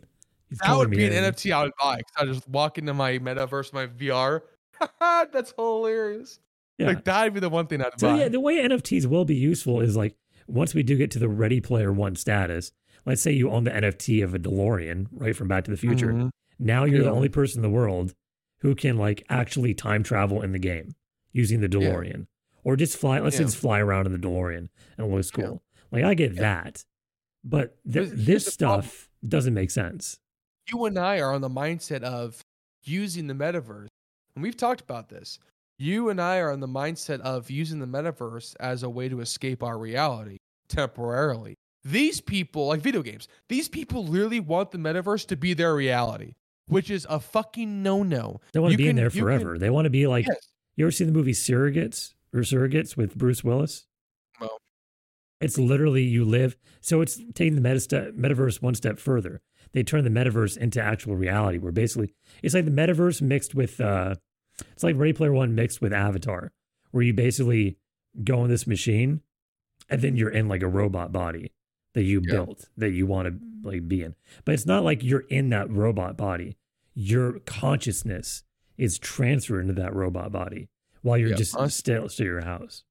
[0.49, 1.25] He's That would be an alien.
[1.33, 1.97] NFT I would buy.
[1.97, 4.41] 'cause I just walk into my metaverse, my VR.
[4.99, 6.39] That's hilarious.
[6.77, 6.87] Yeah.
[6.87, 8.19] Like that'd be the one thing I'd So buy.
[8.19, 10.15] yeah, the way NFTs will be useful is like
[10.47, 12.71] once we do get to the Ready Player One status.
[13.05, 16.07] Let's say you own the NFT of a DeLorean, right from Back to the Future.
[16.13, 16.29] Mhm.
[16.59, 18.13] Now you're the only person in the world
[18.61, 20.95] who can like actually time travel in the game
[21.31, 21.89] using the Yeah.
[21.91, 22.27] DeLorean,
[22.63, 23.19] or just fly.
[23.19, 23.45] Let's Yeah.
[23.45, 25.45] just fly around in the DeLorean and it looks Yeah.
[25.45, 25.63] cool.
[25.91, 26.41] Like I get Yeah.
[26.41, 26.85] that,
[27.43, 28.81] but th- this the problem.
[28.85, 30.19] stuff doesn't make sense.
[30.71, 32.41] You and I are on the mindset of
[32.83, 33.87] using the metaverse,
[34.35, 35.39] and we've talked about this.
[35.79, 39.19] You and I are on the mindset of using the metaverse as a way to
[39.21, 41.55] escape our reality temporarily.
[41.83, 46.33] These people, like video games, these people literally want the metaverse to be their reality,
[46.67, 48.39] which is a fucking no-no.
[48.53, 49.57] They want to be in there you can- forever.
[49.57, 50.25] they want to be like.
[50.27, 50.37] Yes.
[50.75, 53.87] You ever see the movie Surrogates or Surrogates with Bruce Willis?
[54.39, 54.49] No.
[55.41, 56.55] It's literally you live.
[56.81, 59.41] So it's taking the meta step, metaverse one step further.
[59.73, 62.13] They turn the metaverse into actual reality, where basically
[62.43, 64.15] it's like the metaverse mixed with, uh,
[64.71, 66.51] it's like Ready Player One mixed with Avatar,
[66.91, 67.77] where you basically
[68.23, 69.21] go in this machine,
[69.89, 71.51] and then you're in like a robot body
[71.93, 72.33] that you Yeah.
[72.33, 74.15] built that you want to like be in.
[74.45, 76.57] But it's not like you're in that robot body.
[76.93, 78.43] Your consciousness
[78.77, 80.69] is transferred into that robot body
[81.01, 82.83] while you're Yeah, just honest- still still your house.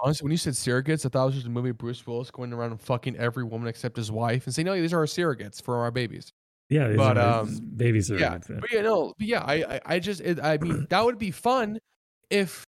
[0.00, 2.30] Honestly, when you said surrogates, I thought it was just a movie of Bruce Willis
[2.30, 5.06] going around and fucking every woman except his wife and saying, "No, these are our
[5.06, 6.32] surrogates for our babies."
[6.70, 7.48] Yeah, these But, are- um,
[7.78, 8.48] Yeah, surrogates.
[8.48, 11.18] Yeah, but yeah, no, but yeah, I, I, I just, it, I mean, that would
[11.18, 11.78] be fun
[12.30, 12.64] if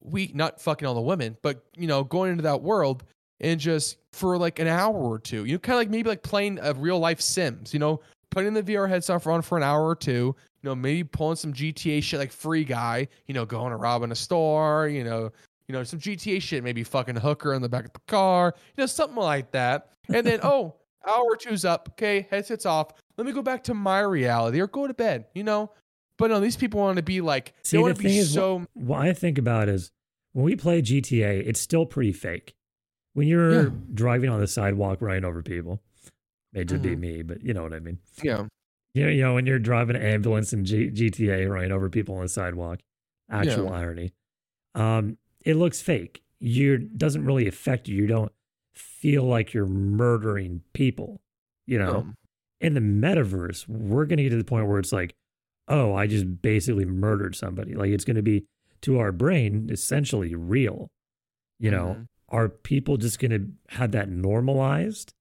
[0.00, 3.04] we not fucking all the women, but you know, going into that world
[3.40, 6.22] and just for like an hour or two, you know, kind of like maybe like
[6.22, 8.00] playing a real life Sims, you know,
[8.30, 11.52] putting the VR headset on for an hour or two, you know, maybe pulling some
[11.52, 15.30] GTA shit like Free Guy, you know, going to robbing a store, you know,
[15.68, 18.54] you know, some GTA shit, maybe fucking a hooker in the back of the car,
[18.76, 20.74] you know, something like that, and then oh,
[21.06, 22.92] hour or two's up, okay, headsets off.
[23.16, 25.70] Let me go back to my reality or go to bed, you know.
[26.16, 28.18] But no, these people want to be like See, they the want to thing be
[28.18, 28.64] is, so.
[28.74, 29.90] what I think about is
[30.32, 32.54] when we play GTA, it's still pretty fake.
[33.14, 33.70] When you're Yeah.
[33.94, 35.82] driving on the sidewalk, running over people,
[36.52, 37.00] may just be Mhm.
[37.00, 37.98] me, but you know what I mean.
[38.22, 38.46] Yeah,
[38.94, 42.14] You know, you know when you're driving an ambulance in G- GTA, running over people
[42.16, 42.80] on the sidewalk.
[43.30, 43.70] Actual Yeah.
[43.72, 44.12] irony.
[44.74, 46.22] Um, it looks fake.
[46.38, 47.96] You doesn't really affect you.
[47.96, 48.32] You don't
[48.74, 51.20] feel like you're murdering people.
[51.66, 52.16] You know, um,
[52.60, 55.14] in the metaverse, we're going to get to the point where it's like,
[55.68, 57.74] oh, I just basically murdered somebody.
[57.74, 58.46] Like it's going to be
[58.82, 60.90] to our brain essentially real.
[61.58, 62.06] You know, Mhm.
[62.34, 65.12] Are people just going to have that normalized?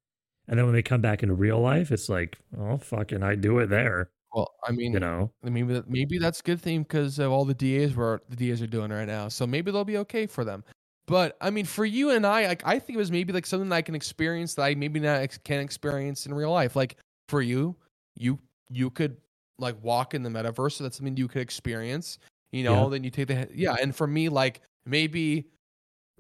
[0.47, 3.59] And then when they come back into real life, it's like, oh, fucking, I do
[3.59, 4.09] it there.
[4.33, 7.45] well, I mean, You know, maybe that- maybe that's a good thing because of all
[7.45, 9.27] the DAs where the DAs are doing right now.
[9.27, 10.63] So maybe they'll be okay for them.
[11.05, 13.69] But I mean, for you and I, like I think it was maybe like something
[13.69, 16.75] that I can experience that I maybe not ex- can experience in real life.
[16.75, 16.95] Like
[17.29, 17.75] for you,
[18.15, 19.17] you you could
[19.59, 22.17] like walk in the metaverse, so that's something you could experience.
[22.51, 22.89] You know, Yeah.
[22.89, 23.75] then you take the yeah.
[23.81, 25.45] And for me, like maybe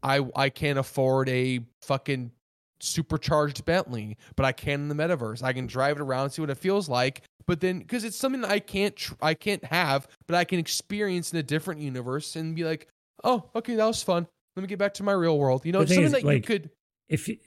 [0.03, 2.31] I I can't afford a fucking
[2.79, 5.41] supercharged Bentley, but I can in the metaverse.
[5.41, 7.21] I can drive it around, see what it feels like.
[7.45, 11.31] But then, because it's something I can't tr- I can't have, but I can experience
[11.33, 12.87] in a different universe and be like,
[13.23, 14.27] oh, okay, that was fun.
[14.55, 15.65] Let me get back to my real world.
[15.65, 16.69] You know, it's something is, that you like, could.
[17.09, 17.37] if you,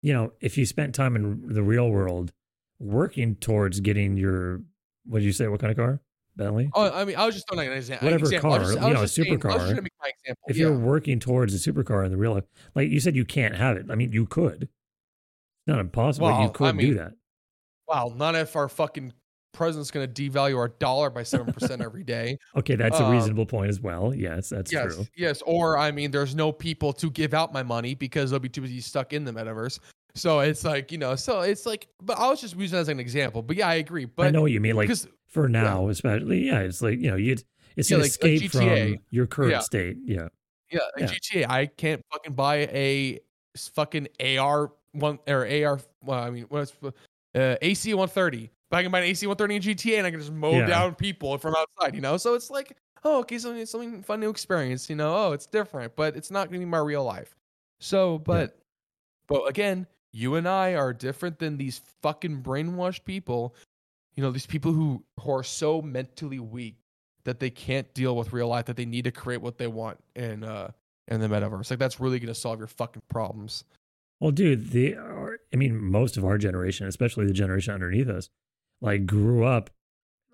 [0.00, 2.32] you know, if you spent time in the real world
[2.80, 4.62] working towards getting your,
[5.04, 5.48] what did you say?
[5.48, 6.00] What kind of car?
[6.36, 6.70] Bentley?
[6.74, 8.50] Oh, I mean, I was just throwing an exa- Whatever example.
[8.50, 9.54] Car, just, you know, a saying- supercar.
[9.56, 9.90] example.
[10.48, 10.66] if yeah.
[10.66, 12.44] you're working towards a supercar in the real life,
[12.74, 13.86] like you said, you can't have it.
[13.90, 14.62] I mean, you could.
[14.62, 14.70] It's
[15.66, 16.42] not impossible.
[16.42, 17.12] you could I do that.
[17.86, 19.12] wow, not if our fucking
[19.52, 22.38] president's going to devalue our dollar by seven percent every day.
[22.56, 24.14] Okay, that's a um, reasonable point as well.
[24.14, 25.06] Yes, that's yes, true.
[25.16, 25.42] yes.
[25.46, 28.62] Or I mean, there's no people to give out my money because they'll be too
[28.62, 29.78] busy stuck in the metaverse.
[30.14, 31.88] So it's like you know, so it's like.
[32.02, 33.42] But I was just using it as an example.
[33.42, 34.06] But yeah, I agree.
[34.06, 34.74] But I know what you mean.
[34.74, 37.36] Like because for now, especially, yeah, it's like you know, you
[37.76, 38.90] it's Yeah, an like- like escape GTA.
[38.94, 39.58] from your current Yeah.
[39.60, 39.96] state.
[40.04, 40.28] Yeah,
[40.70, 41.46] Yeah, like GTA.
[41.48, 43.18] I can't fucking buy a
[43.56, 45.80] fucking AR one or AR.
[46.02, 46.72] Well, I mean, what's
[47.34, 48.50] uh, AC 130?
[48.70, 50.66] But I can buy an AC 130 in GTA and I can just mow Yeah.
[50.66, 51.94] down people from outside.
[51.94, 54.88] You know, so it's like, oh, okay, something something fun to experience.
[54.90, 57.34] You know, oh, it's different, but it's not gonna be my real life.
[57.80, 58.58] So, but,
[59.26, 63.54] but again, you and I are different than these fucking brainwashed people.
[64.14, 66.76] You know, these people who who are so mentally weak
[67.24, 69.98] that they can't deal with real life that they need to create what they want
[70.14, 70.70] in uh
[71.08, 71.70] in the metaverse.
[71.70, 73.64] Like that's really gonna solve your fucking problems.
[74.20, 74.96] Well, dude, the
[75.52, 78.28] I mean, most of our generation, especially the generation underneath us,
[78.80, 79.70] like grew up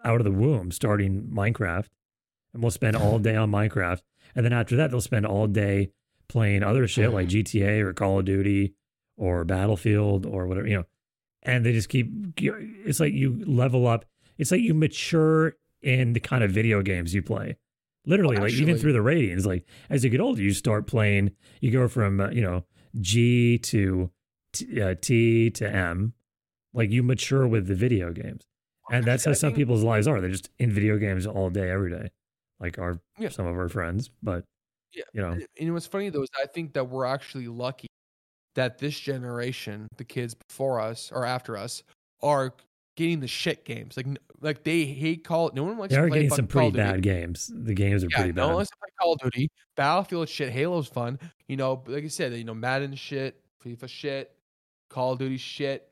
[0.04, 1.86] out of the womb starting Minecraft,
[2.52, 4.00] and we'll spend all day on Minecraft,
[4.34, 5.90] and then after that, they'll spend all day
[6.28, 8.74] playing other shit like GTA or Call of Duty
[9.16, 10.84] or Battlefield or whatever, you know.
[11.42, 12.10] And they just keep.
[12.36, 14.04] It's like you level up.
[14.38, 17.56] It's like you mature in the kind of video games you play.
[18.06, 21.32] Literally, like even through the ratings, like as you get older, you start playing.
[21.60, 22.64] You go from uh, you know
[23.00, 24.10] G to
[24.52, 26.14] T, uh, T to M.
[26.72, 28.46] Like you mature with the video games,
[28.90, 30.20] and that's how some people's lives are.
[30.20, 32.10] They're just in video games all day, every day,
[32.60, 33.30] like our Yeah.
[33.30, 34.10] some of our friends.
[34.22, 34.44] But
[34.94, 37.87] Yeah, you know, And and what's funny though is I think that we're actually lucky
[38.54, 41.82] that this generation, the kids before us or after us,
[42.22, 42.54] are
[42.96, 43.96] getting the shit games.
[43.96, 44.06] Like
[44.40, 45.50] like they hate Call.
[45.54, 47.50] No one likes they to are play getting some pretty bad games.
[47.54, 48.56] The games are Yeah, pretty no one bad.
[48.58, 49.50] likes to play Call of Duty.
[49.76, 50.50] Battlefield shit.
[50.52, 51.18] Halo's fun.
[51.46, 54.32] You know, like I said, you know, Madden shit, FIFA shit,
[54.90, 55.88] Call of Duty shit,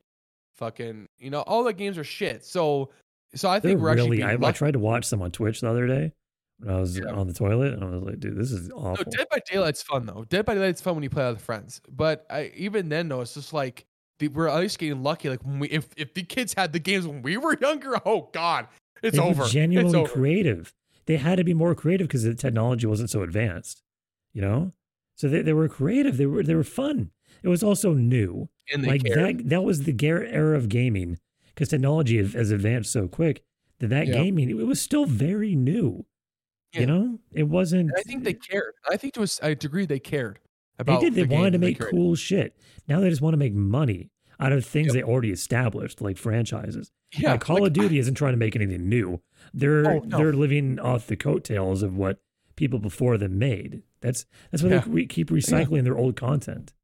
[0.56, 1.06] fucking.
[1.18, 2.44] You know, all the games are shit.
[2.44, 2.90] So,
[3.34, 4.16] so I They're think we're actually really.
[4.34, 6.12] being I, I tried to watch some on Twitch the other day
[6.58, 7.06] when I was Yeah.
[7.12, 9.04] on the toilet, and I was like, dude, this is No, awful.
[9.10, 10.24] Dead by Daylight's fun though.
[10.28, 11.80] Dead by Daylight's fun when you play with friends.
[11.88, 13.84] But I, even then, though, it's just like
[14.18, 15.28] the, we're at least getting lucky.
[15.28, 18.30] Like when we, if if the kids had the games when we were younger, oh
[18.32, 18.68] god,
[19.02, 19.40] it's they over.
[19.40, 20.08] Were it's genuinely over.
[20.08, 20.72] creative.
[21.06, 23.82] They had to be more creative because the technology wasn't so advanced.
[24.32, 24.72] You know,
[25.14, 26.16] so they, they were creative.
[26.16, 27.10] They were they were fun.
[27.42, 28.48] It was also new.
[28.78, 29.38] like cared.
[29.38, 31.18] that that was the gar- era of gaming
[31.54, 33.42] because technology has- has advanced so quick
[33.78, 34.14] that that Yeah.
[34.22, 36.04] gaming it was still very new.
[36.76, 36.80] Yeah.
[36.82, 37.90] You know, it wasn't.
[37.96, 38.74] I think they cared.
[38.90, 40.38] I think to a degree they cared
[40.78, 41.00] about.
[41.00, 41.14] they did.
[41.14, 42.56] They the wanted to make cool shit.
[42.86, 44.94] Now they just want to make money out of things Yep.
[44.94, 46.90] they already established, like franchises.
[47.16, 49.20] Yeah, like Call like, of Duty isn't trying to make anything new.
[49.54, 50.18] They're Oh, no.
[50.18, 52.18] they're living off the coattails of what
[52.56, 53.82] people before them made.
[54.02, 54.80] That's that's why Yeah.
[54.80, 56.74] they re- keep recycling their old content.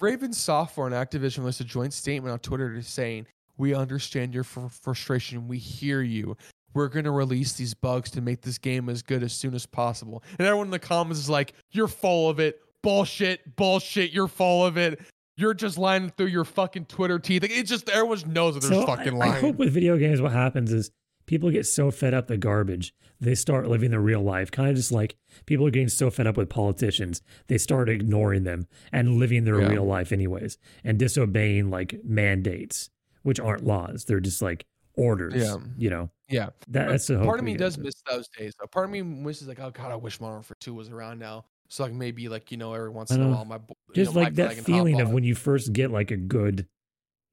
[0.00, 3.26] Raven Software and Activision released a joint statement on Twitter saying,
[3.56, 5.46] "We understand your fr- frustration.
[5.46, 6.36] We hear you.
[6.74, 9.66] We're going to release these bugs to make this game as good as soon as
[9.66, 12.60] possible." And everyone in the comments is like, "You're full of it.
[12.82, 13.56] Bullshit.
[13.56, 14.12] Bullshit.
[14.12, 15.00] You're full of it.
[15.36, 18.80] You're just lying through your fucking Twitter teeth." Like, it just everyone knows that they're
[18.80, 20.90] So fucking I, I hope with video games, what happens is
[21.26, 24.50] people get so fed up the garbage, they start living their real life.
[24.50, 25.14] Kind of just like
[25.46, 29.60] people are getting so fed up with politicians, they start ignoring them and living their
[29.60, 29.68] Yeah.
[29.68, 32.90] real life anyways, and disobeying like mandates,
[33.22, 34.04] which aren't laws.
[34.04, 34.66] They're just like
[34.96, 35.34] orders.
[35.34, 35.56] Yeah.
[35.76, 36.50] You know, yeah.
[36.68, 38.54] that, that's the part of me does miss those days.
[38.58, 38.66] Though.
[38.66, 41.44] Part of me wishes like, oh god, I wish Modern Warfare Two was around now.
[41.68, 44.20] So like maybe like you know every once in a while my you just know,
[44.20, 46.66] like that feeling of when you first get like a good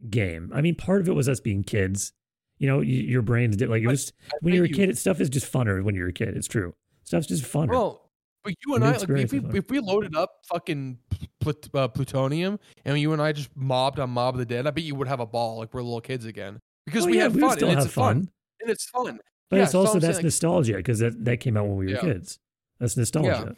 [0.09, 0.51] game.
[0.53, 2.13] I mean, part of it was us being kids.
[2.57, 4.97] You know, your brains did like it was I when you're a you- kid.
[4.97, 6.37] Stuff is just funner when you're a kid.
[6.37, 6.73] It's true.
[7.03, 7.69] Stuff's just funner.
[7.69, 8.09] Well,
[8.43, 10.99] but you and New I, like, if we if we loaded up fucking
[11.41, 14.71] plut- uh, plutonium and you and I just mobbed on Mob of the Dead, I
[14.71, 17.23] bet you would have a ball like we're little kids again because Well, we yeah,
[17.23, 18.15] had we fun still and have it's fun.
[18.23, 18.31] fun.
[18.61, 19.19] and it's fun.
[19.49, 21.91] But Yeah, it's also saying, that's nostalgia because that, that came out when we were
[21.93, 22.01] Yeah.
[22.01, 22.39] kids.
[22.79, 23.55] That's nostalgia.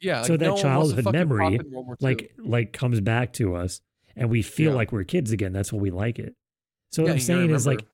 [0.00, 2.06] Yeah, So like, that no one wants to childhood memory, in World War II.
[2.08, 3.80] Like like comes back to us
[4.16, 5.52] and we feel like we're kids again.
[5.52, 6.34] That's what we like it.
[6.90, 7.84] So what I'm saying is like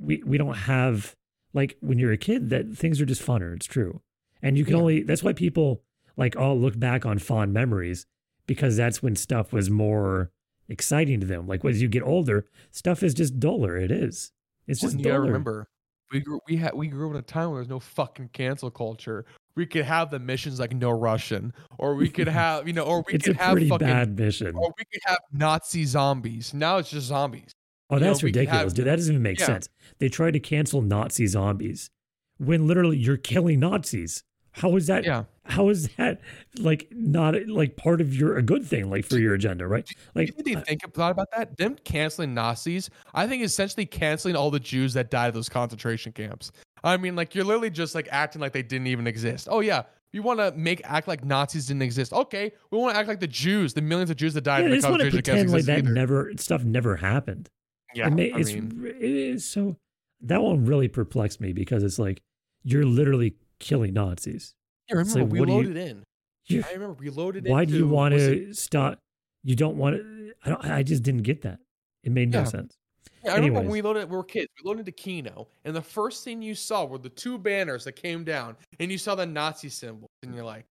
[0.00, 1.14] we we don't have
[1.54, 3.54] like when you're a kid that things are just funner.
[3.54, 4.00] It's true.
[4.42, 5.82] And you can only that's why people
[6.16, 8.06] like all look back on fond memories
[8.46, 10.30] because that's when stuff was more
[10.68, 11.46] exciting to them.
[11.46, 13.76] Like as you get older, stuff is just duller.
[13.76, 14.32] It is.
[14.66, 15.20] It's just gotta duller.
[15.22, 15.68] remember,
[16.12, 18.70] we grew we had we grew up in a time where there's no fucking cancel
[18.70, 19.24] culture.
[19.54, 23.04] We could have the missions like no Russian, or we could have you know, or
[23.06, 24.54] we it's a could have pretty fucking, bad mission.
[24.56, 26.54] or we could have Nazi zombies.
[26.54, 27.50] Now it's just zombies.
[27.90, 28.86] Oh, You know, that's ridiculous, have- dude.
[28.86, 29.46] That doesn't even make Yeah.
[29.46, 29.68] sense.
[29.98, 31.90] They tried to cancel Nazi zombies
[32.38, 34.22] when literally you're killing Nazis.
[34.52, 35.04] How is that?
[35.04, 35.24] Yeah.
[35.52, 36.20] How is that
[36.58, 39.86] like not like part of your a good thing like for your agenda, right?
[39.86, 41.56] Do Like you uh, think they think thought about that?
[41.58, 46.12] Them canceling Nazis, I think essentially canceling all the Jews that died at those concentration
[46.12, 46.52] camps.
[46.84, 49.46] I mean, like you're literally just like acting like they didn't even exist.
[49.50, 52.12] Oh yeah, you want to make act like Nazis didn't exist.
[52.12, 54.64] Okay, we want to act like the Jews, the millions of Jews that died yeah,
[54.64, 55.90] in the just want to concentration camps pretend like that either.
[55.90, 57.50] never stuff never happened.
[57.94, 59.76] Yeah, I it's mean, it is so
[60.22, 62.22] that one really perplexed me because it's like
[62.64, 64.54] you're literally killing Nazis.
[64.92, 66.04] Yeah, remember like, we do you- loaded in.
[66.46, 67.46] You- I remember reloaded.
[67.48, 68.98] why do you want it- to stop?
[69.44, 70.32] You don't want to.
[70.44, 70.64] I don't.
[70.64, 71.58] I just didn't get that.
[72.04, 72.44] It made no Yeah.
[72.44, 72.76] sense.
[73.24, 74.48] Yeah, I remember when we loaded, we were kids.
[74.62, 77.92] We loaded into Kino, and the first thing you saw were the two banners that
[77.92, 80.66] came down, and you saw the Nazi symbol, and you're like,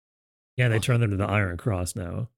[0.57, 0.81] Yeah, they Oh.
[0.81, 2.29] turned them to the Iron Cross now.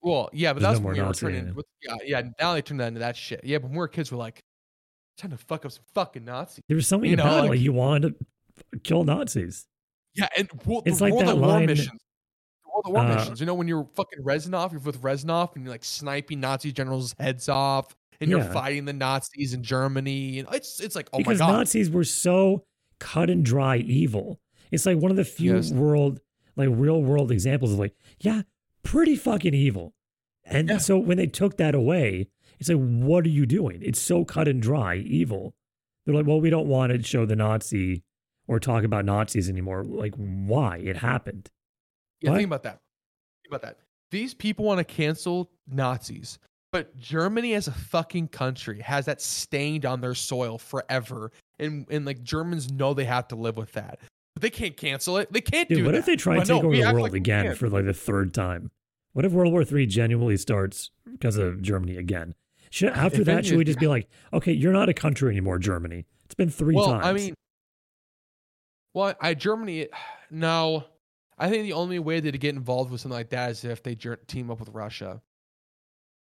[0.00, 1.54] "Well, yeah, but There's that's no when we were turning.
[1.54, 2.22] with- Yeah, yeah.
[2.40, 3.44] Now they turned that into that shit.
[3.44, 4.40] Yeah, but when we were kids, we're like,
[5.18, 6.62] trying to fuck up some fucking Nazis.
[6.68, 8.14] There was something You know, about it, like- like you wanted
[8.72, 9.66] to kill Nazis.
[10.14, 12.00] Yeah, and well, It's the like World that at War line- missions.
[12.64, 13.40] The World at War Uh, missions.
[13.40, 17.14] You know when you're fucking Reznov, you're with Reznov, and you're like sniping Nazi generals'
[17.18, 20.38] heads off, and you're fighting the Nazis in Germany.
[20.40, 22.64] And it's it's like, oh because my god, Nazis were so
[23.00, 24.38] cut and dry evil.
[24.70, 25.70] It's like one of the few Yes.
[25.72, 26.20] world,
[26.56, 28.42] like real world examples of like, yeah,
[28.82, 29.94] pretty fucking evil.
[30.44, 30.78] And Yeah.
[30.78, 32.28] so when they took that away,
[32.58, 33.80] it's like, what are you doing?
[33.82, 35.54] It's so cut and dry evil.
[36.04, 38.02] They're like, well, we don't want to show the Nazi
[38.46, 39.84] or talk about Nazis anymore.
[39.84, 40.78] Like, why?
[40.78, 41.50] It happened.
[42.20, 42.36] Yeah, What?
[42.36, 42.80] think about that.
[43.42, 43.78] Think about that.
[44.10, 46.38] These people want to cancel Nazis,
[46.70, 51.32] but Germany as a fucking country has that stained on their soil forever.
[51.58, 54.00] And and like Germans know they have to live with that.
[54.34, 55.32] But they can't cancel it.
[55.32, 55.98] They can't Dude, do what that.
[55.98, 58.34] if they try and take no, over the world like again for like the third
[58.34, 58.70] time?
[59.12, 62.34] What if World War III genuinely starts because of Germany again?
[62.70, 65.58] Should, after If that, should we just be like, okay, you're not a country anymore,
[65.58, 66.06] Germany?
[66.24, 67.04] It's been three well, times.
[67.04, 67.34] I mean,
[68.94, 69.88] well, I Germany.
[70.34, 70.84] No,
[71.36, 73.82] I think the only way that to get involved with something like that is if
[73.82, 75.20] they team up with Russia.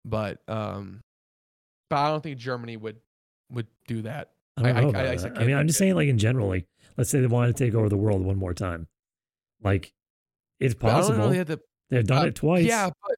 [0.05, 1.01] But um,
[1.89, 2.97] but I don't think Germany would
[3.51, 4.33] would do that.
[4.59, 5.47] I I- I- I- that.
[5.47, 6.67] Mean, I'm just saying, like in general, like
[6.99, 8.89] let's say they wanted to take over the world one more time,
[9.63, 9.95] like
[10.61, 11.31] it's But I don't know possible.
[11.31, 12.67] They to, They've done Uh, it twice.
[12.67, 13.17] Yeah, but,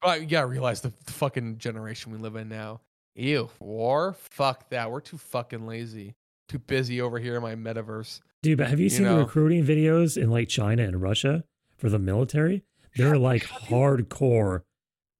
[0.00, 2.80] but you gotta realize the, the fucking generation we live in now.
[3.14, 4.14] Ew, war?
[4.14, 4.90] Fuck that.
[4.90, 6.14] We're too fucking lazy.
[6.48, 8.20] Too busy over here in my metaverse.
[8.42, 8.58] dude.
[8.58, 9.16] But have you you seen know.
[9.16, 11.44] the recruiting videos in like China and Russia
[11.76, 12.62] for the military?
[12.96, 14.62] They're like hardcore,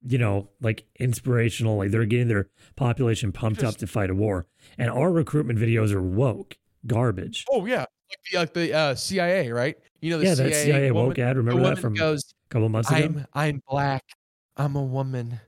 [0.07, 1.79] you know, like inspirational.
[1.79, 4.47] Like they're getting their population pumped up to fight a war.
[4.79, 6.57] And our recruitment videos are woke
[6.87, 7.45] garbage.
[7.51, 9.77] Oh yeah, like the, like the uh, CIA, right?
[10.01, 11.37] You know the yeah, CIA, that CIA woman, woke ad.
[11.37, 12.99] Remember that from goes, a couple months ago?
[12.99, 14.05] I'm I'm black.
[14.57, 15.41] I'm a woman.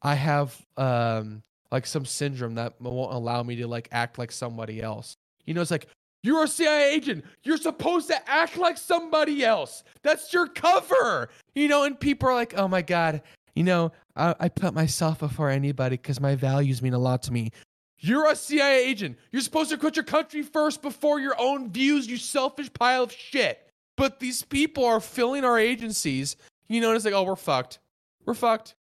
[0.00, 4.80] I have um like some syndrome that won't allow me to like act like somebody
[4.80, 5.16] else.
[5.46, 5.86] You know, it's like
[6.22, 7.24] you're a CIA agent.
[7.42, 9.84] You're supposed to act like somebody else.
[10.02, 11.28] That's your cover.
[11.54, 13.22] You know, and people are like, oh my god.
[13.54, 17.32] You know, I, I put myself before anybody because my values mean a lot to
[17.32, 17.50] me.
[17.98, 19.18] You're a CIA agent.
[19.32, 23.12] You're supposed to put your country first before your own views, you selfish pile of
[23.12, 23.70] shit.
[23.96, 26.36] But these people are filling our agencies.
[26.68, 27.78] You know, it's like, oh, we're fucked.
[28.24, 28.74] We're fucked.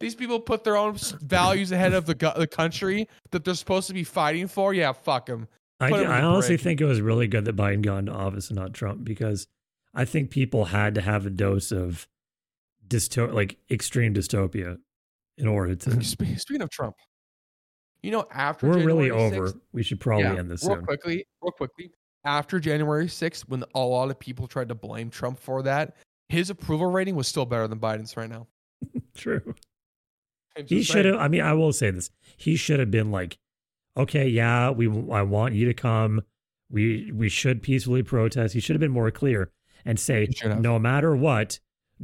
[0.00, 3.94] These people put their own values ahead of the the country that they're supposed to
[3.94, 4.74] be fighting for.
[4.74, 5.48] Yeah, fuck them.
[5.80, 8.12] I, put him in I honestly think it was really good that Biden got into
[8.12, 9.46] office and not Trump because
[9.94, 12.08] I think people had to have a dose of
[12.86, 14.78] dysto- like extreme dystopia
[15.36, 16.02] in order to.
[16.02, 16.96] Speaking of Trump,
[18.02, 19.52] you know, after We're really January over.
[19.72, 20.84] We should probably yeah, end this real soon.
[20.84, 21.90] quickly, real quickly.
[22.24, 25.96] After January 6th, when a lot of people tried to blame Trump for that,
[26.28, 28.46] his approval rating was still better than Biden's right now.
[29.16, 29.54] True.
[30.66, 31.16] He should have.
[31.16, 32.10] I mean, I will say this.
[32.36, 33.38] He should have been like,
[33.98, 34.86] okay, yeah, we.
[35.12, 36.22] I want you to come.
[36.70, 38.54] We we should peacefully protest.
[38.54, 39.50] He should have been more clear
[39.84, 41.60] and say, He no matter what,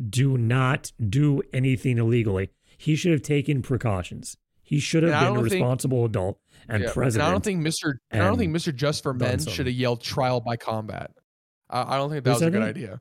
[0.08, 2.50] do not do anything illegally.
[2.78, 4.36] He should have taken precautions.
[4.62, 6.38] He should have And been a don't think- responsible adult
[6.68, 7.28] and Yeah, president.
[7.28, 7.96] I don't think Mr.
[8.10, 8.74] I don't think Mr.
[8.74, 9.52] Just for Men something.
[9.54, 11.10] should have yelled "trial by combat."
[11.68, 12.68] I, I don't think that was a good that?
[12.68, 13.00] idea.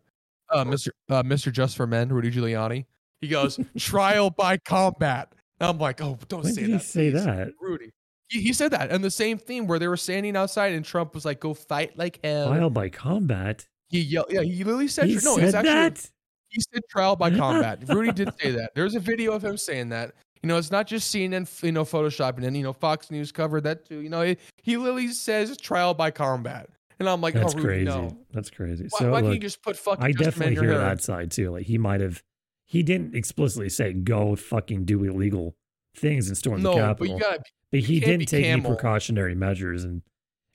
[0.50, 0.90] Uh, Mr.
[1.10, 1.52] Uh, Mr.
[1.52, 2.86] Just for Men, Rudy Giuliani.
[3.22, 6.84] He goes "trial by combat." I'm like, oh, don't when say did he that.
[6.84, 7.24] say please.
[7.24, 7.50] that?
[7.62, 7.92] Rudy.
[8.34, 11.14] He, he said that, and the same theme where they were standing outside, and Trump
[11.14, 13.68] was like, "Go fight like hell." Trial by combat.
[13.90, 16.10] He yelled, yeah, he literally said, He no, said it's actually that.
[16.50, 17.84] he said trial by combat.
[17.88, 18.72] Rudy did say that.
[18.74, 20.14] There's a video of him saying that.
[20.42, 23.62] You know, it's not just CNN, you know, photoshopping, and you know, Fox News covered
[23.66, 24.00] that too.
[24.00, 27.58] You know, he, he literally says trial by combat, and I'm like, oh, That's oh,
[27.58, 27.86] Rudy, crazy.
[27.86, 28.18] no.
[28.32, 28.88] That's crazy.
[28.90, 31.52] Why, so why can't look, you just put fucking I definitely hear that side too.
[31.52, 32.24] Like he might have,
[32.66, 35.56] he didn't explicitly say go fucking do illegal
[35.96, 37.44] things and storm No, the but you gotta
[37.74, 40.04] but he didn't take any precautionary measures and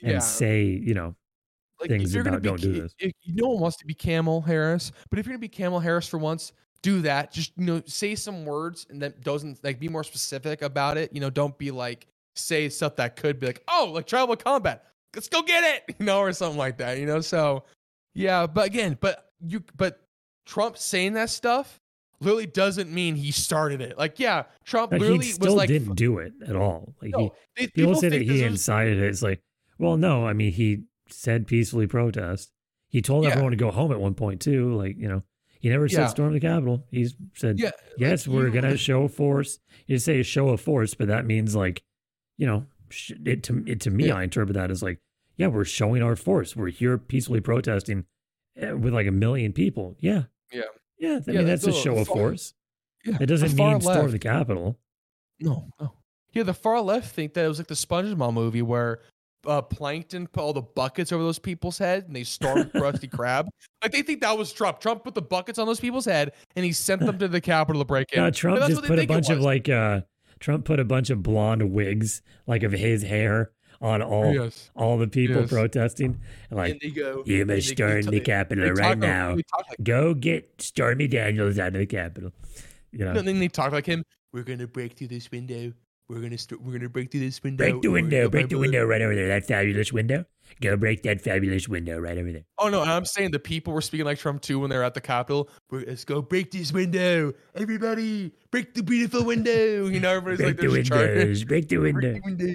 [0.00, 0.18] and yeah.
[0.20, 1.16] say you know
[1.80, 2.94] like things if you're about be, don't do this.
[3.00, 6.06] if- no one wants to be Kamala Harris, but if you're gonna be Kamala Harris
[6.06, 7.32] for once, do that.
[7.32, 11.12] Just you know, say some words and that doesn't like be more specific about it.
[11.12, 14.84] You know, don't be like say stuff that could be like, oh, like tribal combat.
[15.14, 16.98] Let's go get it, you know, or something like that.
[16.98, 17.64] You know, so
[18.14, 18.46] yeah.
[18.46, 20.00] But again, but you, but
[20.46, 21.80] Trump saying that stuff
[22.20, 23.96] literally doesn't mean he started it.
[23.98, 26.94] Like, yeah, Trump Like, literally he still was like, didn't do it at all.
[27.02, 29.04] Like he, they- people, say that he this was- incited it.
[29.04, 29.40] It's like,
[29.78, 32.50] well, no, I mean he said peacefully protest.
[32.88, 33.30] He told Yeah.
[33.30, 34.74] everyone to go home at one point too.
[34.74, 35.22] Like you know,
[35.60, 35.96] He never Yeah.
[36.06, 36.86] said storm the Capitol.
[36.90, 37.70] He said, Yeah.
[37.98, 39.58] yes, like, we're gonna show force.
[39.86, 41.82] He didn't say a show of force, but that means like,
[42.36, 42.66] you know,
[43.26, 44.14] it to it to me, Yeah.
[44.16, 44.98] I interpret that as like,
[45.36, 46.54] yeah, we're showing our force.
[46.56, 48.04] We're here peacefully protesting
[48.56, 49.96] eh, with like a million people.
[50.00, 50.62] Yeah, Yeah.
[50.98, 51.20] Yeah.
[51.26, 52.54] I Yeah, mean, that's a show of far- force.
[53.04, 53.16] Yeah.
[53.20, 54.78] It doesn't mean storm the Capitol.
[55.40, 55.92] No, no.
[56.32, 59.00] Yeah, the far left think that it was like the SpongeBob movie where
[59.46, 63.48] uh, Plankton put all the buckets over those people's head and they stormed Krusty Krab.
[63.82, 64.80] Like they think that was Trump.
[64.80, 67.80] Trump put the buckets on those people's head and he sent them to the Capitol
[67.80, 68.22] to break in.
[68.22, 70.00] No, Trump just put a bunch of like uh
[70.40, 74.70] Trump put a bunch of blonde wigs like of his hair on all yes.
[74.74, 75.50] all the people Yes.
[75.50, 77.22] protesting like and they go.
[77.26, 79.34] you must they storm the Capitol right now.
[79.36, 79.44] like-
[79.82, 82.32] Go get Stormy Daniels out of the Capitol.
[82.90, 84.02] You know, and then they talk like him.
[84.32, 85.72] We're gonna break through this window.
[86.08, 87.62] We're gonna st- we're gonna break through this window.
[87.70, 89.28] break the window, break the window right over there.
[89.28, 90.24] That fabulous window.
[90.62, 92.44] Go break that fabulous window right over there.
[92.58, 95.02] Oh no, I'm saying the people were speaking like Trump too when they're at the
[95.02, 95.50] Capitol.
[95.70, 98.32] We're, let's go break this window, everybody!
[98.50, 99.86] Break the beautiful window.
[99.86, 101.16] You know, everybody's Break like the they're just charging.
[101.18, 102.54] windows, break the Break the window.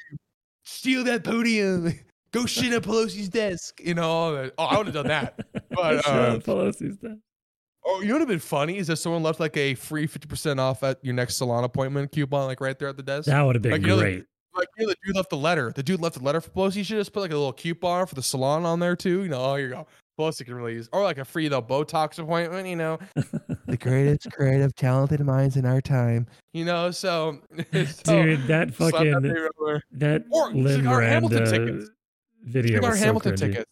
[0.63, 1.93] Steal that podium.
[2.31, 3.79] Go shit at Pelosi's desk.
[3.83, 4.53] You know, all that.
[4.57, 5.39] oh, I would have done that.
[5.69, 7.19] But uh, Pelosi's dead.
[7.85, 10.07] oh, you know what would have been funny is if someone left like a free
[10.07, 13.27] fifty percent off at your next salon appointment coupon, like right there at the desk.
[13.27, 14.25] That would have been Like, you know, great.
[14.55, 15.71] like you know, the dude left the letter.
[15.75, 16.77] The dude left the letter for Pelosi.
[16.77, 19.23] You should just put like a little coupon for the salon on there too.
[19.23, 19.87] You know, oh here you go.
[20.17, 22.67] Pelosi can really use, or like a free though Botox appointment.
[22.67, 22.99] You know,
[23.65, 26.27] the greatest creative, talented minds in our time.
[26.53, 27.39] You know, so,
[27.73, 29.47] so Dude, that fucking thing
[29.93, 31.89] that Or Lin Cigar Hamilton tickets.
[32.43, 33.39] video Cigar was so Hamilton cringy.
[33.39, 33.71] tickets.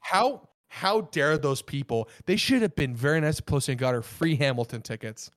[0.00, 2.08] How how dare those people?
[2.26, 5.30] They should have been very nice to Pelosi and got her free Hamilton tickets.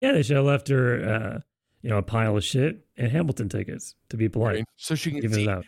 [0.00, 1.40] Yeah, they should have left her, uh,
[1.82, 4.56] you know, a pile of shit and Hamilton tickets to be polite.
[4.56, 4.64] Right?
[4.76, 5.64] So she can Give see, it out.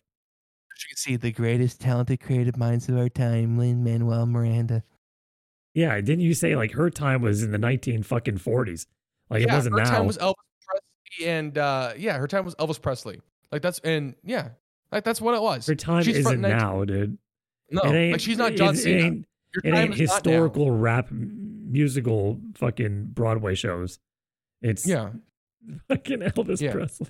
[0.76, 4.82] She can see the greatest talented creative minds of our time, Lin-Manuel Miranda.
[5.74, 8.86] Yeah, didn't you say like her time was in the nineteen fucking forties?
[9.30, 9.90] Like it wasn't her now.
[9.90, 10.34] time was Elvis
[10.66, 13.20] Presley, and uh, yeah, her time was Elvis Presley.
[13.50, 14.50] Like that's and yeah,
[14.92, 15.66] like that's what it was.
[15.66, 17.18] her time she's isn't front and- now, dude.
[17.70, 18.96] No, it ain't, like she's not John it, Cena.
[18.98, 19.26] It ain't,
[19.64, 20.32] it ain't is not now.
[20.32, 23.98] historical rap musical fucking Broadway shows.
[24.62, 25.10] It's Yeah,
[25.88, 26.72] fucking Elvis Yeah.
[26.72, 27.08] Presley.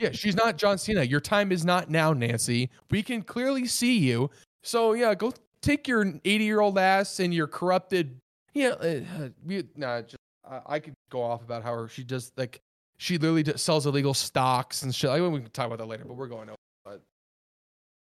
[0.00, 1.02] Yeah, she's not John Cena.
[1.02, 2.70] Your time is not now, Nancy.
[2.90, 4.30] We can clearly see you.
[4.62, 5.32] So yeah, go
[5.62, 8.20] take your eighty-year-old ass and your corrupted.
[8.54, 10.16] Yeah, uh, we, nah, just,
[10.48, 12.60] I, I could go off about how her, she just like
[12.96, 15.10] she literally just sells illegal stocks and shit.
[15.10, 16.56] I mean, we can talk about that later, but we're going over.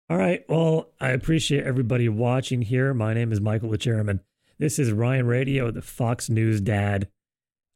[0.08, 0.44] All right.
[0.48, 2.92] Well, I appreciate everybody watching here.
[2.92, 4.20] My name is Michael the Chairman.
[4.58, 7.06] This is Ryan Radio, the Fox News dad,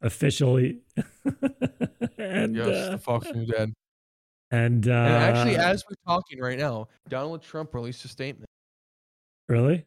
[0.04, 0.78] officially.
[2.18, 3.72] and Yes, uh, the Fox News dad.
[4.52, 8.48] and, uh, And actually, as we're talking right now, Donald Trump released a statement.
[9.48, 9.84] really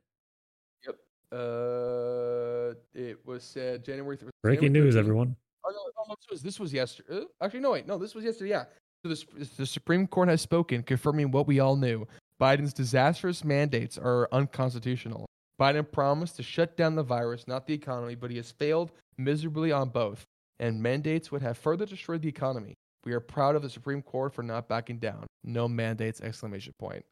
[0.86, 0.96] Yep.
[1.32, 4.18] Uh, it was said January.
[4.18, 5.00] th- breaking January news, 13th.
[5.00, 5.36] everyone.
[5.66, 7.22] Oh, no, no, this was this was yesterday.
[7.22, 8.52] Uh, actually, no, wait, no, this was yesterday.
[8.52, 8.66] Yeah.
[9.06, 12.08] So the, the Supreme Court has spoken, confirming what we all knew:
[12.42, 15.26] Biden's disastrous mandates are unconstitutional.
[15.60, 19.72] Biden promised to shut down the virus, not the economy, but he has failed miserably
[19.72, 20.26] on both.
[20.60, 22.76] And mandates would have further destroyed the economy.
[23.06, 25.28] We are proud of the Supreme Court for not backing down.
[25.44, 26.20] No mandates!
[26.20, 27.06] Exclamation point.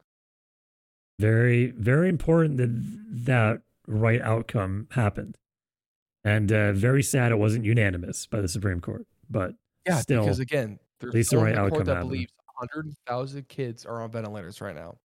[1.19, 2.69] Very, very important that
[3.25, 5.37] that right outcome happened.
[6.23, 9.05] And uh, very sad it wasn't unanimous by the Supreme Court.
[9.29, 9.53] But
[9.85, 12.09] Yeah, still, because again, there's least the right in the court outcome that happened.
[12.09, 14.97] believes 100,000 kids are on ventilators right now.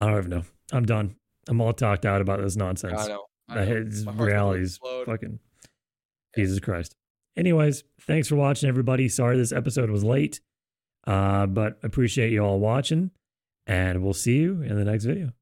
[0.00, 0.44] I don't even know.
[0.72, 1.16] I'm done.
[1.48, 3.00] I'm all talked out about this nonsense.
[3.00, 3.24] I know.
[3.48, 3.64] I know.
[3.64, 5.38] his My heart's gonna reality's fucking
[6.34, 6.94] Jesus Christ.
[7.36, 9.08] Anyways, thanks for watching, everybody.
[9.08, 10.40] Sorry this episode was late,
[11.06, 13.10] uh, but appreciate you all watching,
[13.66, 15.32] and we'll see you in the next video.